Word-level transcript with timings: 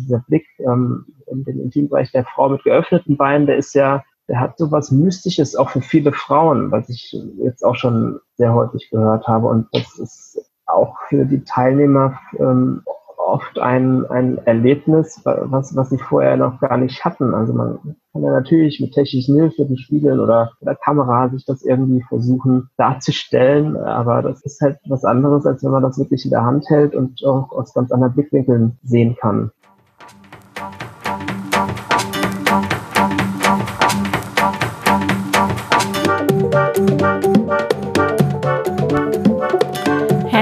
dieser 0.00 0.20
Blick 0.20 0.46
ähm, 0.58 1.06
in 1.26 1.44
den 1.44 1.60
Intimbereich 1.60 2.12
der 2.12 2.24
Frau 2.24 2.48
mit 2.48 2.64
geöffneten 2.64 3.16
Beinen, 3.16 3.46
der 3.46 3.56
ist 3.56 3.74
ja, 3.74 4.02
der 4.28 4.40
hat 4.40 4.58
so 4.58 4.70
was 4.70 4.90
Mystisches 4.90 5.56
auch 5.56 5.70
für 5.70 5.80
viele 5.80 6.12
Frauen, 6.12 6.70
was 6.70 6.88
ich 6.88 7.16
jetzt 7.38 7.64
auch 7.64 7.76
schon 7.76 8.20
sehr 8.36 8.54
häufig 8.54 8.90
gehört 8.90 9.26
habe. 9.26 9.48
Und 9.48 9.66
das 9.72 9.98
ist 9.98 10.50
auch 10.66 10.96
für 11.08 11.24
die 11.24 11.42
Teilnehmer 11.44 12.18
ähm, 12.38 12.82
oft 13.30 13.58
ein, 13.58 14.06
ein 14.06 14.38
Erlebnis, 14.46 15.20
was, 15.24 15.74
was 15.76 15.90
sie 15.90 15.98
vorher 15.98 16.36
noch 16.36 16.60
gar 16.60 16.76
nicht 16.76 17.04
hatten. 17.04 17.34
Also 17.34 17.52
man 17.52 17.78
kann 18.12 18.22
ja 18.22 18.30
natürlich 18.32 18.80
mit 18.80 18.92
technischen 18.92 19.36
Hilfen, 19.36 19.76
Spiegeln 19.78 20.18
oder 20.18 20.52
der 20.60 20.74
Kamera 20.76 21.28
sich 21.28 21.44
das 21.44 21.62
irgendwie 21.62 22.02
versuchen 22.08 22.68
darzustellen, 22.76 23.76
aber 23.76 24.22
das 24.22 24.42
ist 24.42 24.60
halt 24.60 24.78
was 24.88 25.04
anderes, 25.04 25.46
als 25.46 25.62
wenn 25.62 25.70
man 25.70 25.82
das 25.82 25.98
wirklich 25.98 26.24
in 26.24 26.30
der 26.30 26.44
Hand 26.44 26.68
hält 26.68 26.94
und 26.94 27.24
auch 27.24 27.52
aus 27.52 27.72
ganz 27.72 27.92
anderen 27.92 28.14
Blickwinkeln 28.14 28.78
sehen 28.82 29.16
kann. 29.20 29.52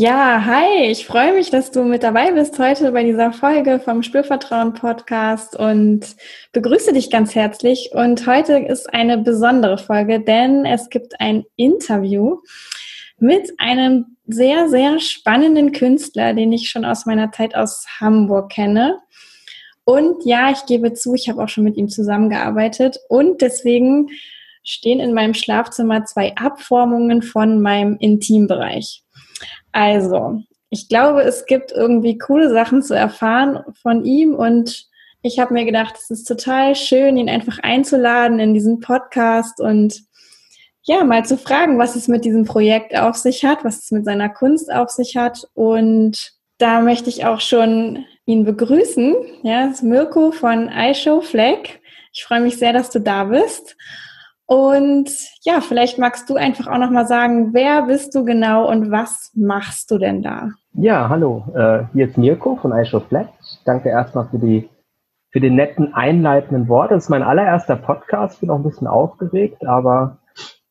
Ja, 0.00 0.46
hi, 0.46 0.86
ich 0.86 1.04
freue 1.04 1.34
mich, 1.34 1.50
dass 1.50 1.72
du 1.72 1.84
mit 1.84 2.02
dabei 2.02 2.32
bist 2.32 2.58
heute 2.58 2.90
bei 2.92 3.04
dieser 3.04 3.34
Folge 3.34 3.78
vom 3.80 4.02
Spürvertrauen 4.02 4.72
Podcast 4.72 5.54
und 5.54 6.16
begrüße 6.54 6.94
dich 6.94 7.10
ganz 7.10 7.34
herzlich. 7.34 7.90
Und 7.92 8.26
heute 8.26 8.60
ist 8.60 8.94
eine 8.94 9.18
besondere 9.18 9.76
Folge, 9.76 10.18
denn 10.18 10.64
es 10.64 10.88
gibt 10.88 11.20
ein 11.20 11.44
Interview 11.56 12.38
mit 13.18 13.52
einem 13.58 14.16
sehr, 14.26 14.70
sehr 14.70 15.00
spannenden 15.00 15.72
Künstler, 15.72 16.32
den 16.32 16.50
ich 16.50 16.70
schon 16.70 16.86
aus 16.86 17.04
meiner 17.04 17.30
Zeit 17.32 17.54
aus 17.54 17.84
Hamburg 18.00 18.52
kenne. 18.52 19.00
Und 19.84 20.24
ja, 20.24 20.50
ich 20.50 20.64
gebe 20.64 20.94
zu, 20.94 21.12
ich 21.12 21.28
habe 21.28 21.44
auch 21.44 21.50
schon 21.50 21.64
mit 21.64 21.76
ihm 21.76 21.90
zusammengearbeitet 21.90 22.98
und 23.10 23.42
deswegen 23.42 24.08
stehen 24.62 24.98
in 24.98 25.12
meinem 25.12 25.34
Schlafzimmer 25.34 26.06
zwei 26.06 26.34
Abformungen 26.36 27.20
von 27.20 27.60
meinem 27.60 27.98
Intimbereich. 27.98 29.04
Also, 29.72 30.42
ich 30.70 30.88
glaube, 30.88 31.22
es 31.22 31.46
gibt 31.46 31.72
irgendwie 31.72 32.18
coole 32.18 32.50
Sachen 32.50 32.82
zu 32.82 32.94
erfahren 32.94 33.60
von 33.82 34.04
ihm 34.04 34.34
und 34.34 34.86
ich 35.22 35.38
habe 35.38 35.52
mir 35.52 35.64
gedacht, 35.64 35.96
es 35.96 36.10
ist 36.10 36.24
total 36.24 36.74
schön, 36.74 37.16
ihn 37.16 37.28
einfach 37.28 37.58
einzuladen 37.58 38.38
in 38.38 38.54
diesen 38.54 38.80
Podcast 38.80 39.60
und 39.60 40.02
ja, 40.82 41.04
mal 41.04 41.24
zu 41.24 41.36
fragen, 41.36 41.78
was 41.78 41.94
es 41.94 42.08
mit 42.08 42.24
diesem 42.24 42.44
Projekt 42.44 42.96
auf 42.96 43.16
sich 43.16 43.44
hat, 43.44 43.64
was 43.64 43.82
es 43.82 43.90
mit 43.90 44.04
seiner 44.04 44.30
Kunst 44.30 44.72
auf 44.72 44.88
sich 44.88 45.16
hat. 45.16 45.46
Und 45.54 46.32
da 46.58 46.80
möchte 46.80 47.10
ich 47.10 47.26
auch 47.26 47.40
schon 47.40 48.06
ihn 48.24 48.44
begrüßen. 48.44 49.14
Ja, 49.42 49.66
das 49.66 49.76
ist 49.76 49.82
Mirko 49.82 50.32
von 50.32 50.70
iShow 50.72 51.20
Flag. 51.20 51.68
Ich 52.12 52.24
freue 52.24 52.40
mich 52.40 52.56
sehr, 52.56 52.72
dass 52.72 52.90
du 52.90 52.98
da 52.98 53.24
bist. 53.24 53.76
Und 54.50 55.08
ja, 55.42 55.60
vielleicht 55.60 55.96
magst 56.00 56.28
du 56.28 56.34
einfach 56.34 56.66
auch 56.66 56.78
noch 56.78 56.90
mal 56.90 57.06
sagen, 57.06 57.54
wer 57.54 57.82
bist 57.82 58.16
du 58.16 58.24
genau 58.24 58.68
und 58.68 58.90
was 58.90 59.30
machst 59.36 59.92
du 59.92 59.96
denn 59.96 60.22
da? 60.22 60.48
Ja, 60.72 61.08
hallo, 61.08 61.44
äh, 61.54 61.84
hier 61.92 62.08
ist 62.08 62.18
Mirko 62.18 62.56
von 62.56 62.72
iShow 62.72 62.98
Flat. 62.98 63.28
Danke 63.64 63.90
erstmal 63.90 64.28
für 64.28 64.40
die 64.40 64.68
für 65.30 65.38
den 65.38 65.54
netten 65.54 65.94
einleitenden 65.94 66.66
Worte. 66.66 66.94
Das 66.94 67.04
ist 67.04 67.10
mein 67.10 67.22
allererster 67.22 67.76
Podcast, 67.76 68.40
bin 68.40 68.50
auch 68.50 68.56
ein 68.56 68.64
bisschen 68.64 68.88
aufgeregt, 68.88 69.64
aber 69.64 70.18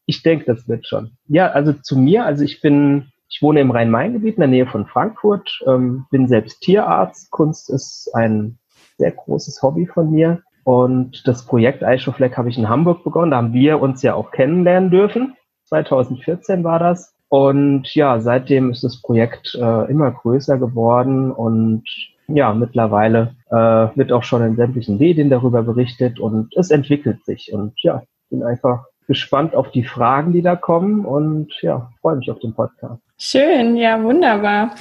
ich 0.05 0.23
denke, 0.23 0.43
das 0.43 0.67
wird 0.67 0.85
schon. 0.85 1.11
Ja, 1.29 1.51
also 1.51 1.71
zu 1.71 1.97
mir, 1.97 2.25
also 2.25 2.43
ich 2.43 2.59
bin, 2.59 3.13
ich 3.29 3.41
wohne 3.41 3.61
im 3.61 3.71
Rhein-Main-Gebiet 3.71 4.35
in 4.35 4.41
der 4.41 4.49
Nähe 4.49 4.67
von 4.67 4.87
Frankfurt, 4.87 5.57
ähm, 5.65 6.05
bin 6.11 6.27
selbst 6.27 6.59
Tierarzt. 6.59 7.31
Kunst 7.31 7.69
ist 7.69 8.11
ein 8.13 8.57
sehr 8.97 9.11
großes 9.11 9.61
Hobby 9.63 9.85
von 9.85 10.11
mir. 10.11 10.43
Und 10.69 11.27
das 11.27 11.47
Projekt 11.47 11.83
Eichhofleck 11.83 12.37
habe 12.37 12.47
ich 12.49 12.59
in 12.59 12.69
Hamburg 12.69 13.03
begonnen. 13.03 13.31
Da 13.31 13.37
haben 13.37 13.53
wir 13.53 13.81
uns 13.81 14.03
ja 14.03 14.13
auch 14.13 14.29
kennenlernen 14.29 14.91
dürfen. 14.91 15.35
2014 15.65 16.63
war 16.63 16.77
das. 16.77 17.15
Und 17.27 17.95
ja, 17.95 18.19
seitdem 18.19 18.69
ist 18.69 18.83
das 18.83 19.01
Projekt 19.01 19.57
äh, 19.59 19.89
immer 19.89 20.11
größer 20.11 20.59
geworden 20.59 21.31
und 21.31 21.85
ja, 22.27 22.53
mittlerweile 22.53 23.33
äh, 23.49 23.55
wird 23.55 24.11
auch 24.11 24.21
schon 24.21 24.43
in 24.43 24.57
sämtlichen 24.57 24.99
Medien 24.99 25.31
darüber 25.31 25.63
berichtet 25.63 26.19
und 26.19 26.55
es 26.55 26.69
entwickelt 26.69 27.25
sich. 27.25 27.51
Und 27.51 27.73
ja, 27.81 28.03
ich 28.03 28.29
bin 28.29 28.43
einfach 28.43 28.85
gespannt 29.07 29.55
auf 29.55 29.71
die 29.71 29.83
Fragen, 29.83 30.33
die 30.33 30.43
da 30.43 30.55
kommen 30.55 31.03
und 31.03 31.51
ja, 31.63 31.89
freue 31.99 32.17
mich 32.17 32.29
auf 32.29 32.37
den 32.41 32.53
Podcast. 32.53 33.01
Schön, 33.17 33.75
ja, 33.75 34.03
wunderbar. 34.03 34.75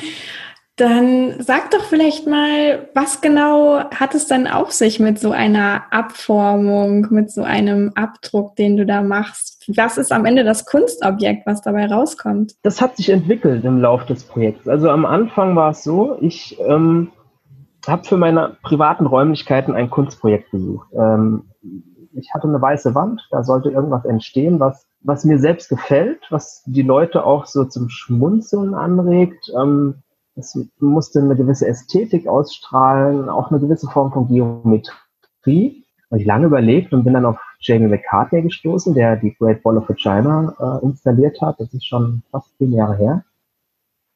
Dann 0.78 1.34
sag 1.41 1.72
doch 1.72 1.83
vielleicht 1.83 2.28
mal, 2.28 2.89
was 2.94 3.21
genau 3.21 3.81
hat 3.91 4.15
es 4.15 4.28
dann 4.28 4.47
auf 4.47 4.71
sich 4.71 5.00
mit 5.00 5.19
so 5.19 5.33
einer 5.33 5.83
Abformung, 5.91 7.09
mit 7.11 7.33
so 7.33 7.43
einem 7.43 7.91
Abdruck, 7.97 8.55
den 8.55 8.77
du 8.77 8.87
da 8.87 9.03
machst? 9.03 9.65
Was 9.77 9.99
ist 9.99 10.12
am 10.12 10.25
Ende 10.25 10.44
das 10.44 10.66
Kunstobjekt, 10.66 11.47
was 11.47 11.62
dabei 11.62 11.87
rauskommt? 11.87 12.55
Das 12.62 12.81
hat 12.81 12.97
sich 12.97 13.11
entwickelt 13.11 13.65
im 13.65 13.81
Laufe 13.81 14.06
des 14.06 14.22
Projekts. 14.22 14.69
Also 14.69 14.89
am 14.89 15.05
Anfang 15.05 15.56
war 15.56 15.71
es 15.71 15.83
so, 15.83 16.16
ich 16.21 16.56
ähm, 16.61 17.10
habe 17.87 18.05
für 18.05 18.16
meine 18.16 18.56
privaten 18.62 19.06
Räumlichkeiten 19.06 19.75
ein 19.75 19.91
Kunstprojekt 19.91 20.53
gesucht. 20.53 20.89
Ähm, 20.93 21.50
ich 22.12 22.33
hatte 22.33 22.47
eine 22.47 22.62
weiße 22.62 22.95
Wand, 22.95 23.27
da 23.33 23.43
sollte 23.43 23.71
irgendwas 23.71 24.05
entstehen, 24.05 24.60
was, 24.60 24.87
was 25.00 25.25
mir 25.25 25.41
selbst 25.41 25.69
gefällt, 25.69 26.21
was 26.31 26.62
die 26.66 26.83
Leute 26.83 27.25
auch 27.25 27.47
so 27.47 27.65
zum 27.65 27.89
Schmunzeln 27.89 28.75
anregt. 28.75 29.53
Ähm, 29.60 30.03
es 30.38 30.59
musste 30.78 31.21
eine 31.21 31.34
gewisse 31.34 31.66
Ästhetik 31.66 32.28
ausstrahlen, 32.28 33.28
auch 33.28 33.50
eine 33.50 33.60
gewisse 33.60 33.88
Form 33.88 34.12
von 34.12 34.28
Geometrie. 34.28 35.84
Habe 36.10 36.21
ich 36.21 36.26
lange 36.26 36.47
überlegt 36.47 36.93
und 36.93 37.04
bin 37.04 37.15
dann 37.15 37.26
auf 37.26 37.38
Jamie 37.60 37.88
McCartney 37.88 38.43
gestoßen, 38.43 38.94
der 38.94 39.16
die 39.16 39.34
Great 39.34 39.65
Wall 39.65 39.77
of 39.77 39.88
Vagina 39.88 40.54
äh, 40.59 40.84
installiert 40.84 41.41
hat. 41.43 41.60
Das 41.60 41.75
ist 41.75 41.87
schon 41.87 42.22
fast 42.31 42.56
zehn 42.56 42.72
Jahre 42.72 42.97
her. 42.97 43.25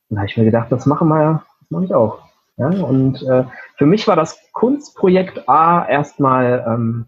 Und 0.08 0.16
da 0.16 0.20
habe 0.20 0.30
ich 0.30 0.36
mir 0.36 0.44
gedacht, 0.44 0.70
das 0.70 0.86
machen 0.86 1.08
wir, 1.08 1.42
das 1.60 1.70
mache 1.70 1.84
ich 1.84 1.94
auch. 1.94 2.20
Ja, 2.56 2.68
und 2.68 3.22
äh, 3.22 3.44
für 3.76 3.86
mich 3.86 4.06
war 4.06 4.16
das 4.16 4.38
Kunstprojekt 4.52 5.48
A 5.48 5.86
erstmal 5.86 6.64
ähm, 6.66 7.06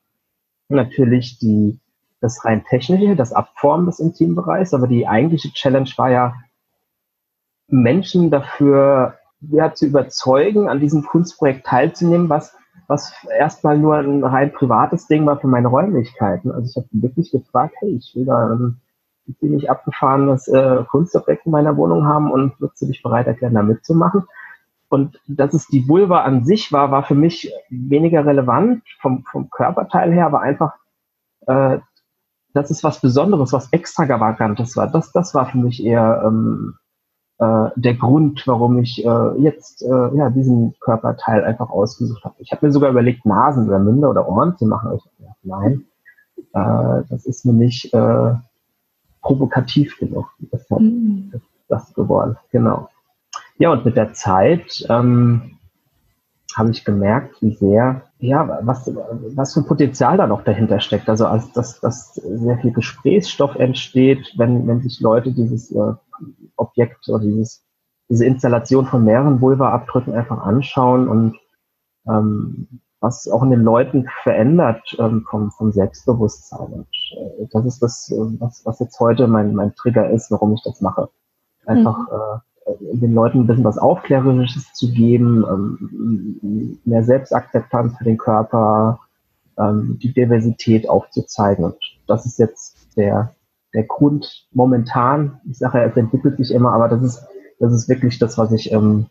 natürlich 0.68 1.38
die, 1.38 1.78
das 2.20 2.44
rein 2.44 2.64
technische, 2.64 3.14
das 3.14 3.32
Abformen 3.32 3.86
des 3.86 4.00
Intimbereichs, 4.00 4.74
aber 4.74 4.88
die 4.88 5.06
eigentliche 5.06 5.52
Challenge 5.52 5.90
war 5.96 6.10
ja, 6.10 6.34
Menschen 7.68 8.30
dafür 8.30 9.14
ja, 9.40 9.72
zu 9.74 9.86
überzeugen, 9.86 10.68
an 10.68 10.80
diesem 10.80 11.04
Kunstprojekt 11.04 11.66
teilzunehmen, 11.66 12.28
was, 12.28 12.54
was 12.86 13.12
erstmal 13.38 13.78
nur 13.78 13.96
ein 13.96 14.24
rein 14.24 14.52
privates 14.52 15.06
Ding 15.06 15.26
war 15.26 15.38
für 15.38 15.48
meine 15.48 15.68
Räumlichkeiten. 15.68 16.50
Also 16.50 16.68
ich 16.70 16.76
habe 16.76 16.88
wirklich 16.92 17.30
gefragt, 17.30 17.74
hey, 17.80 17.90
ich 17.90 18.14
will 18.14 18.26
da 18.26 18.54
ein 18.54 18.80
ziemlich 19.40 19.70
abgefahrenes 19.70 20.48
äh, 20.48 20.84
Kunstobjekt 20.90 21.46
in 21.46 21.52
meiner 21.52 21.76
Wohnung 21.76 22.06
haben 22.06 22.30
und 22.30 22.58
würdest 22.60 22.82
du 22.82 22.86
dich 22.86 23.02
bereit 23.02 23.26
erklären, 23.26 23.54
da 23.54 23.62
mitzumachen? 23.62 24.24
Und 24.88 25.20
dass 25.26 25.54
es 25.54 25.66
die 25.66 25.88
Vulva 25.88 26.22
an 26.22 26.44
sich 26.44 26.72
war, 26.72 26.90
war 26.90 27.04
für 27.04 27.14
mich 27.14 27.52
weniger 27.68 28.26
relevant 28.26 28.84
vom, 29.00 29.24
vom 29.24 29.50
Körperteil 29.50 30.12
her, 30.12 30.26
aber 30.26 30.40
einfach, 30.40 30.74
äh, 31.46 31.78
dass 32.52 32.70
es 32.70 32.84
was 32.84 33.00
Besonderes, 33.00 33.52
was 33.52 33.72
extravagantes 33.72 34.76
war. 34.76 34.86
Das, 34.86 35.10
das 35.10 35.34
war 35.34 35.46
für 35.46 35.58
mich 35.58 35.84
eher 35.84 36.22
ähm, 36.24 36.74
äh, 37.38 37.68
der 37.76 37.94
Grund, 37.94 38.46
warum 38.46 38.78
ich 38.78 39.04
äh, 39.04 39.38
jetzt 39.38 39.82
äh, 39.82 40.16
ja, 40.16 40.30
diesen 40.30 40.74
Körperteil 40.80 41.44
einfach 41.44 41.70
ausgesucht 41.70 42.24
habe. 42.24 42.36
Ich 42.38 42.52
habe 42.52 42.66
mir 42.66 42.72
sogar 42.72 42.90
überlegt, 42.90 43.26
Nasen 43.26 43.68
oder 43.68 43.78
Münder 43.78 44.10
oder 44.10 44.28
Ohren 44.28 44.56
zu 44.56 44.66
machen. 44.66 44.92
Ich 44.94 45.02
dachte, 45.18 45.38
nein, 45.42 45.84
äh, 46.52 47.02
das 47.08 47.26
ist 47.26 47.44
mir 47.44 47.52
nicht 47.52 47.92
äh, 47.92 48.34
provokativ 49.20 49.98
genug. 49.98 50.26
Deshalb 50.52 50.82
mhm. 50.82 51.30
ist 51.32 51.42
das 51.68 51.92
geworden, 51.94 52.36
genau. 52.50 52.88
Ja, 53.58 53.72
und 53.72 53.84
mit 53.84 53.96
der 53.96 54.12
Zeit 54.12 54.84
ähm, 54.88 55.58
habe 56.54 56.70
ich 56.70 56.84
gemerkt, 56.84 57.40
wie 57.42 57.54
sehr, 57.54 58.02
ja, 58.18 58.60
was, 58.62 58.90
was 59.34 59.54
für 59.54 59.60
ein 59.60 59.66
Potenzial 59.66 60.16
da 60.16 60.26
noch 60.26 60.44
dahinter 60.44 60.80
steckt. 60.80 61.08
Also, 61.08 61.26
als 61.26 61.52
dass, 61.52 61.80
dass 61.80 62.14
sehr 62.14 62.58
viel 62.58 62.72
Gesprächsstoff 62.72 63.56
entsteht, 63.56 64.34
wenn, 64.36 64.66
wenn 64.66 64.80
sich 64.82 65.00
Leute 65.00 65.32
dieses 65.32 65.72
äh, 65.72 65.94
Objekt 66.56 67.08
oder 67.08 67.24
dieses, 67.24 67.64
diese 68.08 68.24
Installation 68.24 68.86
von 68.86 69.04
mehreren 69.04 69.40
Vulva-Abdrücken 69.40 70.14
einfach 70.14 70.38
anschauen 70.38 71.08
und 71.08 71.36
ähm, 72.06 72.80
was 73.00 73.28
auch 73.28 73.42
in 73.42 73.50
den 73.50 73.62
Leuten 73.62 74.08
verändert 74.22 74.96
ähm, 74.98 75.26
vom, 75.28 75.50
vom 75.50 75.72
Selbstbewusstsein. 75.72 76.72
Und 76.72 76.88
äh, 77.16 77.46
das 77.52 77.66
ist 77.66 77.82
das, 77.82 78.12
was, 78.38 78.64
was 78.64 78.80
jetzt 78.80 78.98
heute 78.98 79.28
mein, 79.28 79.54
mein 79.54 79.74
Trigger 79.74 80.08
ist, 80.10 80.30
warum 80.30 80.54
ich 80.54 80.62
das 80.64 80.80
mache. 80.80 81.10
Einfach 81.66 81.98
mhm. 81.98 82.06
äh, 82.10 82.96
den 82.96 83.14
Leuten 83.14 83.40
ein 83.40 83.46
bisschen 83.46 83.64
was 83.64 83.78
Aufklärerisches 83.78 84.72
zu 84.72 84.90
geben, 84.90 85.44
ähm, 85.46 86.80
mehr 86.84 87.04
Selbstakzeptanz 87.04 87.98
für 87.98 88.04
den 88.04 88.16
Körper, 88.16 89.00
ähm, 89.58 89.98
die 90.02 90.12
Diversität 90.12 90.88
aufzuzeigen. 90.88 91.64
Und 91.64 91.76
das 92.06 92.24
ist 92.24 92.38
jetzt 92.38 92.96
der, 92.96 93.34
der 93.74 93.84
Grund 93.84 94.46
momentan. 94.52 95.40
Ich 95.50 95.58
sage 95.58 95.78
ja, 95.78 95.84
es 95.84 95.96
entwickelt 95.96 96.38
sich 96.38 96.52
immer, 96.52 96.72
aber 96.72 96.88
das 96.88 97.02
ist, 97.02 97.26
das 97.58 97.72
ist 97.72 97.88
wirklich 97.88 98.18
das, 98.18 98.38
was 98.38 98.52
ich 98.52 98.72
ähm, 98.72 99.06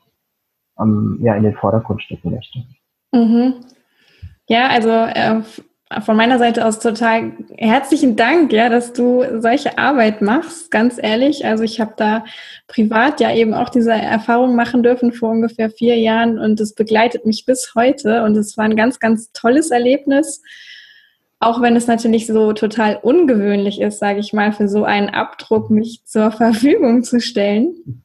ähm, 0.79 1.19
ja, 1.21 1.35
in 1.35 1.43
den 1.43 1.55
Vordergrund 1.55 2.01
stecken 2.01 2.31
möchte. 2.31 2.59
Mhm. 3.11 3.55
Ja, 4.47 4.69
also 4.69 4.89
äh, 4.89 5.41
von 6.01 6.17
meiner 6.17 6.39
Seite 6.39 6.65
aus 6.65 6.79
total 6.79 7.33
herzlichen 7.57 8.15
Dank, 8.15 8.51
ja, 8.51 8.69
dass 8.69 8.93
du 8.93 9.23
solche 9.39 9.77
Arbeit 9.77 10.21
machst, 10.21 10.71
ganz 10.71 10.97
ehrlich. 11.01 11.45
Also 11.45 11.63
ich 11.63 11.79
habe 11.79 11.93
da 11.97 12.25
privat 12.67 13.19
ja 13.19 13.33
eben 13.33 13.53
auch 13.53 13.69
diese 13.69 13.91
Erfahrung 13.91 14.55
machen 14.55 14.83
dürfen 14.83 15.13
vor 15.13 15.29
ungefähr 15.29 15.69
vier 15.69 15.97
Jahren 15.97 16.39
und 16.39 16.59
es 16.59 16.73
begleitet 16.73 17.25
mich 17.25 17.45
bis 17.45 17.73
heute 17.75 18.23
und 18.23 18.35
es 18.35 18.57
war 18.57 18.65
ein 18.65 18.75
ganz, 18.75 18.99
ganz 18.99 19.31
tolles 19.33 19.71
Erlebnis. 19.71 20.41
Auch 21.43 21.61
wenn 21.61 21.75
es 21.75 21.87
natürlich 21.87 22.25
so 22.25 22.53
total 22.53 22.97
ungewöhnlich 23.01 23.81
ist, 23.81 23.99
sage 23.99 24.21
ich 24.21 24.31
mal, 24.31 24.53
für 24.53 24.69
so 24.69 24.85
einen 24.85 25.09
Abdruck 25.09 25.69
mich 25.69 26.05
zur 26.05 26.31
Verfügung 26.31 27.03
zu 27.03 27.19
stellen. 27.19 28.03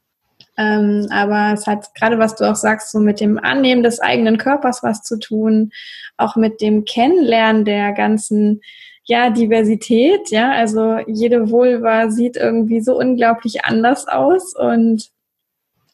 Ähm, 0.57 1.07
aber 1.11 1.53
es 1.55 1.69
hat 1.69 1.95
gerade, 1.95 2.19
was 2.19 2.35
du 2.35 2.51
auch 2.51 2.57
sagst, 2.57 2.91
so 2.91 2.99
mit 2.99 3.21
dem 3.21 3.39
Annehmen 3.39 3.85
des 3.85 4.01
eigenen 4.01 4.39
Körpers 4.39 4.83
was 4.83 5.03
zu 5.03 5.21
tun, 5.21 5.71
auch 6.17 6.35
mit 6.35 6.61
dem 6.61 6.85
Kennenlernen 6.85 7.65
der 7.65 7.93
ganzen 7.93 8.61
ja, 9.05 9.31
Diversität, 9.31 10.31
ja, 10.31 10.51
also 10.51 10.99
jede 11.07 11.49
Vulva 11.49 12.11
sieht 12.11 12.37
irgendwie 12.37 12.81
so 12.81 12.99
unglaublich 12.99 13.65
anders 13.65 14.09
aus 14.09 14.57
und 14.57 15.11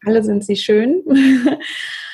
alle 0.07 0.25
sind 0.25 0.45
sie 0.47 0.57
schön. 0.57 1.03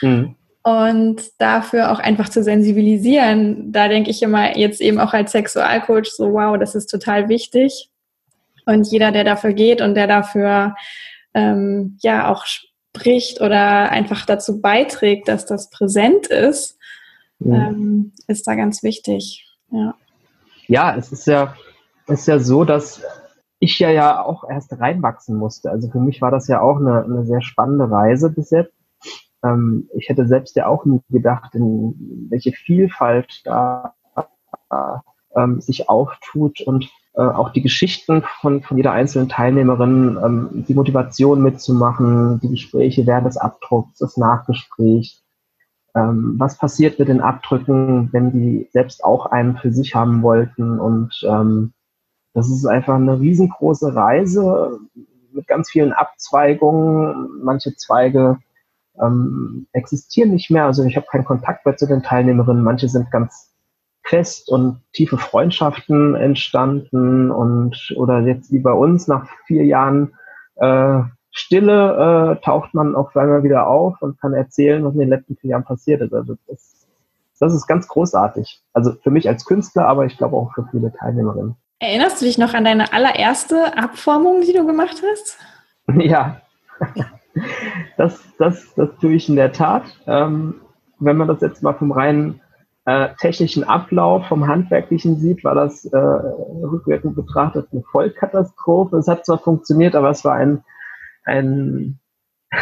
mhm. 0.02 0.34
Und 0.62 1.22
dafür 1.38 1.90
auch 1.90 2.00
einfach 2.00 2.28
zu 2.28 2.42
sensibilisieren, 2.42 3.72
da 3.72 3.88
denke 3.88 4.10
ich 4.10 4.22
immer 4.22 4.58
jetzt 4.58 4.82
eben 4.82 4.98
auch 4.98 5.14
als 5.14 5.32
Sexualcoach 5.32 6.10
so, 6.10 6.34
wow, 6.34 6.58
das 6.58 6.74
ist 6.74 6.88
total 6.88 7.30
wichtig. 7.30 7.90
Und 8.66 8.86
jeder, 8.88 9.10
der 9.10 9.24
dafür 9.24 9.54
geht 9.54 9.80
und 9.80 9.94
der 9.94 10.06
dafür 10.06 10.74
ähm, 11.32 11.96
ja 12.02 12.30
auch 12.30 12.44
spricht 12.44 13.40
oder 13.40 13.90
einfach 13.90 14.26
dazu 14.26 14.60
beiträgt, 14.60 15.28
dass 15.28 15.46
das 15.46 15.70
präsent 15.70 16.26
ist, 16.26 16.78
ja. 17.38 17.68
ähm, 17.68 18.12
ist 18.26 18.46
da 18.46 18.54
ganz 18.54 18.82
wichtig. 18.82 19.46
Ja. 19.70 19.94
ja, 20.66 20.96
es 20.96 21.10
ist 21.10 21.26
ja, 21.26 21.54
ist 22.06 22.26
ja 22.26 22.38
so, 22.38 22.64
dass 22.64 23.02
ich 23.60 23.78
ja 23.78 23.90
ja 23.90 24.22
auch 24.22 24.44
erst 24.48 24.78
reinwachsen 24.78 25.36
musste. 25.36 25.70
Also 25.70 25.88
für 25.88 26.00
mich 26.00 26.20
war 26.20 26.30
das 26.30 26.48
ja 26.48 26.60
auch 26.60 26.76
eine, 26.76 27.04
eine 27.04 27.24
sehr 27.24 27.40
spannende 27.40 27.90
Reise 27.90 28.30
bis 28.30 28.50
jetzt. 28.50 28.72
Ähm, 29.44 29.88
ich 29.94 30.08
hätte 30.08 30.26
selbst 30.26 30.56
ja 30.56 30.66
auch 30.66 30.84
nie 30.84 31.00
gedacht, 31.08 31.54
in 31.54 32.26
welche 32.30 32.52
Vielfalt 32.52 33.42
da 33.44 33.94
ähm, 35.36 35.60
sich 35.60 35.88
auftut 35.88 36.60
und 36.60 36.90
äh, 37.14 37.22
auch 37.22 37.50
die 37.50 37.62
Geschichten 37.62 38.22
von, 38.40 38.62
von 38.62 38.76
jeder 38.76 38.92
einzelnen 38.92 39.28
Teilnehmerin, 39.28 40.18
ähm, 40.22 40.64
die 40.66 40.74
Motivation 40.74 41.42
mitzumachen, 41.42 42.40
die 42.40 42.50
Gespräche 42.50 43.06
während 43.06 43.26
des 43.26 43.36
Abdrucks, 43.36 43.98
das 43.98 44.16
Nachgespräch, 44.16 45.20
ähm, 45.94 46.34
was 46.38 46.58
passiert 46.58 46.98
mit 46.98 47.08
den 47.08 47.20
Abdrücken, 47.20 48.12
wenn 48.12 48.32
die 48.32 48.68
selbst 48.72 49.04
auch 49.04 49.26
einen 49.26 49.56
für 49.56 49.72
sich 49.72 49.94
haben 49.94 50.22
wollten 50.22 50.78
und 50.78 51.20
ähm, 51.24 51.72
das 52.32 52.48
ist 52.48 52.64
einfach 52.64 52.94
eine 52.94 53.18
riesengroße 53.18 53.94
Reise 53.94 54.78
mit 55.32 55.48
ganz 55.48 55.68
vielen 55.70 55.92
Abzweigungen. 55.92 57.42
Manche 57.42 57.74
Zweige 57.74 58.38
ähm, 59.00 59.66
existieren 59.72 60.30
nicht 60.30 60.50
mehr. 60.50 60.64
Also 60.64 60.84
ich 60.84 60.96
habe 60.96 61.06
keinen 61.10 61.24
Kontakt 61.24 61.64
mehr 61.66 61.76
zu 61.76 61.86
den 61.86 62.02
Teilnehmerinnen. 62.02 62.62
Manche 62.62 62.88
sind 62.88 63.10
ganz 63.10 63.54
fest 64.02 64.50
und 64.50 64.80
tiefe 64.92 65.18
Freundschaften 65.18 66.14
entstanden 66.14 67.30
und 67.30 67.92
oder 67.96 68.20
jetzt 68.20 68.52
wie 68.52 68.58
bei 68.58 68.72
uns 68.72 69.06
nach 69.06 69.28
vier 69.46 69.64
Jahren 69.64 70.14
äh, 70.56 71.02
Stille 71.32 72.36
äh, 72.38 72.44
taucht 72.44 72.74
man 72.74 72.96
auf 72.96 73.16
einmal 73.16 73.44
wieder 73.44 73.68
auf 73.68 74.02
und 74.02 74.20
kann 74.20 74.34
erzählen, 74.34 74.84
was 74.84 74.94
in 74.94 75.00
den 75.00 75.08
letzten 75.10 75.36
vier 75.36 75.50
Jahren 75.50 75.64
passiert 75.64 76.00
ist. 76.00 76.12
Also 76.12 76.36
das, 76.48 76.88
das 77.38 77.54
ist 77.54 77.66
ganz 77.66 77.86
großartig. 77.86 78.62
Also 78.72 78.92
für 79.02 79.10
mich 79.10 79.28
als 79.28 79.44
Künstler, 79.44 79.86
aber 79.86 80.06
ich 80.06 80.18
glaube 80.18 80.36
auch 80.36 80.52
für 80.54 80.66
viele 80.70 80.92
Teilnehmerinnen. 80.92 81.54
Erinnerst 81.78 82.20
du 82.20 82.26
dich 82.26 82.36
noch 82.36 82.52
an 82.52 82.64
deine 82.64 82.92
allererste 82.92 83.76
Abformung, 83.78 84.42
die 84.42 84.52
du 84.52 84.66
gemacht 84.66 85.02
hast? 85.02 85.38
Ja, 85.98 86.40
das, 87.96 88.22
das, 88.38 88.74
das 88.74 88.88
tue 89.00 89.14
ich 89.14 89.28
in 89.28 89.36
der 89.36 89.52
Tat. 89.52 89.84
Ähm, 90.06 90.60
wenn 90.98 91.16
man 91.16 91.28
das 91.28 91.40
jetzt 91.40 91.62
mal 91.62 91.74
vom 91.74 91.92
reinen 91.92 92.40
äh, 92.84 93.10
technischen 93.20 93.64
Ablauf, 93.64 94.26
vom 94.26 94.46
Handwerklichen 94.46 95.16
sieht, 95.16 95.44
war 95.44 95.54
das 95.54 95.84
äh, 95.84 95.96
rückwirkend 95.96 97.14
betrachtet 97.14 97.68
eine 97.72 97.82
Vollkatastrophe. 97.82 98.96
Es 98.96 99.08
hat 99.08 99.24
zwar 99.24 99.38
funktioniert, 99.38 99.94
aber 99.94 100.10
es 100.10 100.24
war 100.24 100.34
ein, 100.34 100.64
ein, 101.24 101.98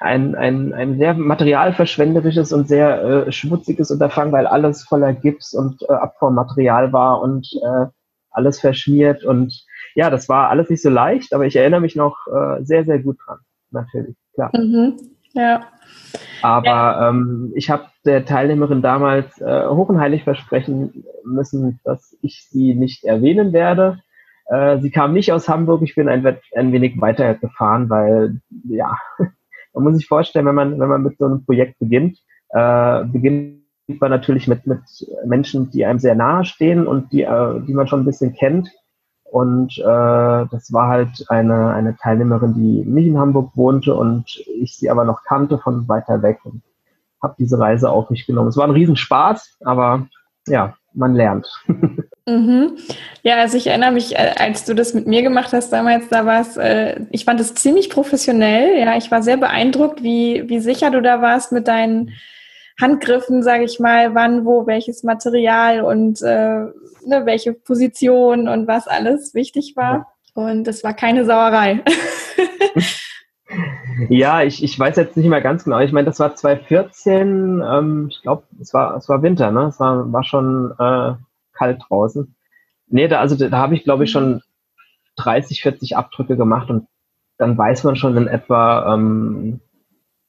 ein, 0.00 0.34
ein, 0.34 0.72
ein 0.74 0.98
sehr 0.98 1.14
materialverschwenderisches 1.14 2.52
und 2.52 2.68
sehr 2.68 3.02
äh, 3.02 3.32
schmutziges 3.32 3.90
Unterfangen, 3.90 4.32
weil 4.32 4.46
alles 4.46 4.84
voller 4.84 5.12
Gips 5.12 5.54
und 5.54 5.82
äh, 5.82 5.92
Abformmaterial 5.92 6.92
war 6.92 7.20
und 7.20 7.48
äh, 7.62 7.86
alles 8.30 8.60
verschmiert 8.60 9.24
und 9.24 9.64
ja, 9.94 10.10
das 10.10 10.28
war 10.28 10.50
alles 10.50 10.70
nicht 10.70 10.82
so 10.82 10.90
leicht, 10.90 11.32
aber 11.32 11.46
ich 11.46 11.56
erinnere 11.56 11.80
mich 11.80 11.96
noch 11.96 12.26
äh, 12.28 12.62
sehr, 12.62 12.84
sehr 12.84 13.00
gut 13.00 13.18
dran, 13.24 13.38
natürlich, 13.70 14.16
klar. 14.34 14.50
Mhm. 14.54 14.96
Ja. 15.34 15.66
Aber 16.42 17.08
ähm, 17.08 17.52
ich 17.54 17.70
habe 17.70 17.84
der 18.04 18.24
Teilnehmerin 18.24 18.82
damals 18.82 19.40
äh, 19.40 19.66
hoch 19.68 19.88
und 19.88 20.00
heilig 20.00 20.24
versprechen 20.24 21.04
müssen, 21.24 21.80
dass 21.84 22.16
ich 22.22 22.46
sie 22.48 22.74
nicht 22.74 23.04
erwähnen 23.04 23.52
werde. 23.52 24.00
Äh, 24.46 24.78
sie 24.78 24.90
kam 24.90 25.12
nicht 25.12 25.32
aus 25.32 25.48
Hamburg, 25.48 25.82
ich 25.82 25.94
bin 25.94 26.08
ein, 26.08 26.24
ein 26.54 26.72
wenig 26.72 27.00
weiter 27.00 27.34
gefahren, 27.34 27.90
weil 27.90 28.40
ja, 28.68 28.96
man 29.74 29.84
muss 29.84 29.96
sich 29.96 30.06
vorstellen, 30.06 30.46
wenn 30.46 30.54
man, 30.54 30.80
wenn 30.80 30.88
man 30.88 31.02
mit 31.02 31.18
so 31.18 31.26
einem 31.26 31.44
Projekt 31.44 31.78
beginnt, 31.78 32.18
äh, 32.50 33.04
beginnt 33.04 33.62
man 34.00 34.10
natürlich 34.10 34.48
mit, 34.48 34.66
mit 34.66 34.80
Menschen, 35.26 35.70
die 35.70 35.84
einem 35.84 35.98
sehr 35.98 36.14
nahe 36.14 36.44
stehen 36.44 36.86
und 36.86 37.12
die, 37.12 37.22
äh, 37.22 37.60
die 37.66 37.74
man 37.74 37.86
schon 37.86 38.00
ein 38.00 38.06
bisschen 38.06 38.34
kennt. 38.34 38.70
Und 39.30 39.78
äh, 39.78 39.82
das 40.50 40.72
war 40.72 40.88
halt 40.88 41.24
eine, 41.28 41.72
eine 41.74 41.96
Teilnehmerin, 41.96 42.54
die 42.54 42.84
nicht 42.84 43.06
in 43.06 43.18
Hamburg 43.18 43.52
wohnte 43.54 43.94
und 43.94 44.42
ich 44.60 44.76
sie 44.76 44.90
aber 44.90 45.04
noch 45.04 45.22
kannte 45.24 45.58
von 45.58 45.86
weiter 45.88 46.22
weg 46.22 46.38
und 46.44 46.62
habe 47.22 47.34
diese 47.38 47.58
Reise 47.58 47.90
auf 47.90 48.10
mich 48.10 48.26
genommen. 48.26 48.48
Es 48.48 48.56
war 48.56 48.66
ein 48.66 48.72
Riesenspaß, 48.72 49.58
aber 49.64 50.06
ja, 50.46 50.74
man 50.94 51.14
lernt. 51.14 51.46
Mhm. 52.28 52.76
Ja, 53.22 53.38
also 53.38 53.56
ich 53.56 53.68
erinnere 53.68 53.90
mich, 53.90 54.14
äh, 54.14 54.34
als 54.36 54.66
du 54.66 54.74
das 54.74 54.92
mit 54.92 55.06
mir 55.06 55.22
gemacht 55.22 55.54
hast 55.54 55.72
damals, 55.72 56.08
da 56.10 56.26
war 56.26 56.42
es, 56.42 56.58
äh, 56.58 57.00
ich 57.10 57.24
fand 57.24 57.40
es 57.40 57.54
ziemlich 57.54 57.88
professionell. 57.88 58.78
Ja, 58.78 58.98
ich 58.98 59.10
war 59.10 59.22
sehr 59.22 59.38
beeindruckt, 59.38 60.02
wie, 60.02 60.44
wie 60.46 60.58
sicher 60.60 60.90
du 60.90 61.00
da 61.00 61.22
warst 61.22 61.52
mit 61.52 61.68
deinen 61.68 62.10
Handgriffen, 62.80 63.42
sage 63.42 63.64
ich 63.64 63.80
mal, 63.80 64.14
wann, 64.14 64.44
wo, 64.44 64.66
welches 64.66 65.02
Material 65.02 65.82
und 65.82 66.22
äh, 66.22 66.66
ne, 67.06 67.22
welche 67.24 67.52
Position 67.52 68.48
und 68.48 68.68
was 68.68 68.86
alles 68.86 69.34
wichtig 69.34 69.74
war. 69.76 70.12
Und 70.34 70.68
es 70.68 70.84
war 70.84 70.94
keine 70.94 71.24
Sauerei. 71.24 71.82
ja, 74.08 74.42
ich, 74.42 74.62
ich 74.62 74.78
weiß 74.78 74.96
jetzt 74.96 75.16
nicht 75.16 75.28
mehr 75.28 75.40
ganz 75.40 75.64
genau. 75.64 75.80
Ich 75.80 75.90
meine, 75.90 76.06
das 76.06 76.20
war 76.20 76.36
2014, 76.36 77.62
ähm, 77.68 78.06
ich 78.10 78.22
glaube, 78.22 78.44
es 78.60 78.72
war, 78.72 78.96
es 78.96 79.08
war 79.08 79.22
Winter, 79.22 79.50
ne? 79.50 79.66
Es 79.66 79.80
war, 79.80 80.12
war 80.12 80.22
schon 80.22 80.72
äh, 80.78 81.14
kalt 81.52 81.82
draußen. 81.88 82.34
Nee, 82.86 83.08
da, 83.08 83.18
also 83.20 83.34
da, 83.34 83.48
da 83.48 83.58
habe 83.58 83.74
ich, 83.74 83.82
glaube 83.82 84.04
ich, 84.04 84.10
schon 84.12 84.42
30, 85.16 85.62
40 85.62 85.96
Abdrücke 85.96 86.36
gemacht 86.36 86.70
und 86.70 86.86
dann 87.38 87.58
weiß 87.58 87.84
man 87.84 87.96
schon 87.96 88.16
in 88.16 88.28
etwa, 88.28 88.94
ähm, 88.94 89.60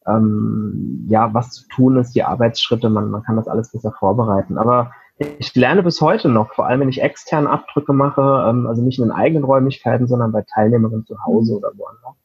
ähm, 0.10 1.06
ja, 1.10 1.34
was 1.34 1.52
zu 1.52 1.68
tun 1.68 1.98
ist, 1.98 2.14
die 2.16 2.24
Arbeitsschritte, 2.24 2.90
man, 2.90 3.10
man 3.10 3.24
kann 3.24 3.36
das 3.36 3.48
alles 3.48 3.72
besser 3.72 3.92
vorbereiten. 3.92 4.58
Aber 4.58 4.92
ich 5.38 5.54
lerne 5.56 5.84
bis 5.84 6.02
heute 6.02 6.30
noch, 6.30 6.54
vor 6.54 6.68
allem 6.68 6.82
wenn 6.82 6.90
ich 6.90 7.02
extern 7.02 7.48
Abdrücke 7.48 7.94
mache, 7.94 8.46
ähm, 8.48 8.68
also 8.68 8.82
nicht 8.82 9.00
in 9.00 9.06
den 9.06 9.12
eigenen 9.12 9.44
Räumlichkeiten, 9.44 10.08
sondern 10.08 10.32
bei 10.32 10.44
Teilnehmerinnen 10.44 11.06
zu 11.06 11.24
Hause 11.26 11.58
oder 11.58 11.72
woanders. 11.76 12.16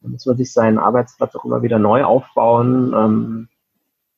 Da 0.00 0.08
muss 0.08 0.26
man 0.26 0.36
sich 0.36 0.52
seinen 0.52 0.78
Arbeitsplatz 0.78 1.34
auch 1.36 1.44
immer 1.44 1.62
wieder 1.62 1.78
neu 1.78 2.04
aufbauen, 2.04 2.92
ähm, 2.94 3.48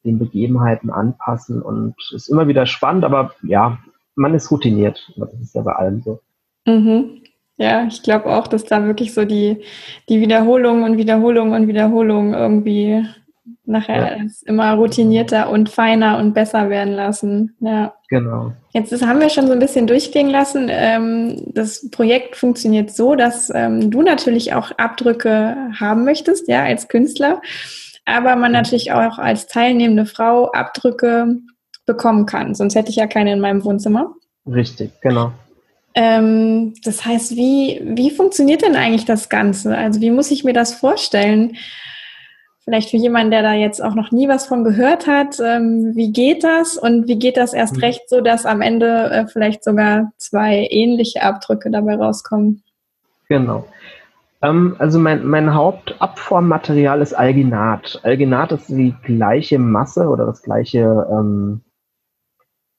den 0.04 0.18
Begebenheiten 0.18 0.90
anpassen 0.90 1.60
und 1.60 1.94
ist 2.14 2.28
immer 2.28 2.48
wieder 2.48 2.66
spannend, 2.66 3.04
aber 3.04 3.32
ja, 3.42 3.78
man 4.14 4.34
ist 4.34 4.50
routiniert. 4.50 5.12
Das 5.16 5.32
ist 5.34 5.54
ja 5.54 5.62
bei 5.62 5.72
allem 5.74 6.00
so. 6.02 6.20
Mhm. 6.66 7.22
Ja, 7.58 7.86
ich 7.86 8.02
glaube 8.02 8.26
auch, 8.26 8.46
dass 8.46 8.64
da 8.64 8.84
wirklich 8.84 9.14
so 9.14 9.24
die, 9.24 9.62
die 10.08 10.20
Wiederholung 10.20 10.82
und 10.82 10.98
Wiederholung 10.98 11.52
und 11.52 11.68
Wiederholung 11.68 12.34
irgendwie 12.34 13.06
nachher 13.64 14.18
ja. 14.18 14.24
immer 14.44 14.72
routinierter 14.74 15.50
und 15.50 15.68
feiner 15.68 16.18
und 16.18 16.34
besser 16.34 16.70
werden 16.70 16.94
lassen. 16.94 17.56
Ja. 17.60 17.94
Genau. 18.08 18.52
Jetzt 18.72 18.92
ist, 18.92 19.04
haben 19.04 19.20
wir 19.20 19.30
schon 19.30 19.46
so 19.46 19.52
ein 19.52 19.58
bisschen 19.58 19.86
durchklingen 19.86 20.30
lassen. 20.30 20.68
Ähm, 20.70 21.42
das 21.46 21.90
Projekt 21.90 22.36
funktioniert 22.36 22.90
so, 22.90 23.16
dass 23.16 23.50
ähm, 23.54 23.90
du 23.90 24.02
natürlich 24.02 24.54
auch 24.54 24.70
Abdrücke 24.72 25.56
haben 25.78 26.04
möchtest, 26.04 26.48
ja, 26.48 26.62
als 26.62 26.88
Künstler, 26.88 27.40
aber 28.04 28.36
man 28.36 28.52
natürlich 28.52 28.92
auch 28.92 29.18
als 29.18 29.46
teilnehmende 29.46 30.06
Frau 30.06 30.52
Abdrücke 30.52 31.36
bekommen 31.86 32.26
kann. 32.26 32.54
Sonst 32.54 32.74
hätte 32.74 32.90
ich 32.90 32.96
ja 32.96 33.06
keine 33.06 33.32
in 33.32 33.40
meinem 33.40 33.64
Wohnzimmer. 33.64 34.14
Richtig, 34.46 34.92
genau. 35.00 35.32
Ähm, 35.96 36.74
das 36.84 37.06
heißt, 37.06 37.36
wie, 37.36 37.80
wie 37.82 38.10
funktioniert 38.10 38.60
denn 38.60 38.76
eigentlich 38.76 39.06
das 39.06 39.30
Ganze? 39.30 39.76
Also 39.76 40.02
wie 40.02 40.10
muss 40.10 40.30
ich 40.30 40.44
mir 40.44 40.52
das 40.52 40.74
vorstellen? 40.74 41.56
Vielleicht 42.64 42.90
für 42.90 42.98
jemanden, 42.98 43.30
der 43.30 43.42
da 43.42 43.54
jetzt 43.54 43.82
auch 43.82 43.94
noch 43.94 44.10
nie 44.10 44.28
was 44.28 44.46
von 44.46 44.62
gehört 44.62 45.06
hat, 45.06 45.40
ähm, 45.40 45.92
wie 45.94 46.12
geht 46.12 46.44
das 46.44 46.76
und 46.76 47.08
wie 47.08 47.18
geht 47.18 47.38
das 47.38 47.54
erst 47.54 47.76
mhm. 47.76 47.80
recht 47.80 48.08
so, 48.10 48.20
dass 48.20 48.44
am 48.44 48.60
Ende 48.60 49.10
äh, 49.10 49.26
vielleicht 49.26 49.64
sogar 49.64 50.12
zwei 50.18 50.68
ähnliche 50.70 51.22
Abdrücke 51.22 51.70
dabei 51.70 51.96
rauskommen? 51.96 52.62
Genau. 53.28 53.64
Ähm, 54.42 54.76
also 54.78 54.98
mein, 54.98 55.26
mein 55.26 55.54
Hauptabformmaterial 55.54 57.00
ist 57.00 57.14
Alginat. 57.14 58.00
Alginat 58.02 58.52
ist 58.52 58.68
die 58.68 58.94
gleiche 59.02 59.58
Masse 59.58 60.08
oder 60.08 60.26
das 60.26 60.42
gleiche, 60.42 61.06
ähm, 61.10 61.62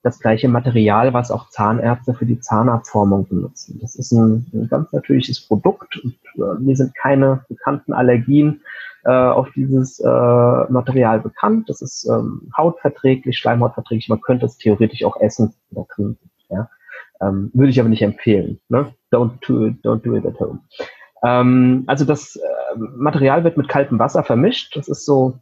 das 0.02 0.20
gleiche 0.20 0.48
Material, 0.48 1.12
was 1.12 1.30
auch 1.30 1.48
Zahnärzte 1.50 2.14
für 2.14 2.26
die 2.26 2.40
Zahnabformung 2.40 3.28
benutzen. 3.28 3.78
Das 3.80 3.96
ist 3.96 4.12
ein, 4.12 4.46
ein 4.52 4.68
ganz 4.68 4.92
natürliches 4.92 5.40
Produkt 5.46 5.96
und 6.02 6.14
äh, 6.36 6.60
mir 6.60 6.76
sind 6.76 6.94
keine 6.94 7.44
bekannten 7.48 7.92
Allergien 7.92 8.60
äh, 9.04 9.10
auf 9.10 9.48
dieses 9.54 9.98
äh, 10.00 10.06
Material 10.06 11.20
bekannt. 11.20 11.68
Das 11.68 11.82
ist 11.82 12.08
ähm, 12.08 12.50
hautverträglich, 12.56 13.38
schleimhautverträglich. 13.38 14.08
Man 14.08 14.20
könnte 14.20 14.46
es 14.46 14.58
theoretisch 14.58 15.04
auch 15.04 15.20
essen 15.20 15.54
oder 15.72 15.86
trinken. 15.88 16.30
Ja? 16.48 16.68
Ähm, 17.20 17.50
würde 17.54 17.70
ich 17.70 17.80
aber 17.80 17.88
nicht 17.88 18.02
empfehlen. 18.02 18.60
Ne? 18.68 18.92
Don't, 19.10 19.32
do 19.46 19.70
don't 19.82 20.02
do 20.02 20.16
it 20.16 20.26
at 20.26 20.38
home. 20.38 20.60
Ähm, 21.24 21.84
also 21.86 22.04
das 22.04 22.36
äh, 22.36 22.78
Material 22.78 23.44
wird 23.44 23.56
mit 23.56 23.68
kaltem 23.68 23.98
Wasser 23.98 24.22
vermischt. 24.22 24.76
Das 24.76 24.88
ist 24.88 25.04
so 25.04 25.38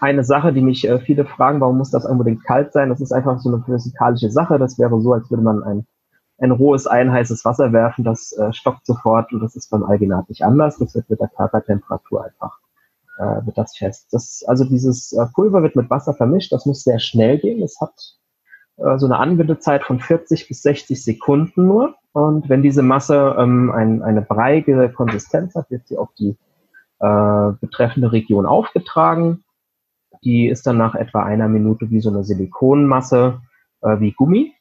eine 0.00 0.24
Sache, 0.24 0.52
die 0.52 0.60
mich 0.60 0.88
äh, 0.88 0.98
viele 1.00 1.24
fragen, 1.24 1.60
warum 1.60 1.78
muss 1.78 1.90
das 1.90 2.06
unbedingt 2.06 2.44
kalt 2.44 2.72
sein? 2.72 2.88
Das 2.88 3.00
ist 3.00 3.12
einfach 3.12 3.38
so 3.38 3.48
eine 3.48 3.62
physikalische 3.64 4.30
Sache. 4.30 4.58
Das 4.58 4.78
wäre 4.78 5.00
so, 5.00 5.12
als 5.12 5.30
würde 5.30 5.42
man 5.42 5.62
ein, 5.62 5.86
ein 6.38 6.50
rohes 6.50 6.86
Ei 6.90 7.06
heißes 7.06 7.44
Wasser 7.44 7.72
werfen. 7.72 8.04
Das 8.04 8.32
äh, 8.32 8.52
stockt 8.52 8.86
sofort 8.86 9.32
und 9.32 9.40
das 9.40 9.56
ist 9.56 9.70
beim 9.70 9.84
Alginat 9.84 10.28
nicht 10.28 10.42
anders. 10.42 10.78
Das 10.78 10.94
wird 10.94 11.08
mit 11.10 11.20
der 11.20 11.28
Körpertemperatur 11.28 12.24
einfach 12.24 12.58
äh, 13.18 13.46
wird 13.46 13.58
das 13.58 13.76
fest. 13.76 14.08
Das, 14.12 14.44
also 14.46 14.64
dieses 14.64 15.12
äh, 15.12 15.26
Pulver 15.34 15.62
wird 15.62 15.76
mit 15.76 15.90
Wasser 15.90 16.14
vermischt, 16.14 16.52
das 16.52 16.66
muss 16.66 16.82
sehr 16.82 16.98
schnell 16.98 17.38
gehen. 17.38 17.62
Es 17.62 17.80
hat 17.80 17.94
äh, 18.76 18.98
so 18.98 19.06
eine 19.06 19.18
Anwendezeit 19.18 19.84
von 19.84 20.00
40 20.00 20.48
bis 20.48 20.62
60 20.62 21.02
Sekunden 21.02 21.66
nur. 21.66 21.94
Und 22.12 22.48
wenn 22.48 22.62
diese 22.62 22.82
Masse 22.82 23.36
ähm, 23.38 23.72
ein, 23.72 24.02
eine 24.02 24.22
breiige 24.22 24.90
Konsistenz 24.90 25.54
hat, 25.54 25.70
wird 25.70 25.86
sie 25.86 25.98
auf 25.98 26.10
die 26.18 26.36
äh, 27.00 27.52
betreffende 27.60 28.12
Region 28.12 28.46
aufgetragen. 28.46 29.44
Die 30.24 30.48
ist 30.48 30.66
dann 30.66 30.78
nach 30.78 30.94
etwa 30.94 31.22
einer 31.22 31.48
Minute 31.48 31.90
wie 31.90 32.00
so 32.00 32.10
eine 32.10 32.24
Silikonmasse 32.24 33.40
äh, 33.82 34.00
wie 34.00 34.12
Gummi. 34.12 34.54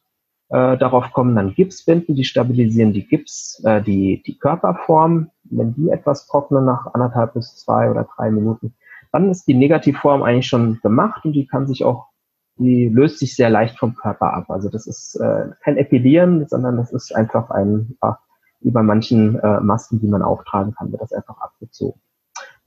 Äh, 0.49 0.77
darauf 0.77 1.11
kommen 1.13 1.35
dann 1.35 1.55
Gipsbinden, 1.55 2.15
die 2.15 2.25
stabilisieren 2.25 2.93
die 2.93 3.07
Gips, 3.07 3.61
äh, 3.63 3.81
die, 3.81 4.21
die 4.25 4.37
Körperform. 4.37 5.31
Wenn 5.45 5.73
die 5.73 5.89
etwas 5.89 6.27
trocknen 6.27 6.65
nach 6.65 6.93
anderthalb 6.93 7.33
bis 7.33 7.55
zwei 7.55 7.89
oder 7.89 8.07
drei 8.15 8.29
Minuten, 8.29 8.73
dann 9.11 9.29
ist 9.29 9.47
die 9.47 9.53
Negativform 9.53 10.21
eigentlich 10.21 10.47
schon 10.47 10.79
gemacht 10.81 11.25
und 11.25 11.33
die 11.33 11.47
kann 11.47 11.67
sich 11.67 11.85
auch, 11.85 12.07
die 12.57 12.87
löst 12.87 13.19
sich 13.19 13.35
sehr 13.35 13.49
leicht 13.49 13.79
vom 13.79 13.95
Körper 13.95 14.33
ab. 14.33 14.49
Also 14.49 14.69
das 14.69 14.85
ist 14.85 15.15
äh, 15.15 15.49
kein 15.63 15.77
Epilieren, 15.77 16.47
sondern 16.47 16.77
das 16.77 16.91
ist 16.91 17.15
einfach 17.15 17.49
ein, 17.49 17.97
wie 18.61 18.71
bei 18.71 18.83
manchen 18.83 19.39
äh, 19.39 19.59
Masken, 19.59 19.99
die 19.99 20.07
man 20.07 20.21
auftragen 20.21 20.73
kann, 20.75 20.91
wird 20.91 21.01
das 21.01 21.13
einfach 21.13 21.39
abgezogen. 21.39 21.99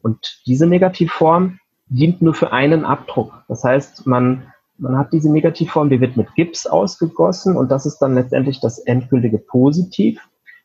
Und 0.03 0.43
diese 0.47 0.67
Negativform 0.67 1.59
dient 1.87 2.23
nur 2.23 2.35
für 2.35 2.53
einen 2.53 2.85
Abdruck. 2.85 3.45
Das 3.49 3.65
heißt, 3.65 4.07
man 4.07 4.53
man 4.79 4.99
hat 4.99 5.13
diese 5.13 5.33
Negativform, 5.33 5.89
die 5.89 6.01
wird 6.01 6.17
mit 6.17 6.35
Gips 6.35 6.67
ausgegossen 6.67 7.57
und 7.57 7.71
das 7.71 7.87
ist 7.87 7.99
dann 7.99 8.15
letztendlich 8.15 8.61
das 8.61 8.79
endgültige 8.79 9.39
Positiv. 9.39 10.21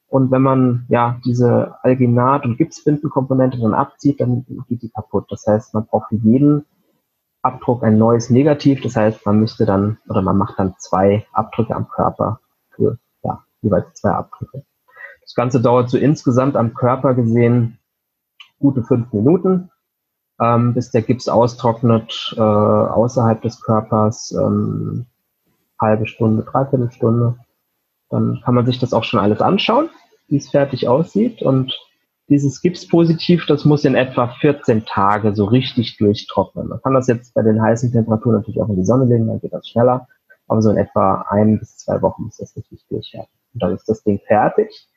Und 0.07 0.31
wenn 0.31 0.41
man 0.41 0.85
ja 0.89 1.21
diese 1.23 1.75
Alginat- 1.83 2.43
und 2.43 2.57
Gipsbindenkomponente 2.57 3.57
dann 3.59 3.73
abzieht, 3.73 4.19
dann 4.19 4.45
geht 4.67 4.81
die 4.81 4.89
kaputt. 4.89 5.27
Das 5.29 5.45
heißt, 5.47 5.73
man 5.73 5.85
braucht 5.85 6.09
für 6.09 6.17
jeden 6.17 6.65
Abdruck 7.41 7.83
ein 7.83 7.97
neues 7.97 8.29
Negativ. 8.29 8.81
Das 8.81 8.97
heißt, 8.97 9.25
man 9.25 9.39
müsste 9.39 9.65
dann 9.65 9.99
oder 10.09 10.21
man 10.21 10.37
macht 10.37 10.59
dann 10.59 10.75
zwei 10.77 11.25
Abdrücke 11.31 11.73
am 11.73 11.87
Körper 11.87 12.41
für 12.71 12.97
ja, 13.23 13.45
jeweils 13.61 13.93
zwei 13.93 14.11
Abdrücke. 14.11 14.65
Das 15.21 15.33
Ganze 15.33 15.61
dauert 15.61 15.89
so 15.89 15.97
insgesamt 15.97 16.57
am 16.57 16.73
Körper 16.73 17.13
gesehen 17.13 17.79
gute 18.59 18.83
fünf 18.83 19.13
Minuten 19.13 19.71
ähm, 20.41 20.73
bis 20.73 20.91
der 20.91 21.03
Gips 21.03 21.27
austrocknet 21.27 22.33
äh, 22.35 22.41
außerhalb 22.41 23.41
des 23.41 23.61
Körpers, 23.61 24.31
ähm, 24.31 25.05
halbe 25.79 26.07
Stunde, 26.07 26.43
dreiviertel 26.43 26.91
Stunde. 26.91 27.35
Dann 28.09 28.41
kann 28.43 28.55
man 28.55 28.65
sich 28.65 28.79
das 28.79 28.93
auch 28.93 29.03
schon 29.03 29.19
alles 29.19 29.41
anschauen, 29.41 29.89
wie 30.27 30.37
es 30.37 30.49
fertig 30.49 30.87
aussieht. 30.87 31.41
Und 31.41 31.77
dieses 32.27 32.61
Gipspositiv, 32.61 33.45
das 33.45 33.65
muss 33.65 33.85
in 33.85 33.95
etwa 33.95 34.27
14 34.27 34.85
Tage 34.85 35.35
so 35.35 35.45
richtig 35.45 35.97
durchtrocknen. 35.97 36.69
Man 36.69 36.81
kann 36.81 36.93
das 36.93 37.07
jetzt 37.07 37.33
bei 37.33 37.43
den 37.43 37.61
heißen 37.61 37.91
Temperaturen 37.91 38.37
natürlich 38.37 38.61
auch 38.61 38.69
in 38.69 38.77
die 38.77 38.85
Sonne 38.85 39.05
legen, 39.05 39.27
dann 39.27 39.39
geht 39.39 39.53
das 39.53 39.67
schneller. 39.67 40.07
Aber 40.47 40.61
so 40.61 40.69
in 40.69 40.77
etwa 40.77 41.25
ein 41.29 41.59
bis 41.59 41.77
zwei 41.77 42.01
Wochen 42.01 42.23
muss 42.23 42.37
das 42.37 42.55
richtig 42.55 42.85
durchhärten. 42.89 43.31
Und 43.53 43.63
dann 43.63 43.75
ist 43.75 43.87
das 43.87 44.03
Ding 44.03 44.19
fertig 44.25 44.87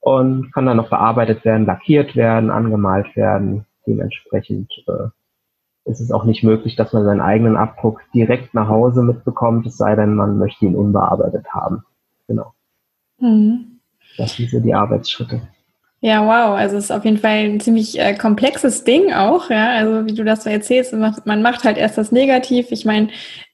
und 0.00 0.52
kann 0.52 0.66
dann 0.66 0.76
noch 0.76 0.90
bearbeitet 0.90 1.44
werden, 1.44 1.66
lackiert 1.66 2.16
werden, 2.16 2.50
angemalt 2.50 3.14
werden, 3.14 3.66
Dementsprechend 3.86 4.72
äh, 4.88 5.08
ist 5.90 6.00
es 6.00 6.10
auch 6.10 6.24
nicht 6.24 6.42
möglich, 6.42 6.76
dass 6.76 6.92
man 6.92 7.04
seinen 7.04 7.20
eigenen 7.20 7.56
Abdruck 7.56 8.00
direkt 8.14 8.54
nach 8.54 8.68
Hause 8.68 9.02
mitbekommt, 9.02 9.66
es 9.66 9.76
sei 9.76 9.94
denn, 9.94 10.14
man 10.14 10.38
möchte 10.38 10.64
ihn 10.64 10.74
unbearbeitet 10.74 11.46
haben. 11.52 11.84
Genau. 12.26 12.52
Mhm. 13.18 13.80
Das 14.18 14.36
sind 14.36 14.50
so 14.50 14.60
die 14.60 14.74
Arbeitsschritte. 14.74 15.42
Ja, 16.00 16.22
wow. 16.22 16.56
Also 16.56 16.76
es 16.76 16.84
ist 16.84 16.90
auf 16.90 17.04
jeden 17.04 17.18
Fall 17.18 17.44
ein 17.44 17.60
ziemlich 17.60 17.98
äh, 17.98 18.14
komplexes 18.14 18.84
Ding 18.84 19.12
auch, 19.12 19.50
ja. 19.50 19.70
Also 19.70 20.06
wie 20.06 20.14
du 20.14 20.24
das 20.24 20.44
so 20.44 20.50
erzählst, 20.50 20.92
man 20.92 21.42
macht 21.42 21.64
halt 21.64 21.78
erst 21.78 21.98
das 21.98 22.12
Negativ. 22.12 22.70
Ich 22.70 22.84
meine, 22.84 23.08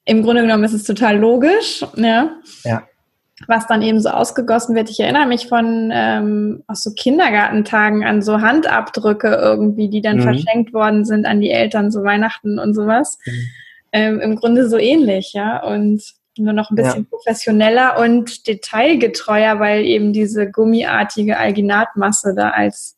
im 0.04 0.22
Grunde 0.22 0.42
genommen 0.42 0.64
ist 0.64 0.72
es 0.72 0.84
total 0.84 1.18
logisch, 1.18 1.84
ja. 1.96 2.30
Ja 2.64 2.82
was 3.49 3.66
dann 3.66 3.82
eben 3.82 4.00
so 4.00 4.11
ausgegossen 4.11 4.75
wird. 4.75 4.90
Ich 4.90 5.00
erinnere 5.00 5.26
mich 5.26 5.49
von 5.49 5.90
ähm, 5.92 6.62
aus 6.66 6.82
so 6.82 6.92
Kindergartentagen 6.92 8.04
an 8.04 8.22
so 8.22 8.40
Handabdrücke 8.40 9.28
irgendwie, 9.28 9.88
die 9.88 10.00
dann 10.00 10.18
mhm. 10.18 10.22
verschenkt 10.22 10.72
worden 10.72 11.04
sind 11.04 11.26
an 11.26 11.40
die 11.40 11.50
Eltern, 11.50 11.90
so 11.90 12.02
Weihnachten 12.02 12.58
und 12.58 12.75
sowas. 12.75 13.18
Mhm. 13.25 13.32
Ähm, 13.92 14.20
Im 14.20 14.37
Grunde 14.37 14.68
so 14.68 14.78
ähnlich, 14.78 15.32
ja. 15.34 15.62
Und 15.62 16.02
nur 16.38 16.52
noch 16.52 16.70
ein 16.70 16.76
bisschen 16.76 17.02
ja. 17.02 17.06
professionener 17.11 17.99
und 17.99 18.46
detailgetreuer, 18.46 19.61
weil 19.61 19.84
eben 19.84 20.12
diese 20.12 20.50
gummiartige 20.50 21.37
Alginatmasse 21.37 22.34
da 22.34 22.50
als 22.50 22.96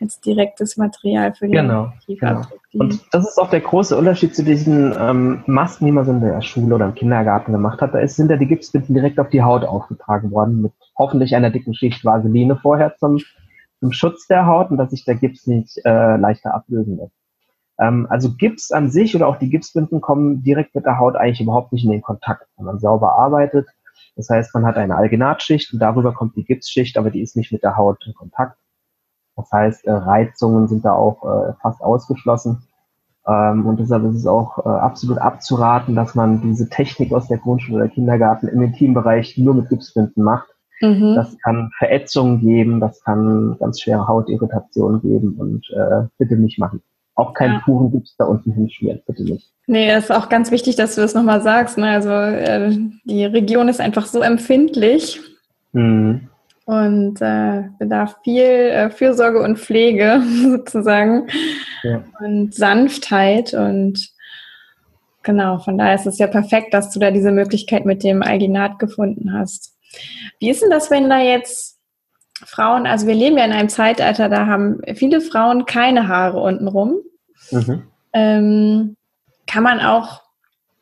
als 0.00 0.20
direktes 0.20 0.76
Material 0.76 1.34
für 1.34 1.46
den 1.46 1.52
genau, 1.52 1.92
genau. 2.06 2.42
Und 2.74 3.06
das 3.12 3.28
ist 3.28 3.38
auch 3.38 3.50
der 3.50 3.60
große 3.60 3.96
Unterschied 3.96 4.34
zu 4.34 4.44
diesen 4.44 4.94
ähm, 4.98 5.42
Masken, 5.46 5.86
die 5.86 5.92
man 5.92 6.04
so 6.04 6.12
in 6.12 6.20
der 6.20 6.42
Schule 6.42 6.74
oder 6.74 6.86
im 6.86 6.94
Kindergarten 6.94 7.52
gemacht 7.52 7.80
hat. 7.80 7.94
Da 7.94 7.98
ist, 8.00 8.16
sind 8.16 8.30
ja 8.30 8.36
die 8.36 8.46
Gipsbinden 8.46 8.94
direkt 8.94 9.18
auf 9.18 9.30
die 9.30 9.42
Haut 9.42 9.64
aufgetragen 9.64 10.30
worden, 10.30 10.62
mit 10.62 10.72
hoffentlich 10.98 11.34
einer 11.34 11.50
dicken 11.50 11.74
Schicht 11.74 12.04
Vaseline 12.04 12.56
vorher 12.56 12.96
zum, 12.96 13.18
zum 13.80 13.92
Schutz 13.92 14.26
der 14.26 14.46
Haut 14.46 14.70
und 14.70 14.76
dass 14.76 14.90
sich 14.90 15.04
der 15.04 15.14
Gips 15.14 15.46
nicht 15.46 15.78
äh, 15.84 16.16
leichter 16.16 16.54
ablösen 16.54 16.98
lässt. 16.98 17.14
Ähm, 17.78 18.06
also 18.10 18.34
Gips 18.34 18.70
an 18.72 18.90
sich 18.90 19.14
oder 19.16 19.28
auch 19.28 19.36
die 19.36 19.50
Gipsbinden 19.50 20.00
kommen 20.00 20.42
direkt 20.42 20.74
mit 20.74 20.84
der 20.84 20.98
Haut 20.98 21.16
eigentlich 21.16 21.40
überhaupt 21.40 21.72
nicht 21.72 21.84
in 21.84 21.90
den 21.90 22.02
Kontakt, 22.02 22.46
wenn 22.56 22.66
man 22.66 22.78
sauber 22.78 23.18
arbeitet. 23.18 23.68
Das 24.16 24.30
heißt, 24.30 24.54
man 24.54 24.64
hat 24.64 24.76
eine 24.76 24.96
Alginatschicht 24.96 25.72
und 25.72 25.78
darüber 25.78 26.12
kommt 26.12 26.36
die 26.36 26.44
Gipsschicht, 26.44 26.96
aber 26.96 27.10
die 27.10 27.20
ist 27.20 27.36
nicht 27.36 27.52
mit 27.52 27.62
der 27.62 27.76
Haut 27.76 28.04
in 28.06 28.14
Kontakt. 28.14 28.58
Das 29.36 29.50
heißt, 29.52 29.86
äh, 29.86 29.92
Reizungen 29.92 30.66
sind 30.68 30.84
da 30.84 30.92
auch 30.92 31.22
äh, 31.24 31.52
fast 31.60 31.82
ausgeschlossen. 31.82 32.62
Ähm, 33.26 33.66
und 33.66 33.80
deshalb 33.80 34.04
ist 34.04 34.16
es 34.16 34.26
auch 34.26 34.64
äh, 34.64 34.68
absolut 34.68 35.18
abzuraten, 35.18 35.94
dass 35.94 36.14
man 36.14 36.40
diese 36.42 36.68
Technik 36.68 37.12
aus 37.12 37.28
der 37.28 37.38
Grundschule 37.38 37.84
oder 37.84 37.88
Kindergarten 37.88 38.48
im 38.48 38.62
Intimbereich 38.62 39.36
nur 39.36 39.54
mit 39.54 39.68
Gipsbinden 39.68 40.22
macht. 40.22 40.48
Mhm. 40.80 41.14
Das 41.14 41.36
kann 41.42 41.70
Verätzungen 41.78 42.40
geben, 42.40 42.80
das 42.80 43.02
kann 43.02 43.56
ganz 43.58 43.80
schwere 43.80 44.06
Hautirritationen 44.06 45.00
geben 45.00 45.34
und 45.38 45.66
äh, 45.70 46.06
bitte 46.18 46.36
nicht 46.36 46.58
machen. 46.58 46.82
Auch 47.14 47.32
keinen 47.32 47.54
ja. 47.54 47.62
puren 47.64 47.90
Gips 47.90 48.14
da 48.18 48.26
unten 48.26 48.52
hinschmieren, 48.52 49.00
bitte 49.06 49.24
nicht. 49.24 49.50
Nee, 49.66 49.88
das 49.88 50.04
ist 50.04 50.10
auch 50.10 50.28
ganz 50.28 50.50
wichtig, 50.50 50.76
dass 50.76 50.94
du 50.94 51.00
das 51.00 51.14
nochmal 51.14 51.40
sagst. 51.40 51.78
Ne? 51.78 51.88
Also 51.88 52.10
äh, 52.10 52.76
die 53.04 53.24
Region 53.24 53.68
ist 53.68 53.80
einfach 53.80 54.06
so 54.06 54.20
empfindlich. 54.20 55.20
Mhm. 55.72 56.28
Und 56.66 57.22
äh, 57.22 57.62
bedarf 57.78 58.16
viel 58.24 58.42
äh, 58.42 58.90
Fürsorge 58.90 59.40
und 59.40 59.58
Pflege 59.58 60.20
sozusagen 60.42 61.28
ja. 61.82 62.02
und 62.20 62.54
Sanftheit 62.54 63.54
und 63.54 64.10
genau, 65.22 65.58
von 65.58 65.78
daher 65.78 65.94
ist 65.94 66.06
es 66.06 66.18
ja 66.18 66.26
perfekt, 66.26 66.74
dass 66.74 66.90
du 66.90 66.98
da 66.98 67.12
diese 67.12 67.30
Möglichkeit 67.30 67.86
mit 67.86 68.02
dem 68.02 68.22
Alginat 68.22 68.80
gefunden 68.80 69.32
hast. 69.32 69.76
Wie 70.40 70.50
ist 70.50 70.60
denn 70.60 70.70
das, 70.70 70.90
wenn 70.90 71.08
da 71.08 71.20
jetzt 71.20 71.78
Frauen, 72.44 72.86
also 72.86 73.06
wir 73.06 73.14
leben 73.14 73.38
ja 73.38 73.44
in 73.44 73.52
einem 73.52 73.68
Zeitalter, 73.68 74.28
da 74.28 74.46
haben 74.46 74.80
viele 74.94 75.20
Frauen 75.20 75.66
keine 75.66 76.08
Haare 76.08 76.40
untenrum. 76.40 76.96
Mhm. 77.52 77.82
Ähm, 78.12 78.96
kann 79.46 79.62
man 79.62 79.80
auch, 79.80 80.22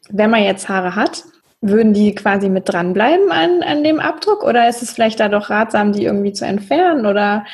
wenn 0.08 0.30
man 0.30 0.42
jetzt 0.42 0.68
Haare 0.68 0.96
hat, 0.96 1.24
würden 1.66 1.94
die 1.94 2.14
quasi 2.14 2.48
mit 2.50 2.68
dranbleiben 2.68 3.32
an, 3.32 3.62
an 3.62 3.82
dem 3.82 3.98
Abdruck 3.98 4.44
oder 4.44 4.68
ist 4.68 4.82
es 4.82 4.92
vielleicht 4.92 5.18
da 5.18 5.28
doch 5.28 5.48
ratsam, 5.48 5.92
die 5.92 6.04
irgendwie 6.04 6.32
zu 6.32 6.44
entfernen 6.44 7.06
oder 7.06 7.44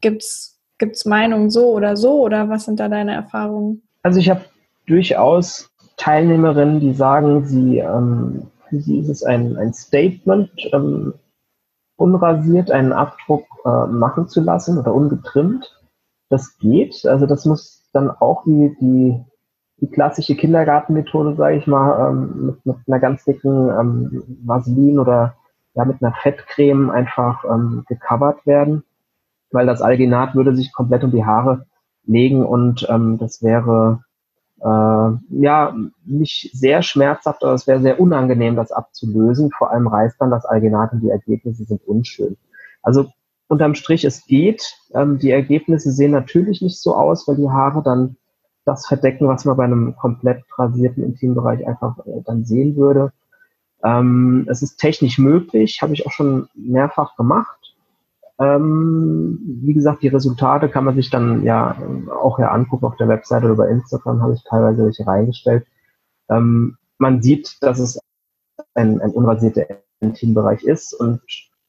gibt 0.00 0.22
es 0.22 1.04
Meinungen 1.04 1.50
so 1.50 1.70
oder 1.70 1.96
so 1.96 2.20
oder 2.20 2.48
was 2.48 2.64
sind 2.64 2.80
da 2.80 2.88
deine 2.88 3.14
Erfahrungen? 3.14 3.82
Also 4.02 4.18
ich 4.18 4.28
habe 4.28 4.44
durchaus 4.86 5.70
Teilnehmerinnen, 5.96 6.80
die 6.80 6.94
sagen, 6.94 7.46
sie, 7.46 7.78
ähm, 7.78 8.48
für 8.68 8.80
sie 8.80 8.98
ist 8.98 9.08
es 9.08 9.22
ein, 9.22 9.56
ein 9.56 9.72
Statement, 9.72 10.50
ähm, 10.72 11.14
unrasiert 11.96 12.70
einen 12.70 12.92
Abdruck 12.92 13.44
äh, 13.64 13.86
machen 13.86 14.26
zu 14.28 14.40
lassen 14.40 14.78
oder 14.78 14.92
ungetrimmt. 14.94 15.78
Das 16.28 16.58
geht, 16.58 17.04
also 17.06 17.26
das 17.26 17.44
muss 17.44 17.88
dann 17.92 18.10
auch 18.10 18.46
wie 18.46 18.74
die 18.80 19.29
die 19.80 19.90
klassische 19.90 20.34
Kindergartenmethode, 20.36 21.36
sage 21.36 21.56
ich 21.56 21.66
mal, 21.66 22.10
ähm, 22.10 22.46
mit, 22.46 22.66
mit 22.66 22.76
einer 22.86 22.98
ganz 22.98 23.24
dicken 23.24 23.68
ähm, 23.70 24.22
Vaseline 24.44 25.00
oder 25.00 25.34
ja 25.74 25.84
mit 25.84 26.02
einer 26.02 26.14
Fettcreme 26.14 26.90
einfach 26.90 27.44
ähm, 27.44 27.84
gecovert 27.88 28.44
werden, 28.46 28.82
weil 29.50 29.66
das 29.66 29.82
Alginat 29.82 30.34
würde 30.34 30.54
sich 30.54 30.72
komplett 30.72 31.04
um 31.04 31.10
die 31.12 31.24
Haare 31.24 31.66
legen 32.04 32.44
und 32.44 32.86
ähm, 32.90 33.18
das 33.18 33.42
wäre 33.42 34.04
äh, 34.60 35.10
ja 35.30 35.74
nicht 36.04 36.50
sehr 36.52 36.82
schmerzhaft, 36.82 37.42
aber 37.42 37.54
es 37.54 37.66
wäre 37.66 37.80
sehr 37.80 38.00
unangenehm, 38.00 38.56
das 38.56 38.72
abzulösen. 38.72 39.50
Vor 39.56 39.70
allem 39.70 39.86
reißt 39.86 40.20
dann 40.20 40.30
das 40.30 40.44
Alginat 40.44 40.92
und 40.92 41.00
die 41.00 41.10
Ergebnisse 41.10 41.64
sind 41.64 41.86
unschön. 41.86 42.36
Also 42.82 43.06
unterm 43.48 43.74
Strich, 43.74 44.04
es 44.04 44.26
geht. 44.26 44.76
Ähm, 44.92 45.18
die 45.18 45.30
Ergebnisse 45.30 45.92
sehen 45.92 46.12
natürlich 46.12 46.62
nicht 46.62 46.80
so 46.80 46.94
aus, 46.94 47.26
weil 47.26 47.36
die 47.36 47.48
Haare 47.48 47.82
dann 47.82 48.16
das 48.64 48.86
verdecken, 48.86 49.28
was 49.28 49.44
man 49.44 49.56
bei 49.56 49.64
einem 49.64 49.96
komplett 49.96 50.44
rasierten 50.56 51.02
Intimbereich 51.02 51.66
einfach 51.66 51.98
äh, 52.06 52.22
dann 52.24 52.44
sehen 52.44 52.76
würde. 52.76 53.12
Ähm, 53.82 54.46
es 54.48 54.62
ist 54.62 54.76
technisch 54.76 55.18
möglich, 55.18 55.80
habe 55.82 55.94
ich 55.94 56.06
auch 56.06 56.12
schon 56.12 56.48
mehrfach 56.54 57.16
gemacht. 57.16 57.74
Ähm, 58.38 59.38
wie 59.62 59.74
gesagt, 59.74 60.02
die 60.02 60.08
Resultate 60.08 60.68
kann 60.68 60.84
man 60.84 60.94
sich 60.96 61.10
dann 61.10 61.42
ja 61.42 61.76
auch 62.10 62.38
ja 62.38 62.50
angucken 62.50 62.86
auf 62.86 62.96
der 62.96 63.08
Webseite 63.08 63.46
oder 63.46 63.56
bei 63.56 63.68
Instagram 63.68 64.22
habe 64.22 64.34
ich 64.34 64.44
teilweise 64.44 64.84
welche 64.84 65.06
reingestellt. 65.06 65.66
Ähm, 66.30 66.76
man 66.98 67.22
sieht, 67.22 67.56
dass 67.62 67.78
es 67.78 67.98
ein, 68.74 69.00
ein 69.00 69.10
unrasierter 69.10 69.66
Intimbereich 70.00 70.62
ist 70.64 70.94
und 70.94 71.20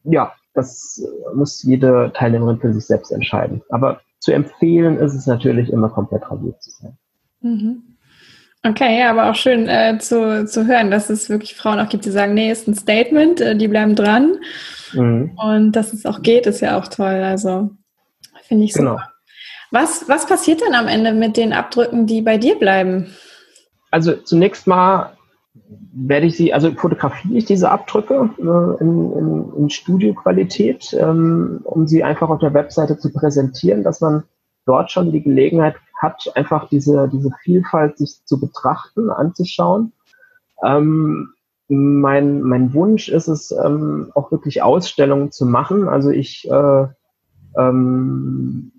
ja, 0.03 0.33
das 0.53 1.05
muss 1.33 1.63
jede 1.63 2.12
Teilnehmerin 2.13 2.60
für 2.60 2.74
sich 2.74 2.86
selbst 2.86 3.12
entscheiden. 3.12 3.62
Aber 3.69 4.01
zu 4.21 4.31
empfehlen 4.31 4.97
ist 4.99 5.15
es 5.15 5.25
natürlich 5.25 5.71
immer 5.71 5.89
komplett 5.89 6.29
rasiert 6.29 6.61
zu 6.61 6.69
sein. 6.69 6.97
Mhm. 7.41 7.83
Okay, 8.63 8.99
ja, 8.99 9.09
aber 9.09 9.31
auch 9.31 9.35
schön 9.35 9.67
äh, 9.67 9.97
zu, 9.97 10.45
zu 10.45 10.67
hören, 10.67 10.91
dass 10.91 11.09
es 11.09 11.29
wirklich 11.29 11.55
Frauen 11.55 11.79
auch 11.79 11.89
gibt, 11.89 12.05
die 12.05 12.11
sagen, 12.11 12.35
nee, 12.35 12.51
ist 12.51 12.67
ein 12.67 12.75
Statement, 12.75 13.41
äh, 13.41 13.55
die 13.55 13.67
bleiben 13.67 13.95
dran. 13.95 14.37
Mhm. 14.93 15.31
Und 15.43 15.71
dass 15.71 15.93
es 15.93 16.05
auch 16.05 16.21
geht, 16.21 16.45
ist 16.45 16.61
ja 16.61 16.77
auch 16.77 16.87
toll. 16.87 17.23
Also 17.23 17.71
finde 18.43 18.65
ich 18.65 18.73
genau. 18.73 18.91
super. 18.91 19.11
Was, 19.71 20.07
was 20.07 20.27
passiert 20.27 20.61
dann 20.61 20.75
am 20.75 20.87
Ende 20.87 21.13
mit 21.13 21.37
den 21.37 21.53
Abdrücken, 21.53 22.05
die 22.05 22.21
bei 22.21 22.37
dir 22.37 22.59
bleiben? 22.59 23.07
Also 23.89 24.13
zunächst 24.13 24.67
mal 24.67 25.17
werde 25.53 26.27
ich 26.27 26.38
sie, 26.38 26.53
also 26.53 26.72
fotografiere 26.72 27.38
ich 27.38 27.46
diese 27.46 27.70
Abdrücke 27.70 28.29
äh, 28.38 28.81
in, 28.81 29.12
in, 29.12 29.53
in 29.58 29.70
Studioqualität, 29.70 30.96
ähm, 31.00 31.62
um 31.63 31.88
sie 31.88 32.03
einfach 32.03 32.29
auf 32.29 32.39
der 32.39 32.53
Webseite 32.53 32.98
zu 32.98 33.12
präsentieren, 33.12 33.84
dass 33.84 34.00
man 34.00 34.24
dort 34.65 34.91
schon 34.91 35.12
die 35.12 35.22
Gelegenheit 35.22 35.75
hat, 36.01 36.31
einfach 36.35 36.70
diese, 36.70 37.09
diese 37.11 37.31
Vielfalt 37.44 37.98
sich 37.98 38.24
zu 38.25 38.40
betrachten, 38.40 39.09
anzuschauen. 39.09 39.94
Ähm, 40.64 41.33
mein, 41.68 42.42
mein 42.42 42.74
Wunsch 42.74 43.09
ist 43.09 43.27
es, 43.27 43.51
ähm, 43.51 44.11
auch 44.16 44.31
wirklich 44.31 44.61
Ausstellungen 44.61 45.31
zu 45.31 45.46
machen. 45.46 45.87
Also 45.87 46.09
ich 46.09 46.50
äh, 46.50 46.87
ähm, 47.57 48.72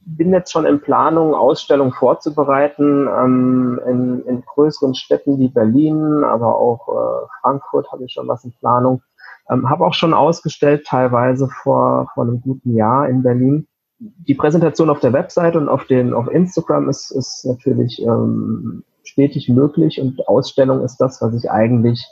bin 0.00 0.32
jetzt 0.32 0.52
schon 0.52 0.66
in 0.66 0.80
Planung, 0.80 1.34
Ausstellungen 1.34 1.92
vorzubereiten 1.92 3.06
ähm, 3.06 3.80
in, 3.86 4.22
in 4.26 4.42
größeren 4.42 4.94
Städten 4.94 5.38
wie 5.38 5.48
Berlin, 5.48 6.24
aber 6.24 6.56
auch 6.56 6.88
äh, 6.88 7.26
Frankfurt 7.40 7.90
habe 7.92 8.04
ich 8.04 8.12
schon 8.12 8.28
was 8.28 8.44
in 8.44 8.52
Planung. 8.52 9.02
Ähm, 9.50 9.68
habe 9.68 9.84
auch 9.84 9.94
schon 9.94 10.14
ausgestellt, 10.14 10.86
teilweise 10.86 11.48
vor, 11.48 12.10
vor 12.14 12.24
einem 12.24 12.40
guten 12.40 12.74
Jahr 12.74 13.08
in 13.08 13.22
Berlin. 13.22 13.66
Die 13.98 14.34
Präsentation 14.34 14.88
auf 14.88 15.00
der 15.00 15.12
Website 15.12 15.56
und 15.56 15.68
auf, 15.68 15.84
den, 15.84 16.14
auf 16.14 16.28
Instagram 16.28 16.88
ist, 16.88 17.10
ist 17.10 17.44
natürlich 17.44 18.00
ähm, 18.02 18.84
stetig 19.02 19.48
möglich 19.48 20.00
und 20.00 20.26
Ausstellung 20.26 20.82
ist 20.82 20.96
das, 20.98 21.20
was 21.20 21.34
ich 21.34 21.50
eigentlich 21.50 22.06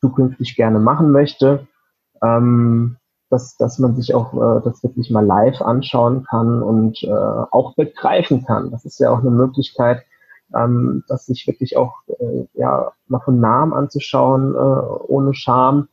zukünftig 0.00 0.56
gerne 0.56 0.78
machen 0.78 1.10
möchte. 1.10 1.66
Ähm, 2.22 2.96
dass, 3.34 3.56
dass 3.56 3.80
man 3.80 3.96
sich 3.96 4.14
auch 4.14 4.32
äh, 4.32 4.62
das 4.64 4.82
wirklich 4.84 5.10
mal 5.10 5.26
live 5.26 5.60
anschauen 5.60 6.24
kann 6.24 6.62
und 6.62 7.02
äh, 7.02 7.08
auch 7.08 7.74
begreifen 7.74 8.44
kann. 8.46 8.70
Das 8.70 8.84
ist 8.84 9.00
ja 9.00 9.10
auch 9.10 9.18
eine 9.18 9.30
Möglichkeit, 9.30 10.04
ähm, 10.54 11.02
das 11.08 11.26
sich 11.26 11.46
wirklich 11.48 11.76
auch 11.76 11.94
äh, 12.06 12.46
ja 12.54 12.92
mal 13.08 13.18
von 13.20 13.40
Namen 13.40 13.72
anzuschauen, 13.72 14.54
äh, 14.54 14.58
ohne 14.58 15.34
Scham, 15.34 15.88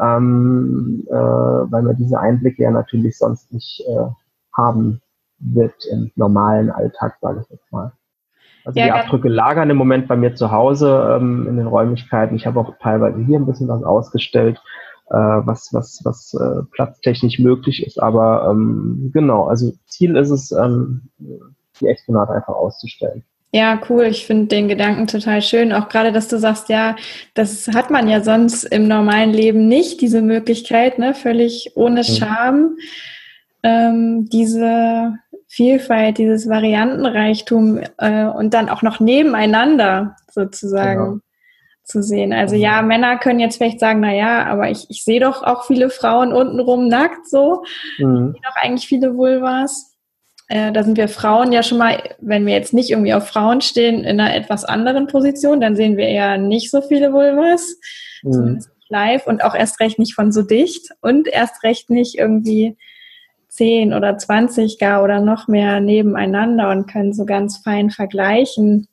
ähm, 0.00 1.06
äh, 1.08 1.14
weil 1.14 1.82
man 1.82 1.96
diese 1.96 2.18
Einblicke 2.18 2.64
ja 2.64 2.72
natürlich 2.72 3.18
sonst 3.18 3.52
nicht 3.52 3.84
äh, 3.88 4.06
haben 4.52 5.00
wird 5.38 5.86
im 5.90 6.10
normalen 6.16 6.70
Alltag, 6.70 7.18
sage 7.20 7.42
ich 7.42 7.50
jetzt 7.50 7.72
mal. 7.72 7.92
Also 8.64 8.78
ja, 8.78 8.86
die 8.86 8.92
Abdrücke 8.92 9.28
lagern 9.28 9.70
im 9.70 9.76
Moment 9.76 10.08
bei 10.08 10.16
mir 10.16 10.34
zu 10.34 10.50
Hause 10.50 11.16
ähm, 11.16 11.46
in 11.48 11.56
den 11.56 11.66
Räumlichkeiten. 11.66 12.36
Ich 12.36 12.46
habe 12.46 12.60
auch 12.60 12.74
teilweise 12.82 13.20
hier 13.20 13.38
ein 13.38 13.46
bisschen 13.46 13.68
was 13.68 13.82
ausgestellt 13.84 14.60
was, 15.16 15.70
was, 15.72 16.00
was 16.04 16.34
äh, 16.34 16.62
platztechnisch 16.72 17.38
möglich 17.38 17.84
ist. 17.84 18.00
Aber 18.00 18.48
ähm, 18.50 19.10
genau, 19.12 19.46
also 19.46 19.72
Ziel 19.86 20.16
ist 20.16 20.30
es, 20.30 20.52
ähm, 20.52 21.02
die 21.80 21.86
Exponate 21.86 22.32
einfach 22.32 22.54
auszustellen. 22.54 23.24
Ja, 23.52 23.80
cool. 23.88 24.04
Ich 24.04 24.26
finde 24.26 24.46
den 24.46 24.68
Gedanken 24.68 25.08
total 25.08 25.42
schön. 25.42 25.72
Auch 25.72 25.88
gerade, 25.88 26.12
dass 26.12 26.28
du 26.28 26.38
sagst, 26.38 26.68
ja, 26.68 26.94
das 27.34 27.66
hat 27.68 27.90
man 27.90 28.08
ja 28.08 28.22
sonst 28.22 28.62
im 28.64 28.86
normalen 28.86 29.30
Leben 29.30 29.66
nicht, 29.66 30.00
diese 30.00 30.22
Möglichkeit, 30.22 31.00
ne, 31.00 31.14
völlig 31.14 31.72
ohne 31.74 32.04
Scham, 32.04 32.76
ähm, 33.64 34.28
diese 34.30 35.16
Vielfalt, 35.48 36.18
dieses 36.18 36.48
Variantenreichtum 36.48 37.80
äh, 37.98 38.26
und 38.26 38.54
dann 38.54 38.68
auch 38.68 38.82
noch 38.82 39.00
nebeneinander 39.00 40.14
sozusagen. 40.30 41.04
Genau 41.04 41.20
zu 41.90 42.02
sehen. 42.02 42.32
Also 42.32 42.56
ja, 42.56 42.80
Männer 42.82 43.18
können 43.18 43.40
jetzt 43.40 43.56
vielleicht 43.56 43.80
sagen, 43.80 44.00
na 44.00 44.14
ja, 44.14 44.46
aber 44.46 44.70
ich, 44.70 44.86
ich 44.88 45.04
sehe 45.04 45.20
doch 45.20 45.42
auch 45.42 45.64
viele 45.66 45.90
Frauen 45.90 46.32
untenrum 46.32 46.88
nackt 46.88 47.28
so. 47.28 47.62
Mhm. 47.98 48.34
Ich 48.34 48.40
sehe 48.40 48.42
doch 48.44 48.56
eigentlich 48.62 48.88
viele 48.88 49.16
Vulvas. 49.16 49.96
Äh, 50.48 50.72
da 50.72 50.82
sind 50.82 50.96
wir 50.96 51.08
Frauen 51.08 51.52
ja 51.52 51.62
schon 51.62 51.78
mal, 51.78 52.02
wenn 52.20 52.46
wir 52.46 52.54
jetzt 52.54 52.72
nicht 52.72 52.90
irgendwie 52.90 53.14
auf 53.14 53.28
Frauen 53.28 53.60
stehen, 53.60 54.04
in 54.04 54.20
einer 54.20 54.34
etwas 54.34 54.64
anderen 54.64 55.06
Position, 55.06 55.60
dann 55.60 55.76
sehen 55.76 55.96
wir 55.96 56.06
eher 56.06 56.38
nicht 56.38 56.70
so 56.70 56.80
viele 56.80 57.12
Vulvas. 57.12 57.76
Mhm. 58.22 58.64
Live 58.92 59.28
und 59.28 59.44
auch 59.44 59.54
erst 59.54 59.78
recht 59.78 60.00
nicht 60.00 60.14
von 60.14 60.32
so 60.32 60.42
dicht 60.42 60.90
und 61.00 61.28
erst 61.28 61.62
recht 61.62 61.90
nicht 61.90 62.18
irgendwie 62.18 62.76
zehn 63.48 63.94
oder 63.94 64.18
zwanzig 64.18 64.78
gar 64.78 65.04
oder 65.04 65.20
noch 65.20 65.46
mehr 65.46 65.80
nebeneinander 65.80 66.70
und 66.70 66.90
können 66.90 67.12
so 67.12 67.24
ganz 67.24 67.58
fein 67.58 67.90
vergleichen. 67.90 68.88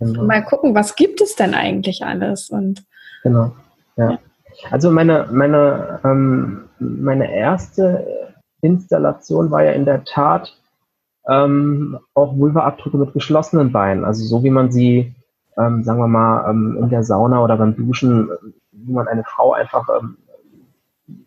Genau. 0.00 0.24
Mal 0.24 0.44
gucken, 0.44 0.74
was 0.74 0.96
gibt 0.96 1.20
es 1.20 1.36
denn 1.36 1.54
eigentlich 1.54 2.04
alles? 2.04 2.50
Und 2.50 2.84
genau, 3.22 3.52
ja. 3.96 4.18
Also 4.70 4.90
meine, 4.90 5.28
meine, 5.30 6.00
ähm, 6.04 6.68
meine 6.78 7.32
erste 7.32 8.34
Installation 8.62 9.50
war 9.50 9.62
ja 9.62 9.72
in 9.72 9.84
der 9.84 10.04
Tat 10.04 10.56
ähm, 11.28 11.98
auch 12.14 12.36
Vulva-Abdrücke 12.36 12.96
mit 12.96 13.12
geschlossenen 13.12 13.72
Beinen. 13.72 14.04
Also 14.04 14.24
so 14.24 14.42
wie 14.42 14.50
man 14.50 14.72
sie, 14.72 15.14
ähm, 15.56 15.84
sagen 15.84 16.00
wir 16.00 16.08
mal, 16.08 16.50
ähm, 16.50 16.78
in 16.82 16.88
der 16.88 17.04
Sauna 17.04 17.42
oder 17.42 17.56
beim 17.56 17.76
Duschen, 17.76 18.30
wie 18.72 18.92
man 18.92 19.06
eine 19.06 19.24
Frau 19.24 19.52
einfach 19.52 19.88
ähm, 20.00 20.16